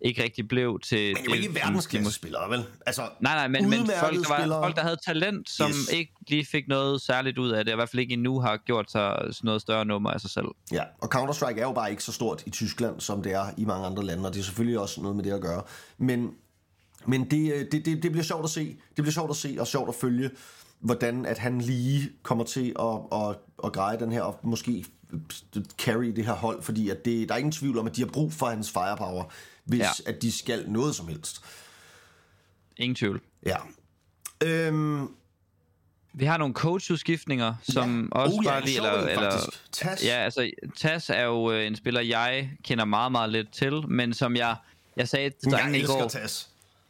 ikke 0.00 0.22
rigtig 0.22 0.48
blev 0.48 0.80
til... 0.84 1.14
men 1.16 1.24
jo 1.28 1.32
ikke 1.32 1.46
til- 1.46 1.54
verdensklasse 1.54 2.12
spillere, 2.12 2.50
vel? 2.50 2.64
Altså, 2.86 3.02
Nej, 3.20 3.34
nej, 3.34 3.48
men, 3.48 3.70
men 3.70 3.78
folk, 3.78 3.90
der 4.14 4.28
var, 4.28 4.38
spillere. 4.38 4.62
folk, 4.62 4.76
der 4.76 4.82
havde 4.82 4.96
talent, 5.06 5.50
som 5.50 5.68
yes. 5.70 5.92
ikke 5.92 6.12
lige 6.28 6.46
fik 6.46 6.68
noget 6.68 7.00
særligt 7.00 7.38
ud 7.38 7.50
af 7.50 7.64
det, 7.64 7.74
og 7.74 7.76
i 7.76 7.78
hvert 7.78 7.88
fald 7.88 8.00
ikke 8.00 8.12
endnu 8.12 8.40
har 8.40 8.56
gjort 8.56 8.90
sig 8.90 9.16
sådan 9.20 9.34
noget 9.42 9.60
større 9.62 9.84
nummer 9.84 10.10
af 10.10 10.20
sig 10.20 10.30
selv. 10.30 10.46
Ja, 10.72 10.82
og 11.00 11.14
Counter-Strike 11.14 11.58
er 11.58 11.62
jo 11.62 11.72
bare 11.72 11.90
ikke 11.90 12.04
så 12.04 12.12
stort 12.12 12.42
i 12.46 12.50
Tyskland, 12.50 13.00
som 13.00 13.22
det 13.22 13.32
er 13.32 13.44
i 13.56 13.64
mange 13.64 13.86
andre 13.86 14.04
lande, 14.04 14.26
og 14.28 14.34
det 14.34 14.40
er 14.40 14.44
selvfølgelig 14.44 14.78
også 14.78 15.00
noget 15.00 15.16
med 15.16 15.24
det 15.24 15.32
at 15.32 15.40
gøre. 15.40 15.62
Men, 15.98 16.30
men 17.06 17.30
det, 17.30 17.52
øh, 17.52 17.60
det, 17.72 17.84
det, 17.84 18.02
det 18.02 18.12
bliver 18.12 18.24
sjovt 18.24 18.44
at 18.44 18.50
se. 18.50 18.76
Det 18.96 19.04
bliver 19.04 19.12
sjovt 19.12 19.30
at 19.30 19.36
se 19.36 19.56
og 19.58 19.66
sjovt 19.66 19.88
at 19.88 19.94
følge, 19.94 20.30
hvordan 20.80 21.26
at 21.26 21.38
han 21.38 21.60
lige 21.60 22.10
kommer 22.22 22.44
til 22.44 22.76
at, 22.78 23.18
at, 23.20 23.36
at 23.64 23.72
greje 23.72 23.98
den 23.98 24.12
her, 24.12 24.22
og 24.22 24.40
måske 24.42 24.84
carry 25.78 26.06
det 26.06 26.26
her 26.26 26.32
hold, 26.32 26.62
fordi 26.62 26.90
at 26.90 27.04
det, 27.04 27.28
der 27.28 27.34
er 27.34 27.38
ingen 27.38 27.52
tvivl 27.52 27.78
om, 27.78 27.86
at 27.86 27.96
de 27.96 28.00
har 28.00 28.08
brug 28.08 28.32
for 28.32 28.46
hans 28.46 28.70
firepower, 28.70 29.24
hvis 29.64 29.80
ja. 29.80 29.90
At 30.06 30.22
de 30.22 30.32
skal 30.32 30.70
noget 30.70 30.94
som 30.94 31.08
helst. 31.08 31.44
Ingen 32.76 32.94
tvivl. 32.94 33.20
Ja. 33.46 33.56
Øhm, 34.44 35.08
Vi 36.12 36.24
har 36.24 36.36
nogle 36.36 36.54
coachudskiftninger, 36.54 37.54
som 37.62 38.10
ja. 38.14 38.20
også 38.20 38.36
oh, 38.38 38.44
ja, 38.44 38.50
bare 38.50 38.64
lige... 38.64 38.76
Eller, 38.76 38.92
eller, 38.92 39.30
faktisk. 39.30 39.72
Tas. 39.72 40.04
Ja, 40.04 40.14
altså, 40.14 40.50
Tas 40.76 41.10
er 41.10 41.22
jo 41.22 41.52
øh, 41.52 41.66
en 41.66 41.76
spiller, 41.76 42.00
jeg 42.00 42.50
kender 42.64 42.84
meget, 42.84 43.12
meget 43.12 43.30
lidt 43.30 43.52
til, 43.52 43.88
men 43.88 44.14
som 44.14 44.36
jeg, 44.36 44.56
jeg 44.96 45.08
sagde 45.08 45.30
til 45.30 45.52
drengene 45.52 45.78
i 45.78 45.84
går... 45.84 46.08
Tas. 46.08 46.48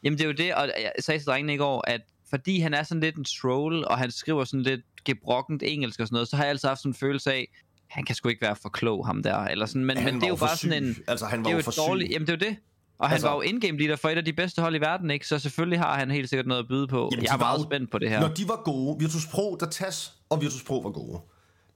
Jamen, 0.09 0.19
det 0.19 0.25
er 0.25 0.29
jo 0.29 0.33
det, 0.35 0.55
og 0.55 0.67
jeg 0.79 0.93
sagde 1.01 1.21
til 1.21 1.27
drengene 1.27 1.55
i 1.55 1.57
går, 1.57 1.85
at 1.91 2.01
fordi 2.31 2.59
han 2.61 2.75
er 2.75 2.83
sådan 2.83 3.01
lidt 3.01 3.17
en 3.17 3.25
troll, 3.25 3.85
og 3.85 3.99
han 3.99 4.11
skriver 4.11 4.45
sådan 4.45 4.63
lidt 4.63 4.81
gebrokkent 5.05 5.63
engelsk 5.67 6.01
og 6.01 6.07
sådan 6.07 6.15
noget, 6.15 6.29
så 6.29 6.37
har 6.37 6.45
jeg 6.45 6.51
altid 6.51 6.69
haft 6.69 6.81
sådan 6.81 6.91
en 6.91 6.95
følelse 6.95 7.33
af, 7.33 7.49
han 7.89 8.05
kan 8.05 8.15
sgu 8.15 8.29
ikke 8.29 8.43
være 8.43 8.57
for 8.57 8.69
klog, 8.69 9.07
ham 9.07 9.23
der, 9.23 9.37
eller 9.45 9.67
sådan, 9.67 9.85
men, 9.85 9.97
Han 9.97 10.05
men 10.05 10.15
det 10.15 10.23
er 10.23 10.29
jo 10.29 10.37
bare 10.37 10.57
sådan 10.57 10.95
syg. 10.95 11.01
en... 11.01 11.05
Altså, 11.09 11.27
han 11.27 11.39
var 11.45 11.51
det 11.51 11.67
er 11.67 11.73
jo 11.77 11.87
dårligt... 11.89 12.11
Jamen, 12.13 12.27
det 12.27 12.33
er 12.43 12.47
jo 12.47 12.51
det. 12.51 12.57
Og 12.99 13.09
han 13.09 13.15
Altså- 13.15 13.29
var 13.29 13.35
jo 13.35 13.41
in-game 13.41 13.79
leader 13.79 13.97
for 13.97 14.09
et 14.09 14.17
af 14.17 14.25
de 14.25 14.33
bedste 14.33 14.63
hold 14.63 14.75
i 14.77 14.81
verden, 14.81 15.11
ikke? 15.11 15.27
Så 15.27 15.39
selvfølgelig 15.39 15.79
har 15.79 15.99
han 15.99 16.11
helt 16.11 16.29
sikkert 16.29 16.47
noget 16.47 16.63
at 16.63 16.69
byde 16.69 16.87
på. 16.89 17.09
Jamen, 17.13 17.25
jeg 17.25 17.33
er 17.35 17.39
meget 17.39 17.59
jo- 17.59 17.65
spændt 17.65 17.91
på 17.91 17.99
det 17.99 18.11
her. 18.11 18.21
Når 18.21 18.29
de 18.29 18.49
var 18.49 18.63
gode, 18.65 18.97
Virtus 19.01 19.27
Pro, 19.27 19.57
der 19.61 19.67
TAS 19.67 20.13
og 20.29 20.41
Virtus 20.41 20.63
Pro 20.63 20.79
var 20.81 20.91
gode, 20.91 21.21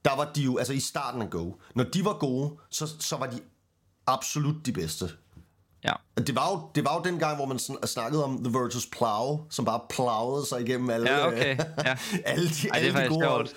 der 0.05 0.15
var 0.15 0.31
de 0.35 0.41
jo, 0.41 0.57
altså 0.57 0.73
i 0.73 0.79
starten 0.79 1.21
af 1.21 1.29
Go, 1.29 1.51
når 1.75 1.83
de 1.83 2.05
var 2.05 2.13
gode, 2.17 2.51
så, 2.69 2.87
så 2.99 3.17
var 3.17 3.25
de 3.25 3.39
absolut 4.07 4.65
de 4.65 4.71
bedste. 4.71 5.05
Ja. 5.85 5.93
Det 6.17 6.35
var, 6.35 6.49
jo, 6.51 6.61
det 6.75 6.85
var 6.85 6.95
jo 6.95 7.11
den 7.11 7.19
gang, 7.19 7.35
hvor 7.35 7.45
man 7.45 7.57
sn- 7.57 7.85
snakkede 7.85 8.23
om 8.23 8.43
The 8.43 8.59
Virtus 8.59 8.85
Plow, 8.85 9.39
som 9.49 9.65
bare 9.65 9.79
plowede 9.89 10.45
sig 10.45 10.61
igennem 10.61 10.89
alle, 10.89 11.11
Ja, 11.11 11.27
okay. 11.27 11.57
Ja. 11.85 11.97
alle 12.25 12.49
de, 12.49 12.69
Ej, 12.69 12.77
alle 12.79 12.93
de 13.03 13.07
gode 13.07 13.21
sjovt. 13.25 13.53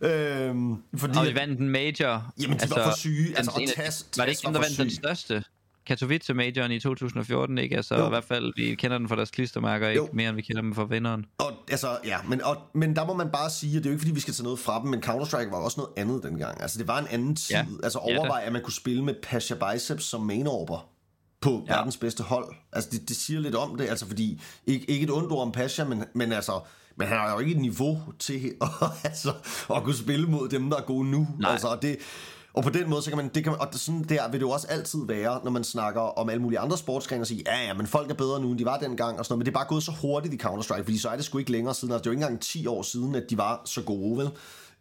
Øhm, 0.00 0.76
fordi, 0.96 1.18
Og 1.18 1.26
de 1.26 1.34
vandt 1.34 1.60
en 1.60 1.68
major. 1.68 2.32
Jamen, 2.42 2.58
de 2.58 2.70
var 2.70 2.84
for 2.84 2.96
syge. 2.96 3.36
Altså, 3.36 3.52
en 3.60 3.68
Tas- 3.68 4.04
var 4.16 4.24
det 4.24 4.30
ikke 4.32 4.42
dem, 4.46 4.52
der 4.52 4.60
vandt 4.60 4.78
den 4.78 4.90
største? 4.90 5.44
Katowice 5.86 6.34
majoren 6.34 6.72
i 6.72 6.80
2014, 6.80 7.58
ikke? 7.58 7.76
Altså, 7.76 7.94
Jo. 7.94 8.06
i 8.06 8.08
hvert 8.08 8.24
fald, 8.24 8.52
vi 8.56 8.74
kender 8.74 8.98
den 8.98 9.08
for 9.08 9.16
deres 9.16 9.30
klistermærker, 9.30 9.88
ikke 9.88 10.00
Jo. 10.02 10.08
mere, 10.12 10.28
end 10.28 10.36
vi 10.36 10.42
kender 10.42 10.62
dem 10.62 10.74
for 10.74 10.84
vinderen. 10.84 11.26
Og, 11.38 11.52
altså, 11.70 11.98
ja, 12.04 12.16
men, 12.28 12.42
og, 12.44 12.56
men 12.74 12.96
der 12.96 13.06
må 13.06 13.14
man 13.14 13.30
bare 13.32 13.50
sige, 13.50 13.76
at 13.76 13.84
det 13.84 13.88
er 13.88 13.90
jo 13.90 13.94
ikke 13.94 14.00
fordi, 14.00 14.12
vi 14.14 14.20
skal 14.20 14.34
tage 14.34 14.44
noget 14.44 14.58
fra 14.58 14.80
dem, 14.80 14.90
men 14.90 15.02
Counter-Strike 15.04 15.50
var 15.50 15.56
også 15.58 15.80
noget 15.80 15.92
andet 15.96 16.22
dengang. 16.22 16.60
Altså, 16.62 16.78
det 16.78 16.88
var 16.88 16.98
en 16.98 17.06
anden 17.10 17.36
tid. 17.36 17.54
Ja. 17.56 17.64
Altså, 17.82 18.00
Ja, 18.08 18.18
overvej, 18.18 18.42
at 18.46 18.52
man 18.52 18.62
kunne 18.62 18.72
spille 18.72 19.04
med 19.04 19.14
Pasha 19.22 19.54
Biceps 19.54 20.04
som 20.04 20.20
main-orber 20.20 20.88
på 21.42 21.64
ja. 21.66 21.74
Verdens 21.74 21.96
bedste 21.96 22.22
hold. 22.22 22.54
Altså, 22.72 22.90
det, 22.92 23.08
det 23.08 23.16
siger 23.16 23.40
lidt 23.40 23.54
om 23.54 23.76
det, 23.76 23.88
altså, 23.88 24.06
fordi, 24.06 24.42
ikke, 24.66 24.90
ikke 24.90 25.04
et 25.04 25.10
ondt 25.10 25.32
ord 25.32 25.42
om 25.42 25.52
Pasha, 25.52 25.84
men, 25.84 26.04
men 26.14 26.32
altså, 26.32 26.60
men 26.96 27.08
han 27.08 27.18
har 27.18 27.32
jo 27.32 27.38
ikke 27.38 27.52
et 27.52 27.60
niveau 27.60 28.02
til 28.18 28.54
at, 28.62 28.68
altså, 29.04 29.32
at 29.76 29.82
kunne 29.82 29.96
spille 29.96 30.26
mod 30.26 30.48
dem, 30.48 30.70
der 30.70 30.76
er 30.76 30.82
gode 30.82 31.10
nu. 31.10 31.28
Nej. 31.38 31.52
Altså, 31.52 31.68
og 31.68 31.82
det, 31.82 31.96
og 32.54 32.62
på 32.62 32.70
den 32.70 32.90
måde, 32.90 33.02
så 33.02 33.10
kan 33.10 33.16
man, 33.16 33.30
det 33.34 33.44
kan 33.44 33.52
man, 33.52 33.60
og 33.60 33.68
det, 33.72 33.80
sådan 33.80 34.02
der 34.02 34.28
vil 34.30 34.40
det 34.40 34.46
jo 34.46 34.50
også 34.50 34.66
altid 34.66 35.06
være, 35.06 35.40
når 35.44 35.50
man 35.50 35.64
snakker 35.64 36.00
om 36.00 36.28
alle 36.28 36.42
mulige 36.42 36.58
andre 36.58 36.78
sportsgrene, 36.78 37.22
og 37.22 37.26
sige, 37.26 37.42
ja, 37.46 37.66
ja, 37.66 37.74
men 37.74 37.86
folk 37.86 38.10
er 38.10 38.14
bedre 38.14 38.40
nu, 38.40 38.50
end 38.50 38.58
de 38.58 38.64
var 38.64 38.78
dengang, 38.78 39.18
og 39.18 39.24
sådan 39.24 39.32
noget, 39.32 39.38
men 39.38 39.46
det 39.46 39.52
er 39.52 39.58
bare 39.58 39.68
gået 39.68 39.82
så 39.82 39.92
hurtigt 39.92 40.34
i 40.34 40.46
Counter-Strike, 40.46 40.82
fordi 40.82 40.98
så 40.98 41.08
er 41.08 41.16
det 41.16 41.24
sgu 41.24 41.38
ikke 41.38 41.52
længere 41.52 41.74
siden, 41.74 41.94
altså 41.94 42.02
det 42.02 42.06
er 42.06 42.10
jo 42.10 42.12
ikke 42.12 42.24
engang 42.24 42.40
10 42.40 42.66
år 42.66 42.82
siden, 42.82 43.14
at 43.14 43.24
de 43.30 43.38
var 43.38 43.62
så 43.64 43.82
gode, 43.82 44.18
vel? 44.18 44.30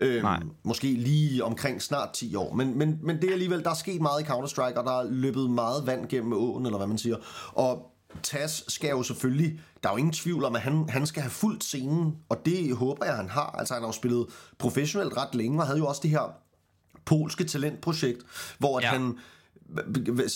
Øhm, 0.01 0.23
Nej. 0.23 0.39
måske 0.63 0.93
lige 0.93 1.43
omkring 1.43 1.81
snart 1.81 2.09
10 2.13 2.35
år, 2.35 2.53
men, 2.53 2.77
men, 2.77 2.99
men 3.03 3.15
det 3.15 3.29
er 3.29 3.33
alligevel, 3.33 3.63
der 3.63 3.69
er 3.69 3.75
sket 3.75 4.01
meget 4.01 4.21
i 4.21 4.25
Counter-Strike, 4.25 4.79
og 4.79 4.85
der 4.85 4.99
er 4.99 5.03
løbet 5.09 5.49
meget 5.49 5.87
vand 5.87 6.07
gennem 6.07 6.33
åen, 6.33 6.65
eller 6.65 6.77
hvad 6.77 6.87
man 6.87 6.97
siger, 6.97 7.15
og 7.53 7.87
Tas 8.23 8.63
skal 8.67 8.89
jo 8.89 9.03
selvfølgelig, 9.03 9.59
der 9.83 9.89
er 9.89 9.93
jo 9.93 9.97
ingen 9.97 10.13
tvivl 10.13 10.43
om, 10.43 10.55
at 10.55 10.61
han, 10.61 10.89
han 10.89 11.07
skal 11.07 11.21
have 11.21 11.31
fuldt 11.31 11.63
scenen, 11.63 12.15
og 12.29 12.45
det 12.45 12.75
håber 12.75 13.05
jeg, 13.05 13.15
han 13.15 13.29
har. 13.29 13.55
Altså 13.59 13.73
han 13.73 13.83
har 13.83 13.87
jo 13.87 13.93
spillet 13.93 14.25
professionelt 14.57 15.17
ret 15.17 15.35
længe, 15.35 15.59
og 15.59 15.65
havde 15.65 15.79
jo 15.79 15.87
også 15.87 16.01
det 16.03 16.09
her 16.09 16.33
polske 17.05 17.43
talentprojekt, 17.43 18.23
hvor 18.59 18.79
ja. 18.79 18.85
Ja. 18.85 18.91
han 18.91 19.17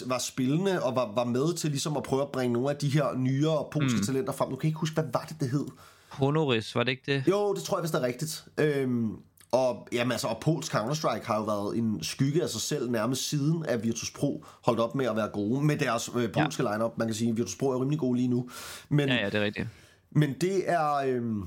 var 0.06 0.18
spillende 0.18 0.84
og 0.84 0.96
var, 0.96 1.12
var 1.16 1.24
med 1.24 1.54
til 1.54 1.70
ligesom 1.70 1.98
at 1.98 2.04
prøve 2.04 2.22
at 2.22 2.32
bringe 2.32 2.54
nogle 2.54 2.70
af 2.70 2.76
de 2.76 2.90
her 2.90 3.14
nyere 3.18 3.66
polske 3.72 3.98
mm. 3.98 4.06
talenter 4.06 4.34
frem. 4.34 4.50
Du 4.50 4.56
kan 4.56 4.68
ikke 4.68 4.80
huske, 4.80 4.94
hvad 4.94 5.12
var 5.14 5.26
det, 5.30 5.40
det 5.40 5.50
hed? 5.50 5.66
Honoris, 6.10 6.76
var 6.76 6.84
det 6.84 6.92
ikke 6.92 7.14
det? 7.14 7.24
Jo, 7.28 7.54
det 7.54 7.64
tror 7.64 7.78
jeg, 7.78 7.82
hvis 7.82 7.92
det 7.92 8.02
er 8.02 8.06
rigtigt. 8.06 8.46
Øhm, 8.58 9.18
og, 9.52 9.88
jamen, 9.92 10.12
altså, 10.12 10.28
og 10.28 10.38
Pols 10.42 10.76
Counter-Strike 10.76 11.26
har 11.26 11.36
jo 11.38 11.44
været 11.44 11.78
en 11.78 12.04
skygge 12.04 12.44
af 12.44 12.50
sig 12.50 12.62
selv 12.62 12.92
nærmest 12.92 13.30
siden, 13.30 13.66
at 13.66 13.84
Virtus 13.84 14.12
Pro 14.12 14.46
holdt 14.66 14.80
op 14.80 14.96
med 14.96 15.06
at 15.06 15.16
være 15.16 15.28
gode 15.28 15.66
med 15.66 15.78
deres 15.78 16.10
øh, 16.16 16.32
polske 16.32 16.64
ja. 16.64 16.72
line-up. 16.74 16.98
Man 16.98 17.08
kan 17.08 17.16
sige, 17.16 17.30
at 17.30 17.38
Virtus 17.38 17.56
Pro 17.56 17.70
er 17.72 17.82
rimelig 17.82 18.00
gode 18.00 18.18
lige 18.18 18.28
nu. 18.28 18.50
Men, 18.90 19.10
Ja, 19.10 19.16
ja, 19.16 19.26
det 19.26 19.36
er 19.36 19.44
rigtigt. 19.44 19.68
men 20.12 20.34
det 20.42 20.70
er... 20.70 20.94
Øhm, 20.94 21.44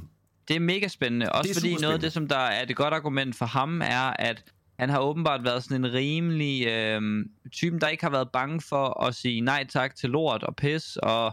Det 0.49 0.57
er 0.57 0.61
mega 0.61 0.89
spændende. 0.89 1.33
Også 1.33 1.49
Det 1.49 1.57
fordi 1.57 1.75
noget 1.75 1.95
af 1.95 2.01
det, 2.01 2.13
som 2.13 2.29
der 2.29 2.37
er 2.39 2.63
et 2.63 2.77
godt 2.77 2.95
argument 2.95 3.37
for 3.37 3.47
ham, 3.47 3.81
er, 3.81 4.13
at 4.19 4.45
han 4.79 4.91
har 4.91 4.99
åbenbart 5.01 5.45
været 5.45 5.65
sådan 5.65 5.85
en 5.85 5.93
rimelig 5.93 6.67
øh, 6.67 7.25
typen, 7.53 7.81
der 7.81 7.89
ikke 7.89 8.05
har 8.05 8.11
været 8.11 8.29
bange 8.33 8.61
for 8.61 9.03
at 9.05 9.15
sige 9.15 9.41
nej 9.41 9.67
tak 9.69 9.95
til 9.97 10.11
lort 10.11 10.43
og 10.43 10.57
pis, 10.57 10.97
og 10.97 11.33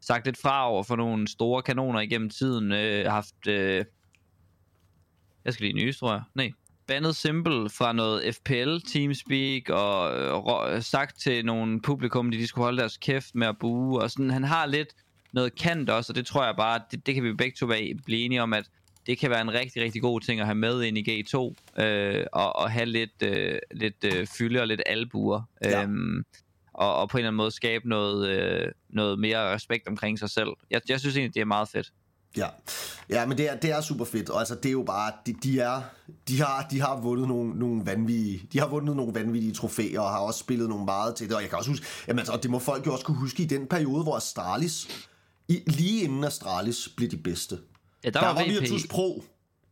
sagt 0.00 0.24
lidt 0.24 0.38
fra 0.38 0.70
over 0.70 0.82
for 0.82 0.96
nogle 0.96 1.28
store 1.28 1.62
kanoner 1.62 2.00
igennem 2.00 2.30
tiden. 2.30 2.72
Øh, 2.72 3.10
haft... 3.10 3.46
Øh, 3.48 3.84
jeg 5.46 5.54
skal 5.54 5.64
lige 5.64 5.84
nyes, 5.84 5.98
tror 5.98 6.12
jeg. 6.12 6.22
Nej. 6.34 6.52
Bandet 6.86 7.16
Simple 7.16 7.70
fra 7.70 7.92
noget 7.92 8.34
FPL 8.34 8.78
Teamspeak 8.92 9.70
og 9.70 10.18
øh, 10.18 10.34
rå- 10.34 10.80
sagt 10.80 11.20
til 11.20 11.44
nogle 11.44 11.82
publikum, 11.82 12.30
de, 12.30 12.38
de 12.38 12.46
skulle 12.46 12.64
holde 12.64 12.78
deres 12.78 12.96
kæft 12.96 13.34
med 13.34 13.46
at 13.46 13.58
bue 13.58 14.02
og 14.02 14.10
sådan. 14.10 14.30
Han 14.30 14.44
har 14.44 14.66
lidt 14.66 14.88
noget 15.32 15.54
kant 15.54 15.90
også, 15.90 16.12
og 16.12 16.16
det 16.16 16.26
tror 16.26 16.44
jeg 16.44 16.54
bare, 16.56 16.80
det, 16.90 17.06
det 17.06 17.14
kan 17.14 17.24
vi 17.24 17.32
begge 17.32 17.56
to 17.56 17.66
være, 17.66 17.94
blive 18.04 18.20
enige 18.24 18.42
om, 18.42 18.52
at 18.52 18.64
det 19.06 19.18
kan 19.18 19.30
være 19.30 19.40
en 19.40 19.52
rigtig, 19.52 19.82
rigtig 19.82 20.02
god 20.02 20.20
ting 20.20 20.40
at 20.40 20.46
have 20.46 20.54
med 20.54 20.82
ind 20.82 20.98
i 20.98 21.22
G2, 21.22 21.54
øh, 21.82 22.24
og, 22.32 22.56
og 22.56 22.70
have 22.70 22.86
lidt, 22.86 23.22
øh, 23.22 23.58
lidt 23.70 24.04
øh, 24.04 24.26
fylde 24.26 24.60
og 24.60 24.66
lidt 24.66 24.82
albuer. 24.86 25.42
Ja. 25.64 25.82
Øhm, 25.82 26.24
og, 26.72 26.96
og 26.96 27.08
på 27.08 27.16
en 27.16 27.20
eller 27.20 27.28
anden 27.28 27.36
måde 27.36 27.50
skabe 27.50 27.88
noget, 27.88 28.28
øh, 28.28 28.72
noget 28.88 29.18
mere 29.18 29.54
respekt 29.54 29.88
omkring 29.88 30.18
sig 30.18 30.30
selv. 30.30 30.48
Jeg, 30.70 30.80
jeg 30.88 31.00
synes 31.00 31.16
egentlig, 31.16 31.34
det 31.34 31.40
er 31.40 31.44
meget 31.44 31.68
fedt. 31.68 31.92
Ja, 32.36 32.48
ja 33.10 33.26
men 33.26 33.38
det 33.38 33.50
er, 33.50 33.56
det 33.56 33.70
er 33.70 33.80
super 33.80 34.04
fedt, 34.04 34.30
og 34.30 34.38
altså 34.38 34.54
det 34.54 34.68
er 34.68 34.72
jo 34.72 34.82
bare, 34.82 35.12
de, 35.26 35.34
de, 35.42 35.60
er, 35.60 35.82
de, 36.28 36.40
har, 36.40 36.66
de 36.70 36.80
har 36.80 37.00
vundet 37.00 37.28
nogle, 37.28 37.58
nogle 37.58 37.86
vanvittige, 37.86 38.48
de 38.52 38.58
har 38.58 38.66
vundet 38.68 38.96
nogle 38.96 39.14
vanvittige 39.14 39.54
trofæer, 39.54 40.00
og 40.00 40.10
har 40.10 40.18
også 40.18 40.40
spillet 40.40 40.68
nogle 40.68 40.84
meget 40.84 41.14
til 41.14 41.28
det, 41.28 41.36
og 41.36 41.42
jeg 41.42 41.50
kan 41.50 41.58
også 41.58 41.70
huske, 41.70 41.86
jamen 42.08 42.18
altså, 42.18 42.32
og 42.32 42.42
det 42.42 42.50
må 42.50 42.58
folk 42.58 42.86
jo 42.86 42.92
også 42.92 43.04
kunne 43.04 43.16
huske 43.16 43.42
i 43.42 43.46
den 43.46 43.66
periode, 43.66 44.02
hvor 44.02 44.16
Astralis, 44.16 44.88
i, 45.48 45.62
lige 45.66 46.02
inden 46.02 46.24
Astralis 46.24 46.88
blev 46.96 47.10
de 47.10 47.16
bedste. 47.16 47.58
Ja, 48.04 48.10
der, 48.10 48.20
Der 48.20 48.26
var, 48.26 48.34
var. 48.34 48.44
Virtus 48.44 48.86
Pro, 48.86 49.24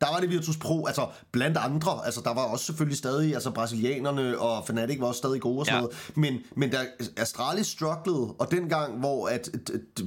der 0.05 0.11
der 0.11 0.15
var 0.15 0.21
det 0.21 0.31
Virtus 0.31 0.57
Pro, 0.57 0.87
altså 0.87 1.07
blandt 1.33 1.57
andre, 1.57 2.07
altså 2.07 2.21
der 2.25 2.35
var 2.35 2.43
også 2.43 2.65
selvfølgelig 2.65 2.99
stadig, 2.99 3.35
altså 3.35 3.51
brasilianerne 3.51 4.39
og 4.39 4.67
Fnatic 4.67 5.01
var 5.01 5.07
også 5.07 5.19
stadig 5.19 5.41
gode 5.41 5.59
og 5.59 5.67
sådan 5.67 5.77
Ja. 5.77 5.81
noget, 5.81 5.97
men, 6.15 6.39
men 6.57 6.71
da 6.71 6.79
Astralis 7.17 7.67
strugglede, 7.67 8.33
og 8.39 8.51
dengang, 8.51 8.99
hvor 8.99 9.29
at, 9.29 9.49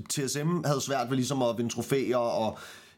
TSM 0.10 0.63
havde 0.65 0.81
svært 0.81 1.10
ved 1.10 1.15
ligesom 1.15 1.41
at 1.41 1.57
vinde 1.57 1.73
trofæer, 1.73 2.17
og 2.17 2.57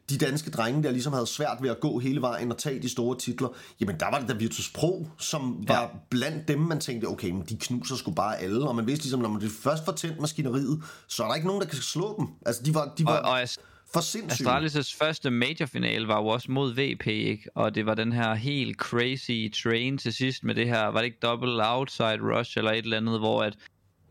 de 0.09 0.17
danske 0.17 0.51
drenge 0.51 0.83
der 0.83 0.91
ligesom 0.91 1.13
havde 1.13 1.27
svært 1.27 1.57
ved 1.62 1.69
at 1.69 1.79
gå 1.79 1.99
hele 1.99 2.21
vejen 2.21 2.51
og 2.51 2.57
tage 2.57 2.81
de 2.81 2.89
store 2.89 3.17
titler, 3.17 3.47
jamen 3.79 3.95
der 3.99 4.05
var 4.12 4.19
det 4.19 4.29
da 4.29 4.33
Virtus 4.33 4.69
Pro, 4.75 5.07
som 5.17 5.63
var 5.67 5.81
Ja. 5.81 5.88
blandt 6.09 6.47
dem, 6.47 6.59
man 6.59 6.79
tænkte, 6.79 7.05
okay, 7.05 7.29
men 7.29 7.43
de 7.49 7.57
knuser 7.57 7.95
sgu 7.95 8.12
bare 8.12 8.38
alle, 8.38 8.67
og 8.67 8.75
man 8.75 8.88
vidste 8.88 9.03
ligesom, 9.05 9.19
når 9.19 9.29
man 9.29 9.49
først 9.63 9.85
får 9.85 9.91
tændt 9.91 10.19
maskineriet, 10.21 10.83
så 11.07 11.23
er 11.23 11.27
der 11.27 11.35
ikke 11.35 11.47
nogen, 11.47 11.62
der 11.62 11.67
kan 11.67 11.79
slå 11.79 12.15
dem. 12.19 12.27
Altså, 12.45 12.63
de 12.63 12.73
var, 12.73 12.91
de 12.97 13.05
var 13.05 13.17
Og, 13.17 13.31
og 13.31 13.47
for 13.93 13.99
sindssyge. 14.02 14.49
Astralis' 14.49 14.97
første 14.99 15.30
major-finale 15.32 16.08
var 16.08 16.17
jo 16.17 16.28
også 16.28 16.52
mod 16.52 16.73
VP, 16.73 17.08
ikke? 17.08 17.49
Og 17.56 17.75
det 17.75 17.86
var 17.86 17.95
den 17.95 18.12
her 18.12 18.34
helt 18.34 18.78
crazy 18.78 19.52
train 19.63 19.97
til 19.97 20.13
sidst 20.13 20.43
med 20.43 20.56
det 20.56 20.67
her, 20.67 20.86
var 20.86 20.99
det 20.99 21.06
ikke 21.06 21.19
double 21.21 21.69
outside 21.69 22.19
rush 22.21 22.58
eller 22.58 22.71
et 22.71 22.78
eller 22.78 22.97
andet, 22.97 23.19
hvor 23.19 23.43
at 23.43 23.58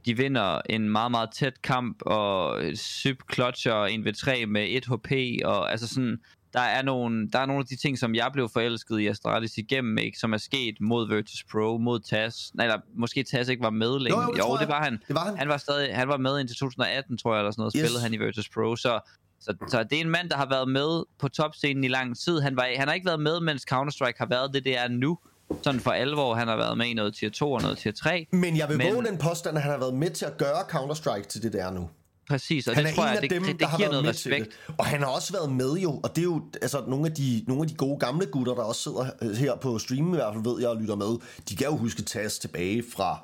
de 0.06 0.16
vinder 0.16 0.60
en 0.70 0.90
meget, 0.90 1.10
meget 1.10 1.30
tæt 1.34 1.62
kamp, 1.62 2.02
og 2.02 2.60
syp 2.74 3.18
clutcher 3.34 3.86
1v3 3.86 4.46
med 4.46 4.66
1 4.68 4.84
HP, 4.86 5.12
og 5.44 5.70
altså 5.70 5.88
sådan, 5.88 6.18
der 6.52 6.60
er, 6.60 6.82
nogle, 6.82 7.28
der 7.32 7.38
er 7.38 7.46
nogle 7.46 7.60
af 7.60 7.66
de 7.66 7.76
ting, 7.76 7.98
som 7.98 8.14
jeg 8.14 8.30
blev 8.32 8.48
forelsket 8.52 9.00
i 9.00 9.06
Astralis 9.06 9.58
igennem, 9.58 9.98
ikke? 9.98 10.18
Som 10.18 10.32
er 10.32 10.36
sket 10.38 10.74
mod 10.80 11.08
Virtus 11.08 11.44
Pro, 11.52 11.78
mod 11.78 12.00
TAS. 12.00 12.50
Nej, 12.54 12.66
eller 12.66 12.80
måske 12.96 13.22
TAS 13.22 13.48
ikke 13.48 13.62
var 13.62 13.70
med 13.70 14.00
længe. 14.00 14.20
Jo, 14.20 14.26
jo, 14.26 14.32
det 14.32 14.40
tror 14.40 14.56
det 14.56 14.68
var 14.68 14.82
han. 14.84 14.98
Det 15.08 15.14
var 15.14 15.24
han. 15.24 15.38
Han 15.38 15.48
var 15.48 15.56
stadig, 15.56 15.96
han 15.96 16.08
var 16.08 16.16
med 16.16 16.40
indtil 16.40 16.56
2018, 16.56 17.18
tror 17.18 17.34
jeg, 17.34 17.40
eller 17.40 17.50
sådan 17.50 17.60
noget, 17.60 17.72
Yes. 17.76 17.82
spillede 17.82 18.02
han 18.02 18.14
i 18.14 18.16
Virtus 18.16 18.48
Pro, 18.48 18.76
så, 18.76 19.00
så, 19.40 19.54
så 19.68 19.82
det 19.82 19.96
er 19.96 20.00
en 20.00 20.10
mand, 20.10 20.30
der 20.30 20.36
har 20.36 20.48
været 20.48 20.68
med 20.68 21.02
på 21.18 21.28
topscenen 21.28 21.84
i 21.84 21.88
lang 21.88 22.18
tid. 22.18 22.40
Han, 22.40 22.56
var, 22.56 22.68
han 22.76 22.88
har 22.88 22.94
ikke 22.94 23.06
været 23.06 23.20
med, 23.20 23.40
mens 23.40 23.64
Counter-Strike 23.72 24.18
har 24.18 24.26
været 24.26 24.54
det, 24.54 24.64
det 24.64 24.78
er 24.78 24.88
nu. 24.88 25.18
Sådan 25.62 25.80
for 25.80 25.90
alvor, 25.90 26.34
han 26.34 26.48
har 26.48 26.56
været 26.56 26.78
med 26.78 26.86
i 26.86 26.94
noget 26.94 27.14
tier 27.14 27.30
2 27.30 27.52
og 27.52 27.62
noget 27.62 27.78
tier 27.78 27.92
3. 27.92 28.26
Men 28.32 28.56
jeg 28.56 28.68
vil 28.68 28.76
Men- 28.78 28.94
våge 28.94 29.04
den 29.04 29.18
påstand, 29.18 29.56
at 29.56 29.62
han 29.62 29.72
har 29.72 29.78
været 29.78 29.94
med 29.94 30.10
til 30.10 30.24
at 30.24 30.38
gøre 30.38 30.60
Counter-Strike 30.60 31.26
til 31.28 31.42
det, 31.42 31.52
der 31.52 31.66
er 31.66 31.70
nu. 31.72 31.88
Præcis, 32.30 32.66
og 32.68 32.74
Han 32.74 32.84
det 32.84 32.90
er 32.90 32.94
tror 32.94 33.02
en 33.04 33.08
jeg, 33.08 33.16
af 33.16 33.20
det, 33.22 33.30
dem, 33.30 33.42
det, 33.42 33.52
der 33.52 33.58
det 33.58 33.68
har 33.68 33.76
giver 33.76 33.88
været 33.90 34.02
noget 34.02 34.14
respekt. 34.16 34.44
det. 34.66 34.74
Og 34.78 34.86
han 34.86 35.00
har 35.00 35.06
også 35.06 35.32
været 35.32 35.52
med 35.52 35.72
jo, 35.72 35.90
og 36.04 36.10
det 36.16 36.18
er 36.18 36.24
jo 36.24 36.42
altså 36.62 36.84
nogle 36.88 37.06
af 37.06 37.12
de, 37.14 37.44
nogle 37.46 37.62
af 37.62 37.68
de 37.68 37.74
gode 37.74 37.98
gamle 37.98 38.26
gutter, 38.26 38.54
der 38.54 38.62
også 38.62 38.82
sidder 38.82 39.34
her 39.34 39.56
på 39.56 39.78
streamen 39.78 40.12
i 40.14 40.16
hvert 40.16 40.34
fald, 40.34 40.44
ved 40.44 40.60
jeg 40.60 40.68
og 40.68 40.76
lytter 40.76 40.94
med. 40.94 41.16
De 41.48 41.56
kan 41.56 41.66
jo 41.66 41.76
huske 41.76 42.02
Tas 42.02 42.38
tilbage 42.38 42.84
fra 42.96 43.18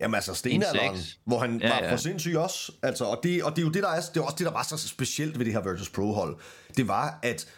Jamen 0.00 0.14
altså 0.14 0.34
stenalderen, 0.34 0.94
1.6. 0.94 1.18
hvor 1.24 1.38
han 1.38 1.60
Ja, 1.60 1.68
var 1.68 1.84
ja. 1.84 1.92
for 1.92 1.96
sindssyg 1.96 2.36
også. 2.36 2.72
Altså, 2.82 3.04
og, 3.04 3.20
det, 3.22 3.42
og 3.42 3.56
det 3.56 3.62
er 3.62 3.66
jo 3.66 3.72
det, 3.72 3.82
der 3.82 3.88
er, 3.88 4.00
det 4.00 4.16
er 4.16 4.24
også 4.24 4.36
det, 4.38 4.46
der 4.46 4.52
var 4.52 4.62
så 4.62 4.88
specielt 4.88 5.38
ved 5.38 5.44
det 5.44 5.52
her 5.52 5.62
Virtus 5.62 5.90
Pro-hold. 5.90 6.36
Det 6.76 6.88
var, 6.88 7.18
at 7.22 7.48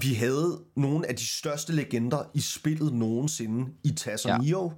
vi 0.00 0.14
havde 0.14 0.60
nogle 0.76 1.08
af 1.08 1.16
de 1.16 1.26
største 1.26 1.72
legender 1.72 2.24
i 2.34 2.40
spillet 2.40 2.92
nogensinde 2.92 3.70
i 3.84 3.92
Tas 3.92 4.24
og 4.24 4.30
Ja. 4.30 4.38
Nio. 4.38 4.72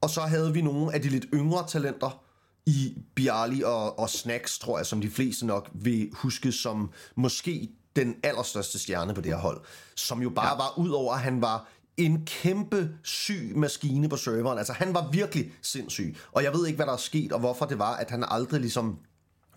Og 0.00 0.10
så 0.10 0.20
havde 0.20 0.52
vi 0.52 0.62
nogle 0.62 0.94
af 0.94 1.02
de 1.02 1.08
lidt 1.08 1.26
yngre 1.34 1.66
talenter 1.68 2.22
i 2.66 2.94
Bialy 3.14 3.62
og, 3.62 3.98
og 3.98 4.10
Snacks, 4.10 4.58
tror 4.58 4.78
jeg, 4.78 4.86
som 4.86 5.00
de 5.00 5.10
fleste 5.10 5.46
nok 5.46 5.70
vil 5.74 6.10
huske 6.12 6.52
som 6.52 6.92
måske 7.14 7.68
den 7.96 8.14
allerstørste 8.22 8.78
stjerne 8.78 9.14
på 9.14 9.20
det 9.20 9.32
her 9.32 9.38
hold. 9.38 9.60
Som 9.96 10.22
jo 10.22 10.30
bare 10.30 10.48
ja. 10.48 10.56
var, 10.56 10.78
ud 10.78 10.90
over 10.90 11.14
at 11.14 11.20
han 11.20 11.42
var 11.42 11.68
en 11.96 12.26
kæmpe 12.26 12.90
syg 13.02 13.52
maskine 13.56 14.08
på 14.08 14.16
serveren. 14.16 14.58
Altså 14.58 14.72
han 14.72 14.94
var 14.94 15.08
virkelig 15.10 15.52
sindssyg. 15.62 16.16
Og 16.32 16.42
jeg 16.42 16.52
ved 16.52 16.66
ikke, 16.66 16.76
hvad 16.76 16.86
der 16.86 16.92
er 16.92 16.96
sket, 16.96 17.32
og 17.32 17.40
hvorfor 17.40 17.66
det 17.66 17.78
var, 17.78 17.94
at 17.94 18.10
han 18.10 18.24
aldrig 18.28 18.60
ligesom 18.60 18.98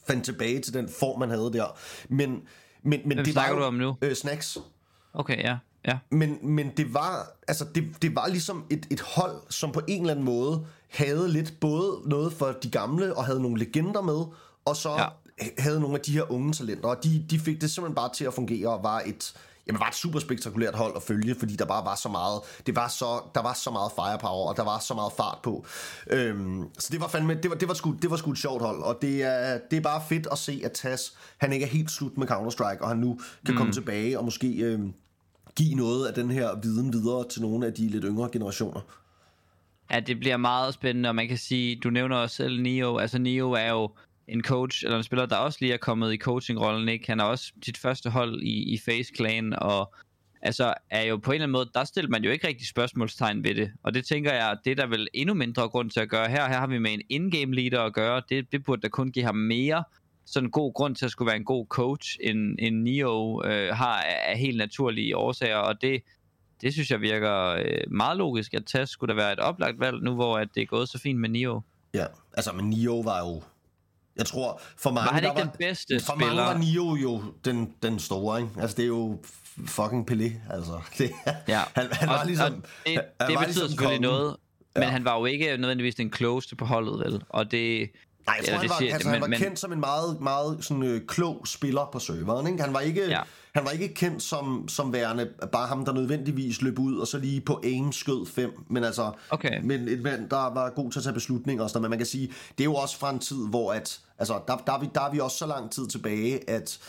fandt 0.08 0.26
tilbage 0.26 0.60
til 0.60 0.74
den 0.74 0.90
form, 1.00 1.20
man 1.20 1.30
havde 1.30 1.54
der. 1.54 1.78
Men, 2.10 2.30
men, 2.84 3.02
men 3.06 3.18
Hvem 3.18 3.26
det 3.26 3.36
var 3.36 3.50
jo, 3.50 3.56
du 3.56 3.64
om 3.64 3.74
nu? 3.74 3.98
Øh, 4.02 4.16
snacks. 4.16 4.58
Okay, 5.14 5.38
ja. 5.38 5.58
ja. 5.88 5.98
Men, 6.12 6.38
men 6.44 6.72
det 6.78 6.94
var 6.94 7.32
altså 7.48 7.66
det, 7.76 8.02
det 8.02 8.16
var 8.16 8.28
ligesom 8.28 8.66
et, 8.70 8.88
et 8.90 9.02
hold, 9.02 9.42
som 9.50 9.72
på 9.72 9.82
en 9.88 10.02
eller 10.02 10.12
anden 10.12 10.26
måde 10.26 10.66
havde 10.90 11.30
lidt 11.32 11.54
både 11.62 12.02
noget 12.06 12.34
for 12.34 12.52
de 12.64 12.70
gamle, 12.70 13.16
og 13.16 13.26
havde 13.26 13.42
nogle 13.42 13.60
legender 13.60 14.02
med, 14.02 14.26
og 14.66 14.76
så 14.76 14.92
ja. 14.92 15.08
havde 15.58 15.80
nogle 15.80 15.96
af 15.96 16.02
de 16.02 16.12
her 16.12 16.32
unge 16.32 16.54
talenter, 16.54 16.90
og 16.90 17.04
de, 17.04 17.26
de 17.30 17.40
fik 17.40 17.62
det 17.62 17.72
simpelthen 17.72 17.96
bare 17.96 18.14
til 18.14 18.26
at 18.26 18.34
fungere, 18.34 18.70
og 18.70 18.84
var 18.84 19.02
et, 19.06 19.34
jamen 19.70 19.80
var 19.80 19.88
et 19.88 19.96
super 19.96 20.20
spektakulært 20.20 20.76
hold 20.76 20.94
at 20.96 21.04
følge, 21.04 21.36
fordi 21.36 21.56
der 21.56 21.66
bare 21.66 21.86
var 21.86 21.96
så 21.96 22.10
meget, 22.10 22.42
det 22.66 22.76
var 22.76 22.88
så, 22.88 23.22
der 23.36 23.42
var 23.42 23.54
så 23.54 23.72
meget 23.72 23.92
firepower, 23.96 24.50
og 24.50 24.58
der 24.58 24.64
var 24.64 24.80
så 24.80 24.94
meget 24.94 25.12
fart 25.18 25.38
på. 25.44 25.66
Øhm, 26.10 26.64
så 26.80 26.90
det 26.92 27.02
var 27.02 27.08
fandme, 27.08 27.34
det 27.34 27.50
var, 27.50 27.56
det 27.56 27.68
var, 27.68 27.74
sgu, 27.74 27.96
det 28.02 28.10
var 28.10 28.18
sgu 28.18 28.32
et 28.32 28.38
sjovt 28.38 28.62
hold, 28.62 28.82
og 28.82 28.98
det 29.02 29.24
er, 29.24 29.60
det 29.72 29.78
er 29.78 29.82
bare 29.82 30.02
fedt 30.10 30.28
at 30.32 30.38
se, 30.38 30.62
at 30.66 30.72
Tas, 30.72 31.14
han 31.38 31.54
ikke 31.54 31.66
er 31.66 31.70
helt 31.70 31.92
slut 31.92 32.18
med 32.18 32.32
Counter-Strike, 32.32 32.82
og 32.82 32.88
han 32.88 32.98
nu 32.98 33.20
kan 33.46 33.54
mm. 33.54 33.58
komme 33.58 33.74
tilbage 33.74 34.20
og 34.20 34.26
måske 34.26 34.48
øhm, 34.48 34.94
give 35.56 35.76
noget 35.76 36.08
af 36.08 36.14
den 36.14 36.32
her 36.32 36.60
viden 36.64 36.94
videre 36.94 37.28
til 37.30 37.42
nogle 37.42 37.68
af 37.68 37.74
de 37.74 37.88
lidt 37.88 38.06
yngre 38.08 38.30
generationer. 38.32 38.82
Ja, 39.92 40.00
det 40.00 40.20
bliver 40.20 40.38
meget 40.38 40.74
spændende, 40.74 41.10
og 41.10 41.16
man 41.16 41.28
kan 41.28 41.38
sige, 41.38 41.76
du 41.76 41.90
nævner 41.90 42.16
også 42.16 42.36
selv 42.36 42.62
Neo. 42.62 42.98
Altså 42.98 43.20
Neo 43.20 43.52
er 43.52 43.70
jo 43.70 43.90
en 44.30 44.44
coach, 44.44 44.86
eller 44.86 44.98
en 44.98 45.04
spiller, 45.04 45.26
der 45.26 45.36
også 45.36 45.58
lige 45.62 45.74
er 45.74 45.78
kommet 45.78 46.14
i 46.14 46.18
coachingrollen, 46.18 46.90
ikke? 46.90 47.08
Han 47.08 47.20
er 47.20 47.24
også 47.24 47.54
sit 47.66 47.78
første 47.78 48.10
hold 48.10 48.42
i, 48.42 48.74
i 48.74 48.78
Face 48.86 49.12
Clan, 49.16 49.54
og 49.54 49.94
altså 50.42 50.74
er 50.90 51.04
jo 51.04 51.18
på 51.18 51.32
en 51.32 51.36
eller 51.36 51.44
anden 51.44 51.52
måde, 51.52 51.70
der 51.74 51.84
stiller 51.84 52.10
man 52.10 52.24
jo 52.24 52.32
ikke 52.32 52.48
rigtig 52.48 52.68
spørgsmålstegn 52.68 53.44
ved 53.44 53.56
det. 53.56 53.72
Og 53.84 53.94
det 53.94 54.06
tænker 54.06 54.34
jeg, 54.34 54.58
det 54.66 54.72
er 54.72 54.76
der 54.76 54.88
vel 54.88 55.08
endnu 55.14 55.34
mindre 55.34 55.70
grund 55.70 55.90
til 55.90 56.00
at 56.00 56.10
gøre 56.10 56.30
her. 56.30 56.48
Her 56.48 56.60
har 56.60 56.68
vi 56.68 56.80
med 56.80 56.94
en 56.94 57.02
in-game 57.10 57.56
leader 57.56 57.82
at 57.82 57.94
gøre. 57.94 58.22
Det, 58.30 58.52
det 58.52 58.64
burde 58.64 58.82
da 58.82 58.88
kun 58.88 59.12
give 59.12 59.26
ham 59.26 59.36
mere 59.36 59.84
sådan 60.26 60.48
en 60.48 60.52
god 60.52 60.74
grund 60.74 60.96
til 60.96 61.06
at 61.06 61.12
skulle 61.12 61.28
være 61.28 61.36
en 61.38 61.46
god 61.46 61.66
coach, 61.68 62.18
end, 62.24 62.56
end 62.60 62.76
Neo 62.76 63.44
øh, 63.46 63.76
har 63.76 64.02
af, 64.02 64.32
af 64.32 64.38
helt 64.38 64.58
naturlige 64.58 65.18
årsager, 65.18 65.58
og 65.58 65.82
det, 65.82 66.02
det 66.62 66.74
synes 66.74 66.92
jeg 66.92 67.02
virker 67.02 67.48
øh, 67.48 67.92
meget 67.92 68.18
logisk, 68.18 68.54
at 68.54 68.66
TAS 68.66 68.90
skulle 68.90 69.14
da 69.14 69.22
være 69.22 69.34
et 69.34 69.40
oplagt 69.40 69.80
valg, 69.80 70.04
nu 70.04 70.16
hvor 70.16 70.38
at 70.38 70.48
det 70.56 70.62
er 70.62 70.66
gået 70.66 70.90
så 70.90 71.00
fint 71.00 71.20
med 71.20 71.30
Nio. 71.30 71.62
Ja, 71.94 72.06
altså, 72.34 72.54
men 72.54 72.70
Nio 72.70 73.00
var 73.00 73.20
jo... 73.20 73.44
Jeg 74.20 74.28
tror, 74.28 74.62
for 74.78 74.92
mange... 74.92 75.06
Var 75.08 75.14
han 75.14 75.24
ikke 75.24 75.42
den 75.42 75.50
bedste 75.60 76.00
for 76.00 76.14
spiller? 76.16 76.36
mange 76.36 76.48
var 76.48 76.58
Nio 76.58 76.96
jo 76.96 77.24
den, 77.46 77.74
den 77.84 78.00
store, 78.00 78.40
ikke? 78.42 78.52
Altså, 78.62 78.76
det 78.78 78.84
er 78.84 78.88
jo 78.88 79.20
fucking 79.66 80.12
Pelé, 80.12 80.54
altså. 80.54 80.82
Det, 80.98 81.12
Ja. 81.48 81.62
han, 81.76 81.88
han 81.92 82.10
var 82.10 82.20
og, 82.20 82.26
ligesom... 82.26 82.54
og 82.54 82.62
det, 82.86 82.94
han 82.94 82.96
det 82.96 83.04
var 83.20 83.26
betyder 83.28 83.46
ligesom 83.46 83.68
selvfølgelig 83.70 83.86
kongen. 83.86 84.02
noget, 84.02 84.36
men 84.76 84.84
Ja. 84.84 84.90
han 84.90 85.06
var 85.06 85.18
jo 85.20 85.26
ikke 85.26 85.58
nødvendigvis 85.58 85.96
den 85.96 86.10
klogeste 86.10 86.56
på 86.56 86.66
holdet, 86.66 87.00
vel? 87.00 87.24
Og 87.30 87.52
det... 87.52 87.90
Nej, 88.28 88.36
jeg 88.40 88.46
tror, 88.46 88.54
eller 88.54 88.60
han 88.60 88.70
var, 88.70 88.78
siger- 88.80 88.94
altså, 88.94 89.10
han 89.10 89.22
var 89.22 89.28
men- 89.28 89.40
kendt 89.40 89.60
som 89.60 89.74
en 89.74 89.80
meget, 89.80 90.22
meget 90.22 90.58
sådan, 90.62 90.84
øh, 90.84 91.02
klog 91.08 91.48
spiller 91.48 91.90
på 91.92 92.00
serveren. 92.00 92.48
Ikke? 92.48 92.64
Han, 92.64 92.74
var 92.74 92.80
ikke, 92.80 93.06
Ja. 93.08 93.20
han 93.56 93.64
var 93.66 93.72
ikke 93.72 93.94
kendt 93.94 94.24
som, 94.24 94.68
som 94.68 94.94
værende 94.94 95.30
bare 95.52 95.68
ham, 95.68 95.86
der 95.86 95.94
nødvendigvis 95.94 96.62
løb 96.62 96.80
ud 96.80 96.98
og 96.98 97.08
så 97.08 97.18
lige 97.18 97.42
på 97.42 97.62
aim 97.64 97.92
skød 97.92 98.26
fem. 98.26 98.52
Men 98.70 98.84
altså, 98.84 99.12
Okay. 99.30 99.62
men 99.64 99.88
et 99.88 100.02
mand, 100.02 100.30
der 100.30 100.54
var 100.54 100.70
god 100.70 100.92
til 100.92 101.00
at 101.00 101.04
tage 101.04 101.14
beslutninger 101.14 101.64
og 101.64 101.70
sådan. 101.70 101.82
Men 101.82 101.90
man 101.90 102.00
kan 102.00 102.06
sige, 102.08 102.28
det 102.58 102.64
er 102.64 102.66
jo 102.66 102.76
også 102.76 102.98
fra 102.98 103.10
en 103.10 103.20
tid, 103.20 103.48
hvor 103.50 103.74
at, 103.74 104.00
altså, 104.20 104.40
der, 104.48 104.58
der, 104.58 104.74
er 104.74 104.80
vi, 104.80 104.90
der 104.96 105.02
er 105.02 105.12
vi 105.12 105.20
også 105.20 105.38
så 105.38 105.46
lang 105.46 105.72
tid 105.72 105.88
tilbage, 105.88 106.50
at 106.50 106.80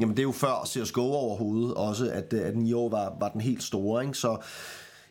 Jamen 0.00 0.16
det 0.16 0.18
er 0.18 0.24
jo 0.24 0.32
før 0.32 0.64
CSGO 0.66 1.00
overhovedet 1.12 1.74
også, 1.74 2.10
at, 2.10 2.32
øh, 2.32 2.46
at 2.46 2.56
Nio 2.56 2.86
var, 2.86 3.12
var 3.20 3.28
den 3.28 3.40
helt 3.40 3.62
store, 3.62 4.02
ikke? 4.06 4.18
Så 4.18 4.36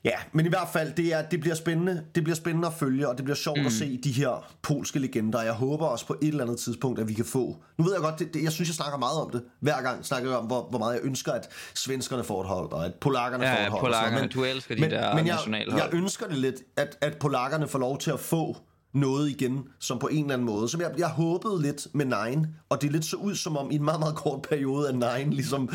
ja, 0.08 0.17
men 0.32 0.46
i 0.46 0.50
hvert 0.50 0.67
fald, 0.74 0.93
det, 0.93 1.13
er, 1.13 1.22
det, 1.22 1.39
bliver 1.39 1.56
spændende, 1.56 2.04
det 2.15 2.24
bliver 2.24 2.36
spændende 2.36 2.67
at 2.67 2.74
følge, 2.74 3.10
og 3.10 3.17
det 3.17 3.26
bliver 3.26 3.36
sjovt 3.36 3.60
mm. 3.60 3.65
at 3.65 3.72
se 3.72 4.00
de 4.04 4.12
her 4.12 4.54
polske 4.62 5.00
legender. 5.00 5.41
Jeg 5.41 5.54
håber 5.54 5.86
også 5.86 6.06
på 6.06 6.15
et 6.22 6.28
eller 6.28 6.43
andet 6.43 6.60
tidspunkt, 6.60 7.00
at 7.00 7.08
vi 7.08 7.13
kan 7.13 7.26
få... 7.26 7.58
Nu 7.78 7.84
ved 7.84 7.93
jeg 7.93 8.02
godt, 8.02 8.20
det, 8.20 8.34
det, 8.34 8.43
jeg 8.43 8.52
synes, 8.52 8.70
jeg 8.70 8.76
snakker 8.76 8.98
meget 8.98 9.22
om 9.22 9.30
det. 9.30 9.43
Hver 9.60 9.82
gang 9.82 10.06
snakker 10.06 10.30
jeg 10.30 10.38
om, 10.39 10.46
hvor, 10.46 10.67
hvor 10.70 10.80
meget 10.80 10.93
jeg 10.93 11.02
ønsker, 11.04 11.32
at 11.32 11.50
svenskerne 11.76 12.24
får 12.24 12.41
et 12.41 12.48
hold, 12.48 12.72
og 12.72 12.86
at 12.86 12.93
polakkerne 13.02 13.46
Ja, 13.46 13.54
får 13.54 13.60
ja, 13.60 13.65
et 13.65 13.72
hold. 13.72 13.82
sådan 13.82 13.93
polakkerne. 13.93 14.15
noget. 14.15 14.34
Du 14.34 14.43
elsker 14.43 14.76
de 14.76 14.82
der 14.82 15.15
men 15.15 15.28
jeg, 15.28 15.38
jeg 15.78 15.89
ønsker 15.93 16.28
det 16.28 16.38
lidt, 16.38 16.56
at, 16.78 16.98
at 17.02 17.17
polakkerne 17.17 17.67
får 17.67 17.80
lov 17.80 17.98
til 17.98 18.12
at 18.12 18.20
få 18.20 18.58
noget 18.93 19.30
igen, 19.30 19.63
som 19.80 20.00
på 20.00 20.08
en 20.08 20.24
eller 20.24 20.34
anden 20.34 20.46
måde. 20.46 20.70
Som 20.70 20.82
jeg, 20.82 20.91
jeg 20.98 21.08
håbede 21.08 21.62
lidt 21.62 21.88
med 21.93 22.06
Nine, 22.06 22.50
og 22.70 22.82
det 22.82 22.91
lidt 22.91 23.06
så 23.06 23.15
ud 23.15 23.36
som 23.36 23.58
om 23.58 23.72
i 23.72 23.76
en 23.76 23.84
meget, 23.84 24.00
meget 24.00 24.15
kort 24.15 24.41
periode, 24.41 24.89
at 24.89 24.93
Nine 24.96 25.34
ligesom... 25.36 25.70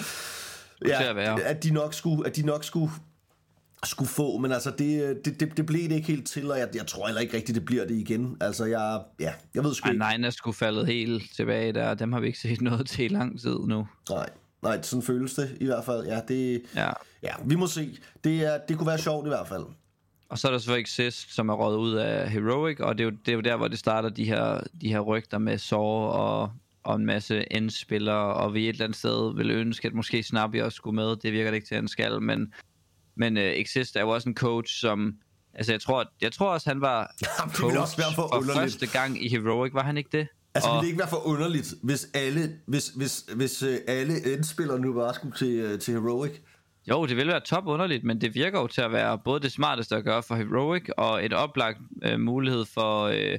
til 0.84 0.90
at 0.90 1.16
at 1.40 1.62
de 1.62 1.70
nok 1.70 1.94
skulle, 1.94 2.26
at 2.26 2.36
de 2.36 2.42
nok 2.46 2.64
skulle 2.64 2.90
skulle 3.84 4.08
få, 4.08 4.38
men 4.38 4.52
altså 4.52 4.70
det, 4.70 5.20
det, 5.24 5.40
det, 5.40 5.56
det 5.56 5.66
blev 5.66 5.82
det 5.88 5.92
ikke 5.92 6.06
helt 6.06 6.26
til, 6.26 6.50
og 6.50 6.58
jeg, 6.58 6.68
jeg 6.74 6.86
tror 6.86 7.06
heller 7.06 7.20
ikke 7.20 7.36
rigtigt, 7.36 7.56
det 7.56 7.64
bliver 7.64 7.86
det 7.86 7.94
igen. 7.94 8.36
Altså 8.40 8.64
jeg, 8.64 9.00
ja, 9.20 9.32
jeg 9.54 9.64
ved 9.64 9.74
sgu 9.74 9.86
Ej, 9.86 9.90
ikke. 9.92 9.98
nej, 9.98 10.16
er 10.16 10.30
sgu 10.30 10.52
faldet 10.52 10.86
helt 10.86 11.22
tilbage 11.36 11.72
der. 11.72 11.94
Dem 11.94 12.12
har 12.12 12.20
vi 12.20 12.26
ikke 12.26 12.38
set 12.38 12.60
noget 12.70 12.86
til 12.86 13.04
i 13.04 13.08
lang 13.08 13.40
tid 13.40 13.58
nu. 13.58 13.88
Nej, 14.10 14.28
nej, 14.62 14.82
sådan 14.82 15.02
føles 15.02 15.34
det 15.34 15.56
i 15.60 15.64
hvert 15.64 15.84
fald. 15.84 16.06
Ja, 16.06 16.20
det, 16.28 16.62
Ja. 16.76 16.90
ja 17.22 17.32
vi 17.44 17.54
må 17.54 17.66
se. 17.66 17.98
Det, 18.24 18.44
er, 18.44 18.58
det 18.68 18.78
kunne 18.78 18.86
være 18.86 18.98
sjovt 18.98 19.26
i 19.26 19.28
hvert 19.28 19.48
fald. 19.48 19.64
Og 20.28 20.38
så 20.38 20.48
er 20.48 20.52
der 20.52 20.58
selvfølgelig 20.58 20.82
Exist, 20.82 21.34
som 21.34 21.48
er 21.48 21.54
røget 21.54 21.78
ud 21.78 21.94
af 21.94 22.30
Heroic, 22.30 22.80
og 22.80 22.98
det 22.98 23.04
er 23.04 23.10
jo, 23.10 23.16
det 23.26 23.32
er 23.32 23.36
jo 23.36 23.40
der, 23.40 23.56
hvor 23.56 23.68
det 23.68 23.78
starter 23.78 24.08
de 24.08 24.24
her, 24.24 24.60
de 24.80 24.88
her 24.88 25.00
rygter 25.00 25.38
med 25.38 25.58
Saw 25.58 25.80
og, 25.80 26.52
og 26.82 26.96
en 26.96 27.06
masse 27.06 27.44
N-spillere, 27.60 28.34
og 28.34 28.54
vi 28.54 28.64
et 28.64 28.68
eller 28.72 28.84
andet 28.84 28.98
sted 28.98 29.34
vil 29.36 29.50
ønske, 29.50 29.88
at 29.88 29.94
måske 29.94 30.22
Snappy 30.22 30.60
også 30.62 30.76
skulle 30.76 30.94
med. 30.94 31.16
Det 31.16 31.32
virker 31.32 31.50
det 31.50 31.54
ikke 31.54 31.66
til, 31.66 31.74
at 31.74 31.80
han 31.80 31.88
skal, 31.88 32.22
men, 32.22 32.52
men 33.14 33.36
uh, 33.36 33.42
Exist 33.42 33.96
er 33.96 34.00
jo 34.00 34.08
også 34.08 34.28
en 34.28 34.34
coach, 34.34 34.80
som... 34.80 35.14
Altså, 35.54 35.72
jeg 35.72 35.80
tror, 35.80 36.12
jeg 36.20 36.32
tror 36.32 36.48
også, 36.48 36.70
han 36.70 36.80
var 36.80 37.10
Jamen, 37.40 37.54
ville 37.62 37.80
også 37.80 37.96
være 37.96 38.14
for 38.14 38.28
for 38.32 38.52
første 38.54 38.86
gang 38.86 39.24
i 39.24 39.28
Heroic, 39.28 39.74
var 39.74 39.82
han 39.82 39.96
ikke 39.96 40.10
det? 40.12 40.28
Altså, 40.54 40.70
og, 40.70 40.74
ville 40.74 40.82
det 40.82 40.88
ikke 40.88 40.98
være 40.98 41.08
for 41.08 41.26
underligt, 41.26 41.74
hvis 41.82 42.08
alle, 42.14 42.58
hvis, 42.66 42.88
hvis, 42.88 43.24
hvis 43.36 43.62
øh, 43.62 43.78
alle 43.88 44.20
indspillere 44.20 44.78
nu 44.78 44.92
bare 44.92 45.14
skulle 45.14 45.36
til, 45.36 45.52
øh, 45.52 45.78
til 45.78 45.94
Heroic? 45.94 46.32
Jo, 46.90 47.06
det 47.06 47.16
vil 47.16 47.26
være 47.26 47.40
top 47.40 47.66
underligt, 47.66 48.04
men 48.04 48.20
det 48.20 48.34
virker 48.34 48.60
jo 48.60 48.66
til 48.66 48.80
at 48.80 48.92
være 48.92 49.18
både 49.18 49.40
det 49.40 49.52
smarteste 49.52 49.96
at 49.96 50.04
gøre 50.04 50.22
for 50.22 50.34
Heroic, 50.34 50.88
og 50.96 51.24
et 51.24 51.32
oplagt 51.32 51.78
øh, 52.02 52.20
mulighed 52.20 52.64
for, 52.64 53.02
øh, 53.02 53.38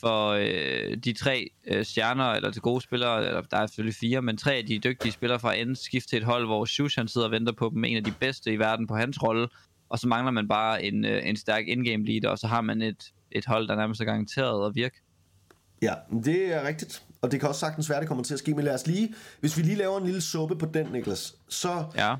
for 0.00 0.28
øh, 0.30 0.96
de 0.96 1.12
tre 1.12 1.50
øh, 1.66 1.84
stjerner, 1.84 2.24
eller 2.24 2.50
de 2.50 2.60
gode 2.60 2.80
spillere, 2.80 3.26
eller 3.26 3.40
der 3.40 3.56
er 3.56 3.66
selvfølgelig 3.66 3.94
fire, 3.96 4.22
men 4.22 4.36
tre 4.36 4.54
af 4.54 4.66
de 4.66 4.78
dygtige 4.78 5.12
spillere 5.12 5.40
fra 5.40 5.54
enden 5.54 5.76
skifte 5.76 6.08
til 6.08 6.16
et 6.16 6.24
hold, 6.24 6.46
hvor 6.46 6.64
Shush 6.64 6.98
han 6.98 7.08
sidder 7.08 7.26
og 7.26 7.30
venter 7.30 7.52
på 7.52 7.70
dem, 7.74 7.84
en 7.84 7.96
af 7.96 8.04
de 8.04 8.12
bedste 8.20 8.52
i 8.52 8.58
verden 8.58 8.86
på 8.86 8.96
hans 8.96 9.22
rolle, 9.22 9.48
og 9.88 9.98
så 9.98 10.08
mangler 10.08 10.30
man 10.30 10.48
bare 10.48 10.84
en, 10.84 11.04
øh, 11.04 11.28
en 11.28 11.36
stærk 11.36 11.68
indgame 11.68 12.04
leader, 12.06 12.28
og 12.28 12.38
så 12.38 12.46
har 12.46 12.60
man 12.60 12.82
et, 12.82 13.12
et 13.32 13.46
hold, 13.46 13.68
der 13.68 13.76
nærmest 13.76 14.00
er 14.00 14.04
garanteret 14.04 14.66
at 14.66 14.74
virke. 14.74 15.02
Ja, 15.82 15.94
det 16.24 16.54
er 16.54 16.68
rigtigt. 16.68 17.02
Og 17.22 17.30
det 17.32 17.40
kan 17.40 17.48
også 17.48 17.60
sagtens 17.60 17.90
være, 17.90 18.00
det 18.00 18.08
kommer 18.08 18.24
til 18.24 18.34
at 18.34 18.38
ske. 18.38 18.54
Men 18.54 18.64
lad 18.64 18.74
os 18.74 18.86
lige, 18.86 19.14
hvis 19.40 19.56
vi 19.56 19.62
lige 19.62 19.76
laver 19.76 19.98
en 19.98 20.04
lille 20.04 20.20
suppe 20.20 20.56
på 20.56 20.66
den, 20.66 20.86
Niklas, 20.92 21.34
så 21.48 21.84
Ja. 21.96 22.14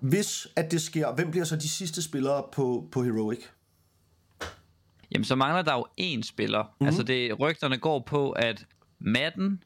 hvis 0.00 0.46
at 0.56 0.70
det 0.70 0.82
sker, 0.82 1.12
hvem 1.14 1.30
bliver 1.30 1.44
så 1.44 1.56
de 1.56 1.68
sidste 1.68 2.02
spillere 2.02 2.44
på, 2.52 2.88
på 2.92 3.02
Heroic? 3.02 3.38
Jamen, 5.12 5.24
så 5.24 5.36
mangler 5.36 5.62
der 5.62 5.74
jo 5.74 5.86
én 6.00 6.22
spiller. 6.22 6.62
Mhm. 6.62 6.72
Mm. 6.80 6.86
Altså, 6.86 7.02
det, 7.02 7.40
rygterne 7.40 7.78
går 7.78 8.00
på, 8.06 8.30
at 8.30 8.66
Madden, 8.98 9.62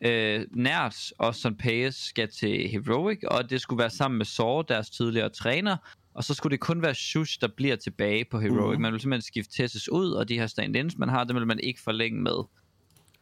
øh, 0.00 0.46
Nerds 0.50 1.10
og 1.18 1.34
Son 1.34 1.56
Paes 1.56 1.94
skal 1.94 2.28
til 2.28 2.68
Heroic, 2.68 3.18
og 3.26 3.50
det 3.50 3.60
skulle 3.60 3.78
være 3.78 3.90
sammen 3.90 4.18
med 4.18 4.26
Saw, 4.26 4.62
deres 4.62 4.90
tidligere 4.90 5.28
træner, 5.28 5.76
og 6.14 6.24
så 6.24 6.34
skulle 6.34 6.50
det 6.50 6.60
kun 6.60 6.82
være 6.82 6.94
Shush, 6.94 7.40
der 7.40 7.48
bliver 7.56 7.76
tilbage 7.76 8.24
på 8.24 8.40
Heroic. 8.40 8.68
Mhm. 8.68 8.76
Mm. 8.76 8.82
Man 8.82 8.92
vil 8.92 9.00
simpelthen 9.00 9.22
skifte 9.22 9.62
Tessus 9.62 9.88
ud, 9.88 10.10
og 10.10 10.28
de 10.28 10.38
her 10.38 10.46
stand-ins, 10.46 10.98
man 10.98 11.08
har, 11.08 11.24
dem 11.24 11.36
vil 11.36 11.46
man 11.46 11.60
ikke 11.60 11.80
forlænge 11.80 12.22
med. 12.22 12.44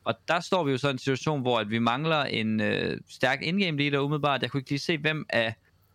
Og 0.05 0.15
der 0.29 0.41
står 0.41 0.65
vi 0.65 0.71
jo 0.71 0.79
så 0.79 0.89
i 0.89 0.91
en 0.91 0.99
situation, 0.99 1.41
hvor 1.41 1.59
at 1.59 1.71
vi 1.71 1.79
mangler 1.79 2.23
en 2.23 2.61
øh, 2.61 3.01
stærk 3.09 3.43
indgame 3.43 3.79
leader 3.79 3.99
umiddelbart. 3.99 4.43
Jeg 4.43 4.51
kunne 4.51 4.61
ikke 4.61 4.71
lige 4.71 4.79
se, 4.79 4.99
hvem 4.99 5.27
af 5.29 5.55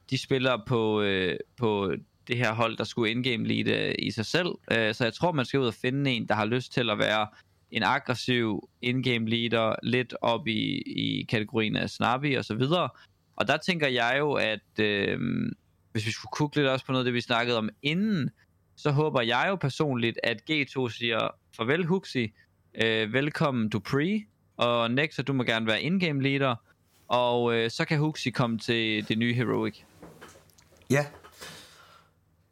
de 0.09 0.18
spillere 0.18 0.61
på, 0.68 1.01
øh, 1.01 1.38
på 1.57 1.93
det 2.28 2.38
her 2.38 2.53
hold, 2.53 2.78
der 2.78 2.84
skulle 2.84 3.11
indgame 3.11 3.47
lead 3.47 3.67
øh, 3.67 3.95
i 3.99 4.11
sig 4.11 4.25
selv. 4.25 4.47
Øh, 4.71 4.93
så 4.93 5.03
jeg 5.03 5.13
tror, 5.13 5.32
man 5.32 5.45
skal 5.45 5.59
ud 5.59 5.67
og 5.67 5.73
finde 5.73 6.11
en, 6.11 6.28
der 6.28 6.36
har 6.36 6.45
lyst 6.45 6.73
til 6.73 6.89
at 6.89 6.99
være 6.99 7.28
en 7.71 7.84
aggressiv 7.84 8.69
indgame 8.82 9.30
leader, 9.30 9.75
lidt 9.84 10.13
op 10.21 10.47
i, 10.47 10.82
i 10.82 11.23
kategorien 11.30 11.75
af 11.75 11.89
snappy 11.89 12.38
og 12.38 12.45
så 12.45 12.55
videre. 12.55 12.89
Og 13.36 13.47
der 13.47 13.57
tænker 13.57 13.88
jeg 13.88 14.15
jo, 14.19 14.34
at 14.34 14.80
øh, 14.80 15.19
hvis 15.91 16.05
vi 16.05 16.11
skulle 16.11 16.32
kugle 16.32 16.61
lidt 16.61 16.67
også 16.67 16.86
på 16.86 16.91
noget 16.91 17.03
af 17.03 17.05
det, 17.05 17.13
vi 17.13 17.21
snakkede 17.21 17.57
om 17.57 17.69
inden, 17.82 18.30
så 18.75 18.91
håber 18.91 19.21
jeg 19.21 19.45
jo 19.49 19.55
personligt, 19.55 20.19
at 20.23 20.41
G2 20.51 20.89
siger 20.89 21.36
farvel 21.57 21.86
Huxi, 21.86 22.34
øh, 22.84 23.13
velkommen 23.13 23.69
Dupree, 23.69 24.25
og 24.57 24.91
Nexa, 24.91 25.21
du 25.21 25.34
må 25.34 25.43
gerne 25.43 25.67
være 25.67 25.82
indgame 25.82 26.23
leader, 26.23 26.55
og 27.07 27.55
øh, 27.55 27.71
så 27.71 27.86
kan 27.86 27.99
Huxi 27.99 28.30
komme 28.30 28.59
til 28.59 29.07
det 29.07 29.17
nye 29.17 29.34
Heroic. 29.34 29.80
Ja. 30.89 31.05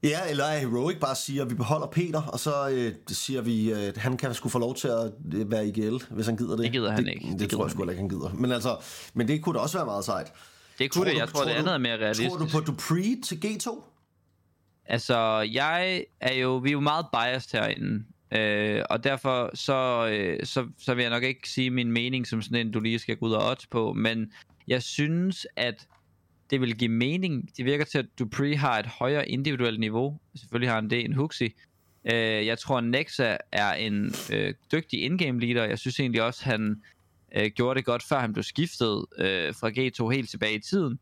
Ja, 0.05 0.19
eller 0.29 0.45
at 0.45 0.59
Heroic 0.59 0.99
bare 0.99 1.15
siger, 1.15 1.43
at 1.43 1.49
vi 1.49 1.55
beholder 1.55 1.87
Peter, 1.87 2.21
og 2.21 2.39
så 2.39 2.69
øh, 2.69 2.93
siger 3.07 3.41
vi, 3.41 3.71
at 3.71 3.97
han 3.97 4.17
kan 4.17 4.33
sgu 4.33 4.49
få 4.49 4.59
lov 4.59 4.75
til 4.75 4.87
at 4.87 5.11
øh, 5.33 5.51
være 5.51 5.67
IGL, 5.67 5.97
hvis 6.09 6.25
han 6.25 6.37
gider 6.37 6.55
det. 6.55 6.63
Det 6.63 6.71
gider 6.71 6.91
han 6.91 7.05
det, 7.05 7.13
ikke. 7.13 7.31
Det, 7.31 7.39
Det 7.39 7.49
tror 7.49 7.65
jeg 7.65 7.71
sgu 7.71 7.83
ikke, 7.89 8.01
han 8.01 8.09
gider. 8.09 8.33
Men, 8.33 8.51
altså, 8.51 8.77
men 9.13 9.27
det 9.27 9.41
kunne 9.41 9.55
da 9.55 9.59
også 9.59 9.77
være 9.77 9.85
meget 9.85 10.05
sejt. 10.05 10.33
Det 10.79 10.91
kunne 10.91 11.09
det, 11.09 11.17
jeg 11.17 11.27
tror, 11.29 11.43
det 11.43 11.51
andet 11.51 11.73
er 11.73 11.77
mere 11.77 11.97
realistisk. 11.97 12.29
Tror 12.29 12.37
du 12.37 12.47
på 12.51 12.59
Dupree 12.59 13.21
til 13.21 13.35
G2? 13.45 13.81
Altså, 14.85 15.49
jeg 15.51 16.05
er 16.21 16.33
jo, 16.33 16.57
vi 16.57 16.69
er 16.69 16.73
jo 16.73 16.79
meget 16.79 17.05
biased 17.13 17.59
herinde, 17.59 18.03
øh, 18.31 18.83
og 18.89 19.03
derfor 19.03 19.51
så, 19.53 20.07
øh, 20.11 20.45
så, 20.45 20.67
så 20.79 20.93
vil 20.93 21.01
jeg 21.01 21.11
nok 21.11 21.23
ikke 21.23 21.49
sige 21.49 21.69
min 21.69 21.91
mening 21.91 22.27
som 22.27 22.41
sådan 22.41 22.67
en, 22.67 22.71
du 22.71 22.79
lige 22.79 22.99
skal 22.99 23.17
gå 23.17 23.25
ud 23.25 23.31
og 23.31 23.49
odds 23.49 23.67
på, 23.67 23.93
men 23.93 24.31
jeg 24.67 24.83
synes, 24.83 25.47
at 25.55 25.87
det 26.49 26.61
vil 26.61 26.77
give 26.77 26.91
mening. 26.91 27.49
Det 27.57 27.65
virker 27.65 27.85
til, 27.85 27.97
at 27.97 28.05
Dupree 28.19 28.57
har 28.57 28.79
et 28.79 28.85
højere 28.85 29.29
individuelt 29.29 29.79
niveau. 29.79 30.19
Selvfølgelig 30.35 30.69
har 30.69 30.75
han 30.75 30.89
det 30.89 31.05
en 31.05 31.13
Huxi. 31.13 31.53
Øh, 32.05 32.45
jeg 32.45 32.59
tror, 32.59 32.81
Nexa 32.81 33.37
er 33.51 33.73
en 33.73 34.13
øh, 34.33 34.53
dygtig 34.71 35.03
indgame 35.03 35.39
leader. 35.39 35.65
Jeg 35.65 35.79
synes 35.79 35.99
egentlig 35.99 36.23
også, 36.23 36.45
han 36.45 36.81
øh, 37.35 37.51
gjorde 37.55 37.77
det 37.77 37.85
godt, 37.85 38.03
før 38.03 38.19
han 38.19 38.33
blev 38.33 38.43
skiftet 38.43 39.05
øh, 39.17 39.53
fra 39.53 39.69
G2 39.69 40.15
helt 40.15 40.29
tilbage 40.29 40.55
i 40.55 40.59
tiden. 40.59 40.99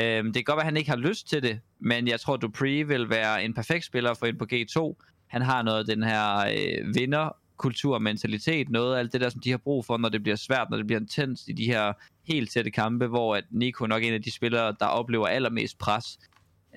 Øh, 0.00 0.24
det 0.24 0.34
kan 0.34 0.44
godt 0.44 0.56
være, 0.56 0.62
at 0.62 0.64
han 0.64 0.76
ikke 0.76 0.90
har 0.90 0.96
lyst 0.96 1.28
til 1.28 1.42
det, 1.42 1.60
men 1.80 2.08
jeg 2.08 2.20
tror, 2.20 2.36
Dupree 2.36 2.88
vil 2.88 3.10
være 3.10 3.44
en 3.44 3.54
perfekt 3.54 3.84
spiller 3.84 4.14
for 4.14 4.26
ind 4.26 4.38
på 4.38 4.46
G2. 4.52 5.04
Han 5.26 5.42
har 5.42 5.62
noget 5.62 5.78
af 5.78 5.96
den 5.96 6.02
her 6.02 6.38
øh, 6.38 6.94
kultur 7.58 7.94
og 7.94 8.02
mentalitet, 8.02 8.68
noget 8.68 8.94
af 8.94 8.98
alt 8.98 9.12
det 9.12 9.20
der, 9.20 9.28
som 9.28 9.40
de 9.40 9.50
har 9.50 9.58
brug 9.58 9.84
for, 9.84 9.96
når 9.96 10.08
det 10.08 10.22
bliver 10.22 10.36
svært, 10.36 10.70
når 10.70 10.76
det 10.76 10.86
bliver 10.86 11.00
intens 11.00 11.44
i 11.48 11.52
de 11.52 11.64
her 11.64 11.92
helt 12.32 12.50
tætte 12.50 12.70
kampe, 12.70 13.06
hvor 13.06 13.36
at 13.36 13.44
Nico 13.50 13.86
nok 13.86 14.02
er 14.02 14.08
en 14.08 14.14
af 14.14 14.22
de 14.22 14.30
spillere, 14.30 14.74
der 14.80 14.86
oplever 14.86 15.26
allermest 15.26 15.78
pres. 15.78 16.18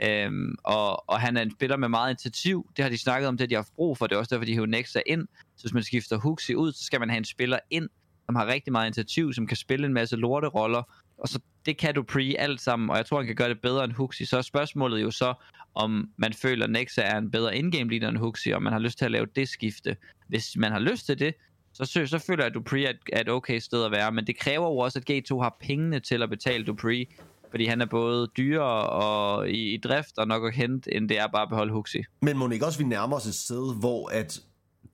Øhm, 0.04 0.56
og, 0.64 1.10
og 1.10 1.20
han 1.20 1.38
er 1.38 1.42
en 1.42 1.52
spiller 1.52 1.78
med 1.78 1.90
meget 1.90 2.10
initiativ. 2.10 2.70
Det 2.78 2.84
har 2.84 2.90
de 2.90 2.98
snakket 2.98 3.28
om, 3.28 3.38
det 3.38 3.50
de 3.50 3.56
har 3.56 3.62
haft 3.62 3.76
brug 3.76 3.98
for. 3.98 4.08
Det 4.08 4.16
er 4.16 4.20
også 4.20 4.36
derfor, 4.36 4.46
de 4.46 4.54
hæver 4.54 4.66
Nexa 4.66 5.02
ind. 5.06 5.28
Så 5.56 5.64
hvis 5.64 5.74
man 5.74 5.84
skifter 5.84 6.18
Huxi 6.18 6.56
ud, 6.56 6.74
så 6.74 6.84
skal 6.84 7.00
man 7.00 7.10
have 7.10 7.18
en 7.18 7.26
spiller 7.26 7.60
ind, 7.70 7.90
som 8.26 8.36
har 8.36 8.48
rigtig 8.48 8.72
meget 8.72 8.88
initiativ, 8.88 9.34
som 9.34 9.48
kan 9.48 9.58
spille 9.58 9.86
en 9.86 9.94
masse 9.94 10.16
lorteroller. 10.16 10.84
Og 11.18 11.28
så 11.28 11.40
det 11.66 11.78
kan 11.78 11.96
du 11.96 12.04
pre 12.04 12.36
alt 12.40 12.62
sammen, 12.62 12.90
og 12.90 12.98
jeg 12.98 13.06
tror, 13.06 13.18
han 13.18 13.28
kan 13.28 13.36
gøre 13.36 13.50
det 13.50 13.62
bedre 13.62 13.84
end 13.84 13.94
Huxi. 13.94 14.26
Så 14.26 14.38
er 14.38 14.42
spørgsmålet 14.42 15.02
jo 15.02 15.12
så, 15.12 15.34
om 15.76 16.10
man 16.18 16.34
føler, 16.34 16.64
at 16.64 16.72
Nexa 16.72 17.02
er 17.02 17.18
en 17.18 17.32
bedre 17.32 17.58
indgame 17.58 17.90
leader 17.90 18.10
end 18.10 18.18
Huxi, 18.18 18.52
og 18.52 18.64
man 18.64 18.74
har 18.74 18.80
lyst 18.80 18.98
til 18.98 19.06
at 19.06 19.12
lave 19.12 19.28
det 19.36 19.50
skifte. 19.50 19.98
Hvis 20.28 20.58
man 20.58 20.72
har 20.72 20.80
lyst 20.80 21.06
til 21.06 21.20
det, 21.20 21.34
så, 21.74 21.86
så, 21.86 22.08
så 22.08 22.20
føler 22.20 22.44
jeg, 22.44 22.48
at 22.48 22.54
Dupree 22.54 22.86
er 22.86 22.90
et, 22.90 23.00
er 23.14 23.22
et 23.22 23.30
okay 23.30 23.60
sted 23.60 23.84
at 23.84 23.92
være. 23.92 24.12
Men 24.12 24.28
det 24.28 24.38
kræver 24.40 24.68
jo 24.68 24.78
også, 24.78 25.00
at 25.00 25.10
G2 25.10 25.42
har 25.42 25.58
pengene 25.60 26.00
til 26.00 26.24
at 26.24 26.30
betale 26.30 26.66
Dupree, 26.66 27.06
fordi 27.50 27.66
han 27.66 27.82
er 27.82 27.86
både 27.86 28.28
dyrere 28.38 28.90
og 28.90 29.50
i, 29.50 29.74
i 29.74 29.78
drift 29.78 30.18
og 30.18 30.28
nok 30.28 30.48
at 30.48 30.56
hente, 30.56 30.94
end 30.94 31.10
det 31.10 31.20
er 31.20 31.28
bare 31.28 31.42
at 31.42 31.50
beholde 31.50 31.74
Huxi. 31.74 32.04
Men 32.22 32.38
må 32.38 32.50
ikke 32.50 32.66
også, 32.66 32.80
vi 32.80 32.86
nærmer 32.86 33.18
os 33.18 33.26
et 33.26 33.36
sted, 33.36 33.80
hvor 33.80 34.10
at 34.10 34.40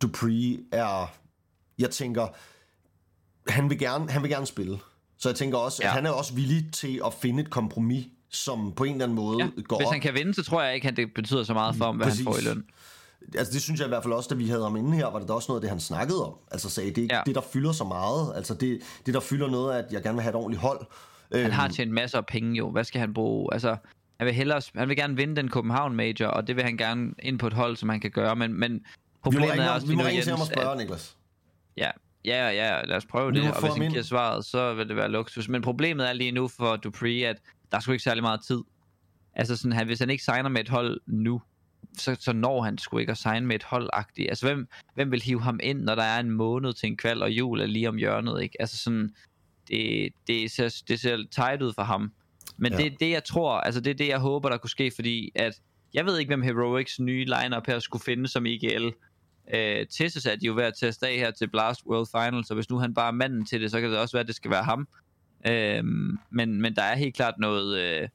Dupree 0.02 0.60
er... 0.72 1.14
Jeg 1.80 1.90
tænker, 1.90 2.28
han 3.52 3.70
vil 3.70 3.80
gerne, 3.80 4.10
han 4.10 4.22
vil 4.22 4.32
gerne 4.32 4.46
spille. 4.46 4.80
Så 5.18 5.30
jeg 5.30 5.36
tænker 5.36 5.58
også. 5.58 5.84
Ja. 5.84 5.88
at 5.88 5.94
han 5.94 6.06
er 6.06 6.10
også 6.10 6.34
villig 6.34 6.74
til 6.74 7.02
at 7.06 7.14
finde 7.14 7.44
et 7.44 7.50
kompromis, 7.50 8.06
som 8.30 8.74
på 8.76 8.84
en 8.84 8.92
eller 8.92 9.06
anden 9.06 9.16
måde 9.16 9.38
Ja. 9.40 9.62
går 9.62 9.78
Hvis 9.78 9.86
op. 9.88 9.92
han 9.94 10.02
kan 10.02 10.14
vinde, 10.14 10.34
så 10.34 10.44
tror 10.44 10.62
jeg 10.64 10.76
ikke, 10.76 10.88
at 10.88 10.98
det 10.98 11.14
betyder 11.16 11.44
så 11.44 11.54
meget 11.54 11.76
for 11.76 11.86
ham, 11.86 11.96
hvad 11.96 12.06
Præcis. 12.08 12.26
han 12.26 12.34
får 12.34 12.40
i 12.40 12.44
løn. 12.44 12.64
Altså 13.38 13.54
det 13.54 13.62
synes 13.62 13.80
jeg 13.80 13.88
i 13.88 13.90
hvert 13.90 14.04
fald 14.04 14.14
også, 14.14 14.28
da 14.30 14.36
vi 14.36 14.48
havde 14.48 14.64
ham 14.64 14.76
inde 14.76 14.96
her, 14.98 15.06
var 15.06 15.20
det 15.20 15.28
da 15.28 15.34
også 15.34 15.52
noget 15.52 15.60
af 15.60 15.62
det, 15.62 15.70
han 15.70 15.80
snakkede 15.80 16.26
om. 16.26 16.34
Altså 16.52 16.70
sagde, 16.70 16.90
det 16.90 16.98
er 16.98 17.02
ikke 17.02 17.16
ja. 17.16 17.22
Det, 17.26 17.36
der 17.36 17.42
fylder 17.42 17.72
så 17.72 17.84
meget. 17.84 18.34
Altså 18.36 18.54
det, 18.54 18.80
det, 19.06 19.14
der 19.14 19.20
fylder 19.20 19.48
noget 19.50 19.74
af, 19.74 19.78
at 19.78 19.86
jeg 19.92 20.04
gerne 20.04 20.16
vil 20.16 20.22
have 20.22 20.30
et 20.30 20.36
ordentligt 20.36 20.62
hold. 20.62 20.86
Han 21.32 21.42
Øhm, 21.42 21.52
har 21.52 21.68
tjent 21.68 21.92
masser 21.92 22.18
af 22.18 22.26
penge 22.26 22.58
jo. 22.58 22.72
Hvad 22.72 22.84
skal 22.84 23.00
han 23.02 23.14
bruge? 23.14 23.54
Altså, 23.54 23.76
han 24.20 24.26
vil, 24.26 24.34
hellere, 24.34 24.62
han 24.76 24.88
vil 24.90 24.98
gerne 24.98 25.16
vinde 25.16 25.36
den 25.36 25.50
København 25.50 25.96
Major, 25.96 26.28
og 26.28 26.48
det 26.48 26.56
vil 26.56 26.64
han 26.64 26.78
gerne 26.78 27.12
ind 27.24 27.40
på 27.40 27.48
et 27.48 27.54
hold, 27.54 27.78
som 27.78 27.90
han 27.90 28.00
kan 28.00 28.12
gøre. 28.12 28.36
Men, 28.36 28.54
men 28.54 28.72
vi 28.74 28.78
må 28.78 28.84
problemet 29.24 29.52
ringe, 29.52 29.66
er 29.66 29.70
også 29.70 29.88
vi 29.88 29.96
må 29.96 30.04
ringe 30.04 30.22
til 30.22 30.32
ham 30.32 30.42
og 30.42 30.48
spørge, 30.48 30.72
at, 30.72 30.78
Niklas. 30.78 31.18
ja, 31.78 31.90
ja, 32.26 32.50
ja, 32.50 32.82
lad 32.86 32.98
os 32.98 33.06
prøve 33.06 33.32
det. 33.32 33.52
Og 33.54 33.62
hvis 33.62 33.74
han 33.84 33.92
giver 33.92 34.04
svaret, 34.04 34.46
så 34.46 34.74
vil 34.74 34.88
det 34.88 34.96
være 34.96 35.10
luksus. 35.10 35.50
Men 35.50 35.62
problemet 35.62 36.10
er 36.10 36.14
lige 36.14 36.32
nu 36.32 36.48
for 36.48 36.76
Dupree, 36.76 37.28
at 37.28 37.38
der 37.72 37.78
er 37.78 37.82
sgu 37.82 37.92
ikke 37.92 38.04
særlig 38.04 38.24
meget 38.24 38.42
tid. 38.48 38.60
Altså 39.34 39.56
sådan, 39.58 39.72
han, 39.72 39.88
hvis 39.88 40.00
han 40.00 40.10
ikke 40.10 40.24
signer 40.24 40.50
med 40.50 40.62
et 40.62 40.70
hold 40.70 41.00
nu, 41.06 41.42
så, 41.98 42.18
så 42.20 42.34
når 42.34 42.62
han 42.62 42.78
sgu 42.78 42.98
ikke 42.98 43.12
at 43.12 43.18
signe 43.18 43.48
med 43.48 43.56
et 43.56 43.64
holdagtigt. 43.64 44.30
Altså 44.30 44.46
hvem, 44.46 44.68
hvem 44.94 45.12
vil 45.12 45.22
hive 45.22 45.42
ham 45.42 45.60
ind, 45.64 45.82
når 45.82 45.96
der 45.96 46.04
er 46.04 46.20
en 46.20 46.32
måned 46.32 46.74
til 46.74 46.88
en 46.88 46.98
kval, 46.98 47.24
og 47.24 47.32
jul 47.32 47.62
er 47.62 47.66
lige 47.66 47.90
om 47.90 47.96
hjørnet, 47.98 48.42
ikke? 48.42 48.56
Altså 48.62 48.78
sådan, 48.78 49.16
det, 49.68 50.10
det, 50.28 50.52
ser, 50.52 50.82
det 50.88 51.00
ser 51.00 51.18
tight 51.32 51.62
ud 51.62 51.74
for 51.74 51.84
ham. 51.84 52.12
Men 52.58 52.72
Ja. 52.72 52.78
det 52.78 52.86
er 52.86 52.98
det, 53.00 53.10
jeg 53.10 53.24
tror, 53.24 53.52
altså 53.60 53.82
det 53.82 53.90
er 53.90 53.96
det, 53.96 54.08
jeg 54.08 54.20
håber, 54.20 54.50
der 54.50 54.58
kunne 54.58 54.70
ske, 54.70 54.92
fordi 54.96 55.32
at, 55.36 55.54
jeg 55.94 56.06
ved 56.06 56.18
ikke, 56.20 56.30
hvem 56.30 56.42
Heroics 56.42 57.00
nye 57.00 57.26
lineup 57.26 57.68
her 57.68 57.80
skulle 57.80 58.04
finde 58.04 58.28
som 58.28 58.46
IGL. 58.46 58.90
Øh, 59.54 59.86
Tessus 59.88 60.26
er 60.26 60.36
de 60.36 60.46
jo 60.46 60.54
ved 60.54 60.64
at 60.64 60.74
teste 60.80 61.08
af 61.08 61.16
her 61.16 61.32
til 61.32 61.50
Blast 61.50 61.82
World 61.86 62.08
Finals, 62.12 62.48
så 62.48 62.54
hvis 62.54 62.70
nu 62.70 62.78
han 62.80 62.94
bare 62.94 63.08
er 63.08 63.12
manden 63.12 63.46
til 63.46 63.62
det, 63.62 63.72
så 63.72 63.82
kan 63.82 63.90
det 63.92 64.00
også 64.00 64.16
være, 64.18 64.22
at 64.22 64.28
det 64.28 64.36
skal 64.36 64.52
være 64.52 64.64
ham. 64.64 64.88
Øh, 65.48 65.84
men, 66.30 66.62
men 66.62 66.76
der 66.76 66.82
er 66.82 66.96
helt 66.96 67.16
klart 67.16 67.34
noget, 67.40 67.80
øh, 67.80 68.08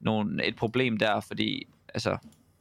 nogen, 0.00 0.40
et 0.44 0.56
problem 0.56 0.96
der, 0.96 1.20
fordi 1.20 1.66
altså, 1.94 2.16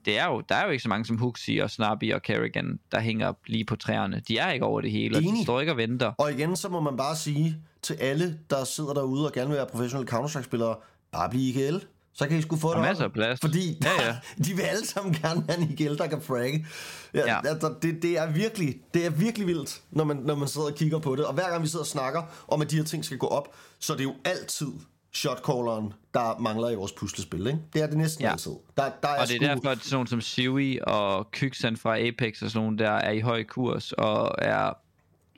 det 0.06 0.20
er 0.20 0.26
jo, 0.28 0.41
der 0.50 0.56
er 0.56 0.66
jo 0.66 0.72
ikke 0.72 0.84
så 0.84 0.89
mange 0.89 1.06
som 1.06 1.18
Huxi 1.18 1.58
og 1.58 1.72
Snappy 1.72 2.14
og 2.14 2.22
Kerrigan, 2.22 2.80
der 2.91 3.00
hænger 3.00 3.34
lige 3.48 3.66
på 3.66 3.76
træerne. 3.76 4.22
De 4.28 4.38
er 4.38 4.52
ikke 4.52 4.66
over 4.66 4.82
det 4.82 4.91
hele, 4.91 5.18
og 5.18 5.24
Enig. 5.24 5.39
de 5.39 5.43
står 5.43 5.60
ikke 5.60 5.72
og 5.72 5.78
venter. 5.78 6.12
Og 6.18 6.32
igen, 6.32 6.56
så 6.56 6.70
må 6.70 6.80
man 6.80 6.98
bare 6.98 7.16
sige 7.16 7.58
til 7.82 7.93
alle, 7.93 8.39
der 8.50 8.64
sidder 8.64 8.93
derude 8.93 9.26
og 9.26 9.34
gerne 9.34 9.50
vil 9.50 9.58
være 9.58 9.68
professionelle 9.72 10.12
Counter-Strike-spillere, 10.12 10.76
bare 11.12 11.30
bliv 11.30 11.41
IGL. 11.41 11.78
Så 12.18 12.28
kan 12.28 12.38
I 12.38 12.41
sgu 12.41 12.57
få 12.57 12.74
det 12.74 12.82
masser 12.82 13.03
af 13.03 13.13
plads. 13.13 13.39
Fordi 13.39 13.78
Ja, 13.84 14.07
ja. 14.07 14.15
de 14.45 14.53
vil 14.55 14.61
alle 14.61 14.88
sammen 14.88 15.13
gerne 15.13 15.43
have 15.49 15.61
en 15.61 15.70
IGL, 15.72 15.97
der 15.97 16.07
kan 16.07 16.22
fragge. 16.22 16.65
Ja, 17.13 17.20
ja. 17.26 17.47
Altså, 17.47 17.76
det, 17.82 18.01
det, 18.01 18.18
er 18.18 18.32
virkelig, 18.32 18.76
det 18.93 19.05
er 19.05 19.09
virkelig 19.09 19.47
vildt, 19.47 19.82
når 19.91 20.03
man, 20.03 20.18
når 20.18 20.36
man 20.36 20.47
sidder 20.47 20.68
og 20.68 20.76
kigger 20.76 20.99
på 20.99 21.15
det. 21.15 21.26
Og 21.26 21.34
hver 21.34 21.49
gang 21.49 21.63
vi 21.63 21.68
sidder 21.68 21.84
og 21.84 21.88
snakker 21.88 22.24
om, 22.47 22.61
at 22.61 22.72
de 22.72 22.76
her 22.76 22.84
ting 22.84 23.05
skal 23.05 23.18
gå 23.18 23.28
op, 23.28 23.55
så 23.80 23.93
er 23.93 23.97
det 23.97 24.03
jo 24.03 24.13
altid 24.26 24.68
shotcalleren, 25.13 25.93
der 26.13 26.39
mangler 26.39 26.70
i 26.70 26.76
vores 26.76 26.91
puslespil. 26.91 27.47
Ikke? 27.47 27.59
Det 27.74 27.82
er 27.82 27.88
det 27.88 27.97
næsten 27.97 28.24
ja. 28.24 28.32
Altid. 28.32 28.51
Der, 28.78 28.84
der 29.03 29.07
er 29.07 29.22
Og 29.22 29.28
det 29.28 29.36
er 29.36 29.39
sgu, 29.39 29.45
derfor, 29.45 29.70
at 29.70 29.78
sådan 29.78 29.95
nogle 29.95 30.07
som 30.07 30.22
Siwi 30.22 30.80
og 30.84 31.32
Kyksan 31.32 31.78
fra 31.78 31.99
Apex 31.99 32.41
og 32.41 32.51
sådan 32.51 32.63
nogle, 32.63 32.78
der 32.78 32.91
er 32.91 33.11
i 33.11 33.20
høj 33.20 33.43
kurs 33.43 33.91
og 33.91 34.36
er 34.38 34.74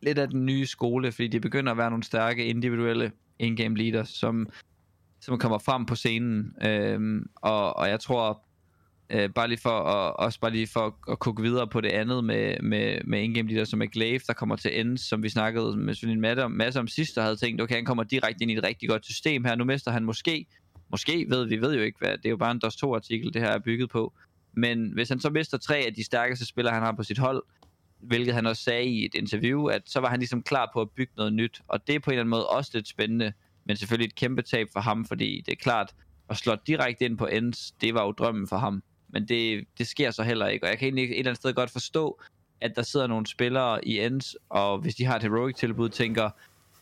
lidt 0.02 0.20
af 0.20 0.28
den 0.28 0.46
nye 0.46 0.68
skole, 0.68 1.12
fordi 1.12 1.28
de 1.28 1.40
begynder 1.40 1.72
at 1.72 1.78
være 1.78 1.90
nogle 1.90 2.04
stærke 2.04 2.46
individuelle 2.46 3.12
in-game 3.40 3.76
leaders, 3.76 4.10
som 4.10 4.48
som 5.22 5.40
kommer 5.40 5.58
frem 5.58 5.86
på 5.86 5.96
scenen. 5.96 6.54
Øh, 6.62 7.22
og, 7.36 7.78
og 7.78 7.90
jeg 7.90 8.00
tror, 8.00 8.44
øh, 9.10 9.30
bare 9.30 9.48
lige 9.48 9.60
for 9.62 9.80
at, 9.80 10.16
også 10.16 10.40
bare 10.40 10.52
lige 10.52 10.68
for 10.68 10.80
at, 10.80 10.94
at 11.12 11.20
kukke 11.20 11.44
videre 11.44 11.68
på 11.68 11.82
det 11.82 11.90
andet 11.90 12.24
med, 12.24 12.60
med, 12.60 13.00
med 13.06 13.22
in-game 13.22 13.50
leader 13.50 13.66
som 13.66 13.82
er 13.82 13.86
Glaive, 13.86 14.20
der 14.28 14.34
kommer 14.34 14.56
til 14.56 14.80
ende, 14.80 14.98
som 14.98 15.24
vi 15.24 15.30
snakkede 15.30 15.78
med 15.78 15.96
Svendin 15.96 16.18
en 16.18 16.22
masse, 16.22 16.48
masse 16.48 16.80
om 16.80 16.88
sidst, 16.88 17.18
og 17.18 17.24
havde 17.24 17.36
tænkt, 17.36 17.62
okay, 17.62 17.76
han 17.76 17.86
kommer 17.86 18.04
direkte 18.04 18.42
ind 18.42 18.52
i 18.52 18.58
et 18.58 18.64
rigtig 18.64 18.90
godt 18.90 19.06
system 19.06 19.46
her. 19.46 19.56
Nu 19.56 19.64
mister 19.64 19.92
han 19.92 20.06
måske, 20.06 20.46
måske 20.90 21.26
ved 21.30 21.46
vi 21.46 21.62
ved 21.62 21.76
jo 21.76 21.82
ikke, 21.82 22.00
hvad, 22.00 22.18
det 22.18 22.26
er 22.26 22.30
jo 22.30 22.38
bare 22.38 22.52
en 22.52 22.60
DOS 22.60 22.76
2 22.76 22.96
artikel, 22.96 23.34
det 23.34 23.42
her 23.42 23.50
er 23.50 23.60
bygget 23.60 23.90
på. 23.90 24.14
Men 24.54 24.94
hvis 24.94 25.10
han 25.10 25.20
så 25.20 25.30
mister 25.30 25.58
tre 25.58 25.78
af 25.78 25.94
de 25.94 26.04
stærkeste 26.04 26.46
spillere, 26.46 26.74
han 26.74 26.84
har 26.84 26.92
på 26.92 27.04
sit 27.04 27.18
hold, 27.18 27.44
hvilket 28.00 28.34
han 28.34 28.46
også 28.46 28.64
sagde 28.64 28.86
i 28.86 29.06
et 29.06 29.16
interview, 29.16 29.66
at 29.66 29.82
så 29.86 30.00
var 30.00 30.10
han 30.10 30.20
ligesom 30.20 30.44
klar 30.44 30.70
på 30.74 30.82
at 30.82 30.90
bygge 30.90 31.14
noget 31.18 31.34
nyt. 31.34 31.62
Og 31.68 31.88
det 31.88 31.96
er 31.96 32.00
på 32.00 32.10
en 32.10 32.14
eller 32.14 32.22
anden 32.22 32.30
måde 32.30 32.48
også 32.48 32.72
lidt 32.74 32.88
spændende, 32.88 33.34
men 33.70 33.78
selvfølgelig 33.78 34.08
et 34.08 34.16
kæmpe 34.16 34.42
tab 34.42 34.68
for 34.74 34.80
ham, 34.80 35.06
fordi 35.06 35.44
det 35.46 35.52
er 35.52 35.56
klart, 35.56 35.94
at 36.30 36.38
slå 36.38 36.56
direkte 36.68 37.06
ind 37.06 37.18
på 37.18 37.26
ends, 37.26 37.72
det 37.72 37.94
var 37.94 38.04
jo 38.06 38.12
drømmen 38.12 38.48
for 38.48 38.58
ham. 38.58 38.84
Men 39.10 39.28
det, 39.28 39.66
det 39.78 39.88
sker 39.88 40.12
så 40.12 40.24
heller 40.24 40.48
ikke, 40.48 40.66
og 40.66 40.70
jeg 40.70 40.78
kan 40.80 40.86
egentlig 40.86 41.04
et 41.04 41.20
eller 41.20 41.32
andet 41.32 41.42
sted 41.42 41.54
godt 41.54 41.70
forstå, 41.72 42.20
at 42.62 42.72
der 42.76 42.82
sidder 42.82 43.08
nogle 43.08 43.28
spillere 43.28 43.86
i 43.86 44.00
ends, 44.00 44.36
og 44.50 44.78
hvis 44.78 44.96
de 44.96 45.06
har 45.06 45.16
et 45.16 45.22
heroic 45.22 45.56
tilbud, 45.56 45.90
tænker, 45.90 46.30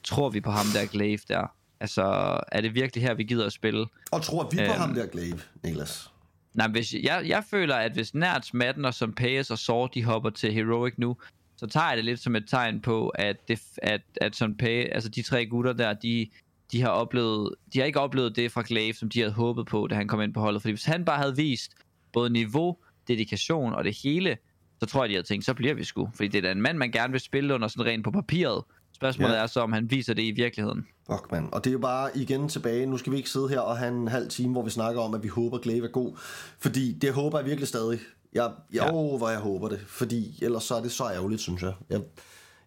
tror 0.04 0.30
vi 0.30 0.42
på 0.42 0.52
ham 0.52 0.66
der 0.74 0.86
Glaive 0.86 1.20
der? 1.28 1.48
Altså, 1.80 2.04
er 2.52 2.62
det 2.62 2.76
virkelig 2.76 3.04
her, 3.04 3.14
vi 3.14 3.24
gider 3.24 3.46
at 3.46 3.54
spille? 3.54 3.86
Og 4.12 4.22
tror 4.22 4.50
vi 4.50 4.58
på 4.58 4.64
Øhm. 4.64 4.72
ham 4.72 4.94
der, 4.94 5.06
Glaive, 5.06 5.40
Niklas? 5.64 6.12
Nej, 6.54 6.68
hvis, 6.68 6.94
jeg, 6.94 7.24
jeg 7.28 7.44
føler, 7.50 7.76
at 7.76 7.92
hvis 7.92 8.14
Nerds, 8.14 8.54
Madden 8.54 8.94
som 8.94 9.14
Payas 9.14 9.52
og 9.52 9.60
Saw, 9.60 9.88
de 9.94 10.04
hopper 10.04 10.30
til 10.30 10.54
Heroic 10.54 10.94
nu, 10.98 11.18
så 11.58 11.68
tager 11.68 11.88
jeg 11.88 11.98
det 11.98 12.06
lidt 12.06 12.20
som 12.20 12.36
et 12.36 12.50
tegn 12.50 12.82
på, 12.82 13.10
at, 13.10 13.48
det, 13.48 13.60
at, 13.78 14.02
at 14.22 14.36
som 14.36 14.56
Pay, 14.56 14.86
altså 14.92 15.10
de 15.10 15.22
tre 15.22 15.46
gutter 15.46 15.74
der, 15.74 15.94
de, 15.94 16.28
de 16.72 16.82
har 16.82 16.90
oplevet, 16.90 17.56
de 17.74 17.80
har 17.80 17.86
ikke 17.86 18.00
oplevet 18.00 18.36
det 18.36 18.52
fra 18.52 18.64
Glaive, 18.68 18.94
som 18.94 19.10
de 19.10 19.20
havde 19.20 19.34
håbet 19.34 19.66
på, 19.68 19.88
da 19.88 19.96
han 19.96 20.08
kom 20.08 20.22
ind 20.22 20.34
på 20.34 20.40
holdet. 20.40 20.62
Fordi 20.62 20.72
hvis 20.72 20.86
han 20.86 21.06
bare 21.06 21.18
havde 21.18 21.36
vist 21.36 21.72
både 22.14 22.30
niveau, 22.30 22.78
dedikation 23.08 23.74
og 23.74 23.84
det 23.84 23.98
hele, 24.04 24.38
så 24.80 24.86
tror 24.86 25.04
jeg, 25.04 25.10
de 25.10 25.14
havde 25.16 25.28
tænkt, 25.28 25.46
så 25.46 25.54
bliver 25.54 25.74
vi 25.74 25.84
sgu. 25.84 26.10
Fordi 26.16 26.28
det 26.28 26.38
er 26.38 26.42
da 26.42 26.52
en 26.52 26.62
mand, 26.62 26.78
man 26.78 26.92
gerne 26.92 27.12
vil 27.12 27.22
spille 27.22 27.54
under 27.54 27.68
sådan 27.68 27.86
rent 27.86 28.04
på 28.04 28.12
papiret. 28.12 28.64
Spørgsmålet 28.94 29.34
Ja. 29.36 29.42
er 29.42 29.48
så, 29.48 29.60
om 29.60 29.74
han 29.74 29.92
viser 29.92 30.14
det 30.14 30.22
i 30.24 30.32
virkeligheden. 30.32 30.86
Fuck, 31.12 31.32
mand. 31.32 31.50
Og 31.52 31.64
det 31.64 31.70
er 31.70 31.74
jo 31.74 31.80
bare 31.80 32.18
igen 32.18 32.50
tilbage. 32.50 32.86
Nu 32.86 32.98
skal 32.98 33.12
vi 33.12 33.18
ikke 33.18 33.30
sidde 33.30 33.50
her 33.50 33.60
og 33.60 33.78
have 33.78 33.92
en 33.92 34.08
halv 34.08 34.30
time, 34.30 34.52
hvor 34.52 34.64
vi 34.64 34.70
snakker 34.70 35.02
om, 35.02 35.14
at 35.14 35.24
vi 35.24 35.28
håber, 35.28 35.58
Glaive 35.58 35.86
er 35.88 35.92
god. 35.92 36.18
Fordi 36.60 36.94
det 36.94 37.14
håber 37.14 37.38
jeg 37.40 37.46
virkelig 37.46 37.68
stadig. 37.68 38.00
Jeg, 38.34 38.52
jo, 38.76 38.84
ja. 38.84 38.92
hvor 38.92 39.30
jeg 39.30 39.40
håber 39.40 39.70
det. 39.70 39.80
Fordi 39.88 40.40
ellers 40.44 40.64
så 40.64 40.76
er 40.76 40.82
det 40.82 40.92
så 40.92 41.04
ærgerligt, 41.04 41.42
synes 41.42 41.62
jeg. 41.62 41.74
jeg, 41.90 42.02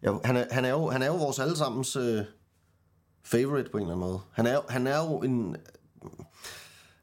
jeg 0.03 0.13
han, 0.25 0.37
er, 0.37 0.45
han, 0.51 0.65
er 0.65 0.71
jo, 0.71 0.89
han 0.91 1.03
er 1.03 1.07
jo 1.07 1.17
vores 1.17 1.39
allesammens 1.39 1.97
øh, 1.97 2.19
favorite 3.25 3.71
på 3.71 3.77
en 3.79 3.83
eller 3.83 3.95
anden 3.95 4.09
måde. 4.09 4.21
Han 4.33 4.47
er, 4.47 4.59
han 4.69 4.87
er 4.87 4.97
jo 4.99 5.19
en... 5.19 5.57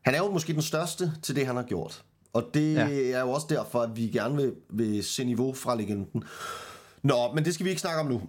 Han 0.01 0.15
er 0.15 0.18
jo 0.20 0.32
måske 0.32 0.53
den 0.53 0.61
største 0.61 1.11
til 1.24 1.36
det, 1.36 1.45
han 1.45 1.55
har 1.55 1.63
gjort. 1.63 2.03
Og 2.34 2.49
det 2.53 2.74
Ja. 2.74 3.11
er 3.11 3.20
jo 3.22 3.32
også 3.32 3.47
derfor, 3.49 3.82
at 3.82 3.95
vi 3.95 4.01
gerne 4.07 4.36
vil, 4.36 4.53
vil 4.70 5.03
se 5.03 5.24
niveau 5.24 5.53
fra 5.53 5.76
legenden. 5.76 6.24
Nå, 7.03 7.34
men 7.34 7.45
det 7.45 7.53
skal 7.53 7.63
vi 7.63 7.70
ikke 7.70 7.82
snakke 7.82 7.99
om 7.99 8.07
nu. 8.07 8.22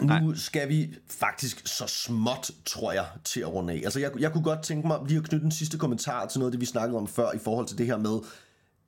Nu 0.00 0.06
Nej. 0.06 0.22
skal 0.34 0.68
vi 0.68 0.94
faktisk 1.10 1.66
så 1.68 1.86
småt, 1.86 2.50
tror 2.66 2.92
jeg, 2.92 3.06
til 3.24 3.40
at 3.40 3.52
runde 3.52 3.72
af. 3.72 3.76
Altså, 3.84 4.00
jeg, 4.00 4.10
jeg 4.20 4.32
kunne 4.32 4.44
godt 4.44 4.62
tænke 4.62 4.86
mig 4.86 4.98
lige 5.06 5.18
at 5.18 5.24
knytte 5.28 5.44
en 5.46 5.52
sidste 5.52 5.78
kommentar 5.78 6.26
til 6.26 6.38
noget 6.38 6.48
af 6.48 6.52
det, 6.52 6.60
vi 6.60 6.66
snakkede 6.66 6.98
om 6.98 7.06
før, 7.08 7.32
i 7.32 7.38
forhold 7.38 7.66
til 7.66 7.78
det 7.78 7.86
her 7.86 7.96
med, 7.98 8.18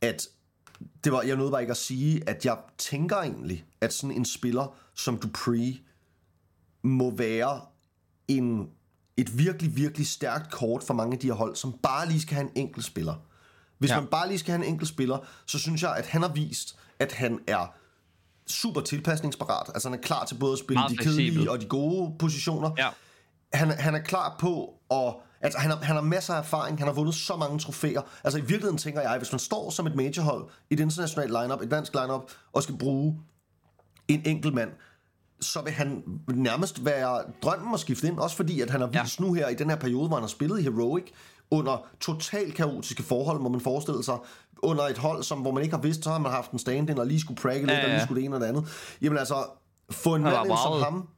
at 0.01 0.27
det 1.05 1.13
var, 1.13 1.23
jeg 1.23 1.37
nåede 1.37 1.51
bare 1.51 1.61
ikke 1.61 1.71
at 1.71 1.77
sige, 1.77 2.29
at 2.29 2.45
jeg 2.45 2.59
tænker 2.79 3.17
egentlig, 3.17 3.65
at 3.81 3.93
sådan 3.93 4.17
en 4.17 4.25
spiller 4.25 4.77
som 4.95 5.19
Dupree 5.19 5.77
må 6.83 7.11
være 7.17 7.61
en, 8.29 8.69
et 9.17 9.39
virkelig, 9.39 9.77
virkelig 9.77 10.07
stærkt 10.07 10.51
kort 10.51 10.83
for 10.83 10.95
mange 10.95 11.13
af 11.13 11.19
de 11.19 11.27
her 11.27 11.35
hold, 11.35 11.57
som 11.57 11.73
bare 11.83 12.09
lige 12.09 12.21
skal 12.21 12.35
have 12.35 12.45
en 12.47 12.53
enkelt 12.55 12.85
spiller. 12.85 13.15
Hvis 13.79 13.91
Ja. 13.91 14.01
man 14.01 14.09
bare 14.11 14.29
lige 14.29 14.39
skal 14.39 14.53
have 14.53 14.67
en 14.67 14.73
enkelt 14.73 14.89
spiller, 14.89 15.19
så 15.47 15.59
synes 15.59 15.83
jeg, 15.83 15.97
at 15.97 16.07
han 16.07 16.23
har 16.23 16.29
vist, 16.29 16.77
at 16.99 17.13
han 17.13 17.39
er 17.47 17.75
super 18.47 18.81
tilpasningsparat. 18.81 19.69
Altså 19.75 19.89
han 19.89 19.99
er 19.99 20.03
klar 20.03 20.25
til 20.25 20.35
både 20.35 20.53
at 20.53 20.59
spille 20.59 20.79
Meget 20.79 20.91
de 20.91 20.97
fleksibel. 20.97 21.25
kedelige 21.25 21.51
og 21.51 21.61
de 21.61 21.67
gode 21.67 22.15
positioner. 22.19 22.71
Ja. 22.79 22.89
Han, 23.53 23.71
han 23.71 23.95
er 23.95 23.99
klar 23.99 24.37
på 24.41 24.75
at... 24.91 25.15
Altså, 25.41 25.59
han 25.59 25.71
har, 25.71 25.79
han 25.79 25.95
har 25.97 26.03
masser 26.03 26.35
af 26.35 26.39
erfaring, 26.39 26.79
han 26.79 26.87
har 26.87 26.95
vundet 26.95 27.15
så 27.15 27.37
mange 27.37 27.59
trofæer. 27.59 28.01
Altså, 28.25 28.39
i 28.39 28.41
virkeligheden 28.41 28.79
tænker 28.79 29.01
jeg, 29.01 29.19
hvis 29.19 29.33
man 29.33 29.39
står 29.39 29.71
som 29.71 29.87
et 29.87 29.95
majorhold 29.97 30.49
i 30.71 30.75
et 30.75 30.81
internationalt 30.81 31.31
lineup, 31.43 31.63
et 31.63 31.71
dansk 31.71 31.93
lineup, 31.95 32.31
og 32.53 32.63
skal 32.63 32.79
bruge 32.79 33.21
en 34.09 34.23
enkelt 34.25 34.55
mand, 34.55 34.71
så 35.41 35.61
vil 35.63 35.73
han 35.73 36.03
nærmest 36.35 36.85
være 36.85 37.23
drømmen 37.43 37.75
at 37.75 37.81
skifte 37.81 38.07
ind, 38.07 38.19
også 38.19 38.37
fordi, 38.37 38.61
at 38.61 38.71
han 38.71 38.81
har 38.81 39.03
vist 39.03 39.21
ja. 39.21 39.25
nu 39.25 39.33
her 39.33 39.49
i 39.49 39.55
den 39.55 39.71
her 39.71 39.77
periode, 39.77 40.07
hvor 40.07 40.17
han 40.17 40.23
har 40.23 40.29
spillet 40.29 40.59
i 40.61 40.63
Heroic, 40.63 41.05
under 41.51 41.87
totalt 42.01 42.55
kaotiske 42.55 43.03
forhold, 43.03 43.41
må 43.41 43.49
man 43.49 43.61
forestille 43.61 44.05
sig, 44.05 44.17
under 44.59 44.85
et 44.85 44.99
hold, 44.99 45.23
som, 45.23 45.39
hvor 45.39 45.51
man 45.53 45.63
ikke 45.63 45.75
har 45.77 45.83
vidst, 45.83 46.05
så 46.05 46.11
har 46.11 46.19
man 46.19 46.33
haft 46.33 46.51
en 46.51 46.59
stand-in, 46.59 46.99
og 46.99 47.07
lige 47.07 47.21
skulle 47.21 47.41
pragge 47.43 47.61
lidt, 47.61 47.71
Ja, 47.71 47.77
ja, 47.79 47.85
og 47.85 47.91
lige 47.91 48.03
skulle 48.05 48.21
det 48.21 48.27
ene 48.27 48.37
og 48.37 48.41
det 48.41 48.47
andet. 48.47 48.65
Jamen 49.03 49.19
altså, 49.19 49.45
få 49.91 50.15
en 50.15 50.23
mand 50.23 50.37
ind 50.47 50.57
som 50.65 50.83
ham, 50.83 51.09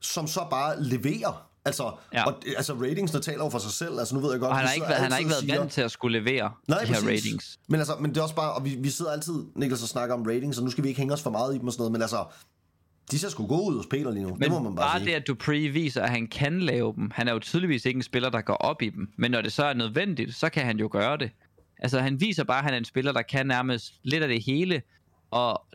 som 0.00 0.26
så 0.26 0.40
bare 0.50 0.82
leverer. 0.82 1.48
Altså, 1.64 1.92
Ja. 2.12 2.26
og, 2.26 2.34
altså 2.56 2.72
ratingsene 2.74 3.20
taler 3.22 3.44
jo 3.44 3.50
for 3.50 3.58
sig 3.58 3.70
selv. 3.70 3.98
Altså, 3.98 4.14
nu 4.14 4.20
ved 4.20 4.30
jeg 4.30 4.40
godt, 4.40 4.50
Og 4.50 4.56
han 4.58 4.66
har 4.66 4.74
ikke, 4.74 4.86
været- 4.88 5.00
han 5.02 5.12
har 5.12 5.18
ikke 5.18 5.30
været 5.30 5.48
vant 5.60 5.72
til 5.72 5.80
at 5.80 5.90
skulle 5.90 6.18
levere 6.20 6.50
Nej, 6.68 6.78
de 6.80 6.86
her 6.86 6.94
præcis. 6.94 7.08
ratings. 7.08 7.58
Men 7.68 7.80
altså, 7.80 7.96
men 8.00 8.10
det 8.10 8.16
er 8.18 8.22
også 8.22 8.34
bare, 8.34 8.52
og 8.52 8.64
vi, 8.64 8.76
vi 8.80 8.90
sidder 8.90 9.10
altid, 9.12 9.34
Niklas, 9.56 9.82
og 9.82 9.88
snakker 9.88 10.14
om 10.14 10.22
ratings, 10.22 10.58
og 10.58 10.64
nu 10.64 10.70
skal 10.70 10.84
vi 10.84 10.88
ikke 10.88 10.98
hænge 11.00 11.14
os 11.14 11.22
for 11.22 11.30
meget 11.30 11.54
i 11.54 11.58
dem 11.58 11.66
og 11.66 11.72
sådan 11.72 11.80
noget, 11.80 11.92
men 11.92 12.02
altså, 12.02 12.24
de 13.10 13.18
ser 13.18 13.28
sgu 13.28 13.46
gode 13.46 13.70
ud 13.70 13.76
hos 13.76 13.86
Peter 13.86 14.10
lige 14.10 14.22
nu. 14.22 14.30
Men 14.30 14.40
det 14.42 14.50
må 14.50 14.62
man 14.62 14.74
bare, 14.74 14.86
bare 14.86 15.00
sige. 15.00 15.10
det, 15.10 15.16
at 15.16 15.26
Dupree 15.26 15.68
viser, 15.68 16.02
at 16.02 16.10
han 16.10 16.26
kan 16.26 16.60
lave 16.60 16.94
dem. 16.96 17.10
Han 17.14 17.28
er 17.28 17.32
jo 17.32 17.38
tydeligvis 17.38 17.84
ikke 17.84 17.98
en 17.98 18.02
spiller, 18.02 18.30
der 18.30 18.40
går 18.40 18.54
op 18.54 18.82
i 18.82 18.88
dem. 18.88 19.12
Men 19.16 19.30
når 19.30 19.40
det 19.40 19.52
så 19.52 19.64
er 19.64 19.74
nødvendigt, 19.74 20.34
så 20.34 20.48
kan 20.48 20.64
han 20.64 20.78
jo 20.78 20.88
gøre 20.92 21.16
det. 21.16 21.30
Altså, 21.78 22.00
han 22.00 22.20
viser 22.20 22.44
bare, 22.44 22.58
at 22.58 22.64
han 22.64 22.74
er 22.74 22.78
en 22.78 22.84
spiller, 22.84 23.12
der 23.12 23.22
kan 23.22 23.46
nærmest 23.46 23.94
lidt 24.02 24.22
af 24.22 24.28
det 24.28 24.42
hele. 24.42 24.82
Og 25.30 25.66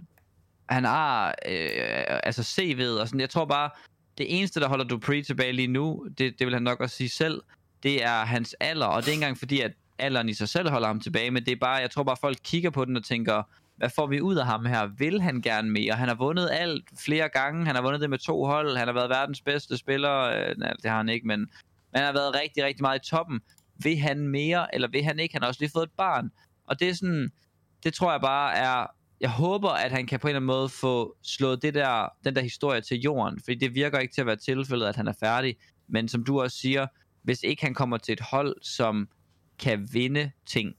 han 0.69 0.83
har 0.83 1.27
øh, 1.27 2.19
altså 2.23 2.41
CV'et 2.41 3.01
og 3.01 3.07
sådan. 3.07 3.19
Jeg 3.19 3.29
tror 3.29 3.45
bare, 3.45 3.69
det 4.17 4.39
eneste, 4.39 4.59
der 4.59 4.67
holder 4.67 4.85
Dupree 4.85 5.23
tilbage 5.23 5.51
lige 5.51 5.67
nu, 5.67 6.07
det, 6.17 6.39
det 6.39 6.47
vil 6.47 6.53
han 6.53 6.63
nok 6.63 6.79
også 6.79 6.95
sige 6.95 7.09
selv, 7.09 7.41
det 7.83 8.03
er 8.03 8.25
hans 8.25 8.55
alder. 8.59 8.85
Og 8.85 9.01
det 9.01 9.07
er 9.07 9.11
ikke 9.11 9.23
engang 9.23 9.37
fordi, 9.37 9.61
at 9.61 9.71
alderen 9.99 10.29
i 10.29 10.33
sig 10.33 10.49
selv 10.49 10.69
holder 10.69 10.87
ham 10.87 10.99
tilbage, 10.99 11.31
men 11.31 11.45
det 11.45 11.51
er 11.51 11.55
bare, 11.61 11.75
jeg 11.75 11.91
tror 11.91 12.03
bare, 12.03 12.17
folk 12.21 12.37
kigger 12.43 12.69
på 12.69 12.85
den 12.85 12.97
og 12.97 13.03
tænker, 13.03 13.43
hvad 13.77 13.89
får 13.95 14.07
vi 14.07 14.21
ud 14.21 14.35
af 14.35 14.45
ham 14.45 14.65
her? 14.65 14.85
Vil 14.97 15.21
han 15.21 15.41
gerne 15.41 15.71
mere? 15.71 15.93
Han 15.93 16.07
har 16.07 16.15
vundet 16.15 16.49
alt 16.51 16.83
flere 17.05 17.29
gange. 17.29 17.65
Han 17.65 17.75
har 17.75 17.81
vundet 17.81 18.01
det 18.01 18.09
med 18.09 18.17
to 18.17 18.45
hold. 18.45 18.77
Han 18.77 18.87
har 18.87 18.93
været 18.93 19.09
verdens 19.09 19.41
bedste 19.41 19.77
spiller. 19.77 20.19
Øh, 20.19 20.57
nej, 20.57 20.73
det 20.73 20.91
har 20.91 20.97
han 20.97 21.09
ikke, 21.09 21.27
men 21.27 21.49
men 21.91 21.99
han 21.99 22.05
har 22.05 22.13
været 22.13 22.35
rigtig, 22.35 22.63
rigtig 22.63 22.81
meget 22.81 23.05
i 23.05 23.09
toppen. 23.09 23.41
Vil 23.83 23.97
han 23.97 24.27
mere, 24.27 24.75
eller 24.75 24.87
vil 24.87 25.03
han 25.03 25.19
ikke? 25.19 25.35
Han 25.35 25.41
har 25.41 25.47
også 25.47 25.61
lige 25.61 25.71
fået 25.73 25.83
et 25.83 25.91
barn. 25.97 26.31
Og 26.67 26.79
det 26.79 26.89
er 26.89 26.93
sådan, 26.93 27.31
det 27.83 27.93
tror 27.93 28.11
jeg 28.11 28.21
bare 28.21 28.55
er, 28.55 28.85
jeg 29.21 29.29
håber, 29.29 29.69
at 29.69 29.91
han 29.91 30.07
kan 30.07 30.19
på 30.19 30.27
en 30.27 30.29
eller 30.29 30.39
anden 30.39 30.47
måde 30.47 30.69
få 30.69 31.15
slået 31.23 31.61
det 31.61 31.73
der, 31.73 32.07
den 32.23 32.35
der 32.35 32.41
historie 32.41 32.81
til 32.81 32.99
jorden, 32.99 33.39
fordi 33.43 33.55
det 33.55 33.75
virker 33.75 33.99
ikke 33.99 34.13
til 34.13 34.21
at 34.21 34.27
være 34.27 34.35
tilfældet, 34.35 34.85
at 34.85 34.95
han 34.95 35.07
er 35.07 35.13
færdig. 35.19 35.55
Men 35.87 36.07
som 36.07 36.23
du 36.23 36.41
også 36.41 36.57
siger, 36.57 36.87
hvis 37.23 37.43
ikke 37.43 37.63
han 37.63 37.73
kommer 37.73 37.97
til 37.97 38.13
et 38.13 38.19
hold, 38.19 38.55
som 38.61 39.09
kan 39.59 39.89
vinde 39.93 40.31
ting, 40.45 40.73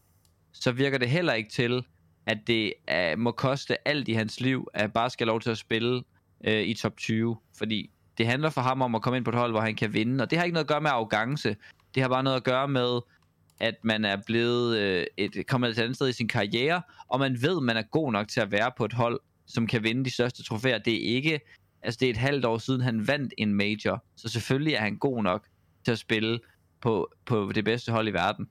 så 0.53 0.73
virker 0.73 0.99
det 0.99 1.09
heller 1.09 1.33
ikke 1.33 1.51
til, 1.51 1.85
at 2.29 2.39
det 2.47 2.73
uh, 2.93 3.19
må 3.19 3.31
koste 3.31 3.89
alt 3.89 4.09
i 4.09 4.13
hans 4.13 4.41
liv, 4.41 4.69
at 4.75 4.93
bare 4.93 5.11
skal 5.11 5.27
have 5.27 5.33
lov 5.33 5.41
til 5.41 5.51
at 5.51 5.59
spille 5.59 5.97
uh, 6.47 6.53
i 6.53 6.75
top 6.75 6.97
20. 6.97 7.37
Fordi 7.59 7.91
det 8.19 8.27
handler 8.27 8.51
for 8.51 8.61
ham 8.61 8.83
om 8.83 8.95
at 8.95 9.03
komme 9.03 9.17
ind 9.17 9.25
på 9.25 9.31
et 9.31 9.37
hold, 9.37 9.53
hvor 9.53 9.61
han 9.61 9.75
kan 9.75 9.95
vinde, 9.95 10.23
og 10.23 10.31
det 10.31 10.39
har 10.39 10.45
ikke 10.45 10.55
noget 10.55 10.65
at 10.65 10.69
gøre 10.69 10.81
med 10.81 10.91
arrogance. 10.91 11.57
Det 11.95 12.03
har 12.03 12.09
bare 12.09 12.23
noget 12.23 12.37
at 12.37 12.45
gøre 12.45 12.69
med, 12.69 13.01
at 13.61 13.75
man 13.83 14.05
er 14.05 14.17
blevet 14.27 14.79
øh, 14.79 15.07
et, 15.17 15.47
kommet 15.47 15.71
et 15.71 15.79
andet 15.79 15.97
sted 15.97 16.09
i 16.09 16.13
sin 16.13 16.29
karriere, 16.29 16.83
og 17.09 17.19
man 17.19 17.43
ved, 17.43 17.57
at 17.57 17.63
man 17.63 17.77
er 17.77 17.83
god 17.83 18.13
nok 18.13 18.29
til 18.29 18.41
at 18.41 18.53
være 18.53 18.73
på 18.77 18.85
et 18.85 18.93
hold, 18.93 19.21
som 19.47 19.67
kan 19.67 19.83
vinde 19.83 20.05
de 20.05 20.11
største 20.11 20.43
trofæer. 20.45 20.79
Det 20.79 20.95
er 20.95 21.15
ikke, 21.17 21.41
altså 21.83 21.99
det 22.01 22.07
er 22.07 22.11
et 22.11 22.17
halvt 22.17 22.45
år 22.45 22.59
siden, 22.59 22.81
han 22.81 23.09
vandt 23.09 23.35
en 23.39 23.55
major, 23.55 24.05
så 24.17 24.29
selvfølgelig 24.29 24.75
er 24.75 24.81
han 24.81 24.97
god 24.97 25.23
nok 25.23 25.47
til 25.85 25.93
at 25.93 25.99
spille 25.99 26.41
på, 26.81 27.09
på 27.27 27.53
det 27.55 27.65
bedste 27.65 27.93
hold 27.93 28.09
i 28.09 28.13
verden. 28.13 28.49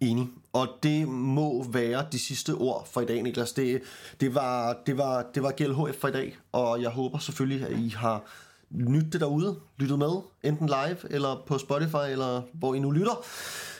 Enig. 0.00 0.28
Og 0.52 0.68
det 0.82 1.08
må 1.08 1.64
være 1.70 2.06
de 2.12 2.18
sidste 2.18 2.54
ord 2.54 2.88
for 2.92 3.00
i 3.00 3.04
dag, 3.04 3.22
Niklas. 3.22 3.52
Det, 3.52 3.82
det, 4.20 4.34
var, 4.34 4.76
det, 4.86 4.98
var, 4.98 5.26
det 5.34 5.42
var 5.42 5.50
GLHF 5.50 6.00
for 6.00 6.08
i 6.08 6.12
dag, 6.12 6.38
og 6.52 6.82
jeg 6.82 6.90
håber 6.90 7.18
selvfølgelig, 7.18 7.66
at 7.66 7.78
I 7.78 7.88
har 7.88 8.24
nyttet 8.70 9.12
det 9.12 9.20
derude, 9.20 9.56
lyttet 9.76 9.98
med, 9.98 10.22
enten 10.42 10.66
live 10.66 10.96
eller 11.10 11.42
på 11.46 11.58
Spotify, 11.58 12.10
eller 12.10 12.42
hvor 12.52 12.74
I 12.74 12.78
nu 12.78 12.90
lytter. 12.90 13.24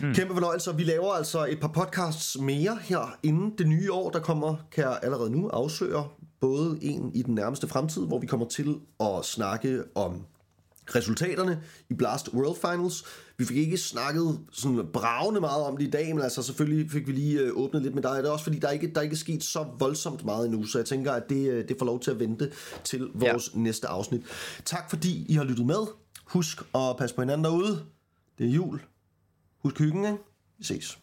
Mm. 0.01 0.15
Kæmpe 0.15 0.35
fornøjelse, 0.35 0.77
vi 0.77 0.85
laver 0.85 1.13
altså 1.13 1.47
et 1.47 1.61
par 1.61 1.69
podcasts 1.69 2.39
mere 2.41 2.79
her 2.83 3.19
inden 3.23 3.55
det 3.59 3.69
nye 3.69 3.93
år, 3.93 4.11
der 4.11 4.21
kommer, 4.21 4.57
kan 4.73 4.85
jeg 4.85 4.99
allerede 5.03 5.31
nu 5.31 5.49
afsløre, 5.49 6.09
både 6.41 6.79
en 6.83 7.11
i 7.15 7.23
den 7.23 7.35
nærmeste 7.35 7.69
fremtid, 7.69 8.07
hvor 8.07 8.19
vi 8.19 8.27
kommer 8.27 8.47
til 8.47 8.77
at 9.01 9.25
snakke 9.25 9.83
om 9.95 10.25
resultaterne 10.95 11.63
i 11.91 11.95
Blast 11.95 12.29
World 12.35 12.57
Finals. 12.57 13.05
Vi 13.39 13.45
fik 13.45 13.57
ikke 13.57 13.77
snakket 13.77 14.41
sådan 14.53 14.87
bravende 14.93 15.41
meget 15.41 15.63
om 15.65 15.77
det 15.77 15.87
i 15.87 15.91
dag, 15.91 16.15
men 16.15 16.25
altså 16.25 16.43
selvfølgelig 16.43 16.91
fik 16.91 17.07
vi 17.07 17.13
lige 17.13 17.41
øh, 17.41 17.53
åbnet 17.55 17.83
lidt 17.83 17.95
med 17.95 18.03
dig. 18.03 18.19
Det 18.19 18.27
er 18.27 18.31
også 18.31 18.45
fordi, 18.45 18.59
der 18.59 18.69
er 18.69 18.73
ikke, 18.73 18.93
der 18.93 18.99
er 18.99 19.03
ikke 19.03 19.17
sket 19.17 19.45
så 19.45 19.67
voldsomt 19.79 20.25
meget 20.25 20.47
endnu, 20.47 20.65
så 20.65 20.79
jeg 20.79 20.87
tænker, 20.87 21.13
at 21.13 21.23
det, 21.29 21.51
øh, 21.51 21.69
det 21.69 21.77
får 21.79 21.87
lov 21.87 22.01
til 22.01 22.11
at 22.11 22.19
vente 22.19 22.53
til 22.85 23.09
vores 23.15 23.51
ja. 23.55 23.59
næste 23.59 23.89
afsnit. 23.89 24.23
Tak 24.65 24.91
fordi 24.91 25.27
I 25.29 25.33
har 25.33 25.45
lyttet 25.45 25.67
med. 25.67 25.87
Husk 26.25 26.63
at 26.75 26.97
passe 26.99 27.17
på 27.17 27.23
hinanden 27.23 27.45
derude. 27.45 27.85
Det 28.39 28.47
er 28.47 28.51
jul. 28.51 28.81
Husk 29.63 29.79
hyggen, 29.79 30.05
ikke? 30.05 30.19
Vi 30.59 30.65
ses. 30.65 30.99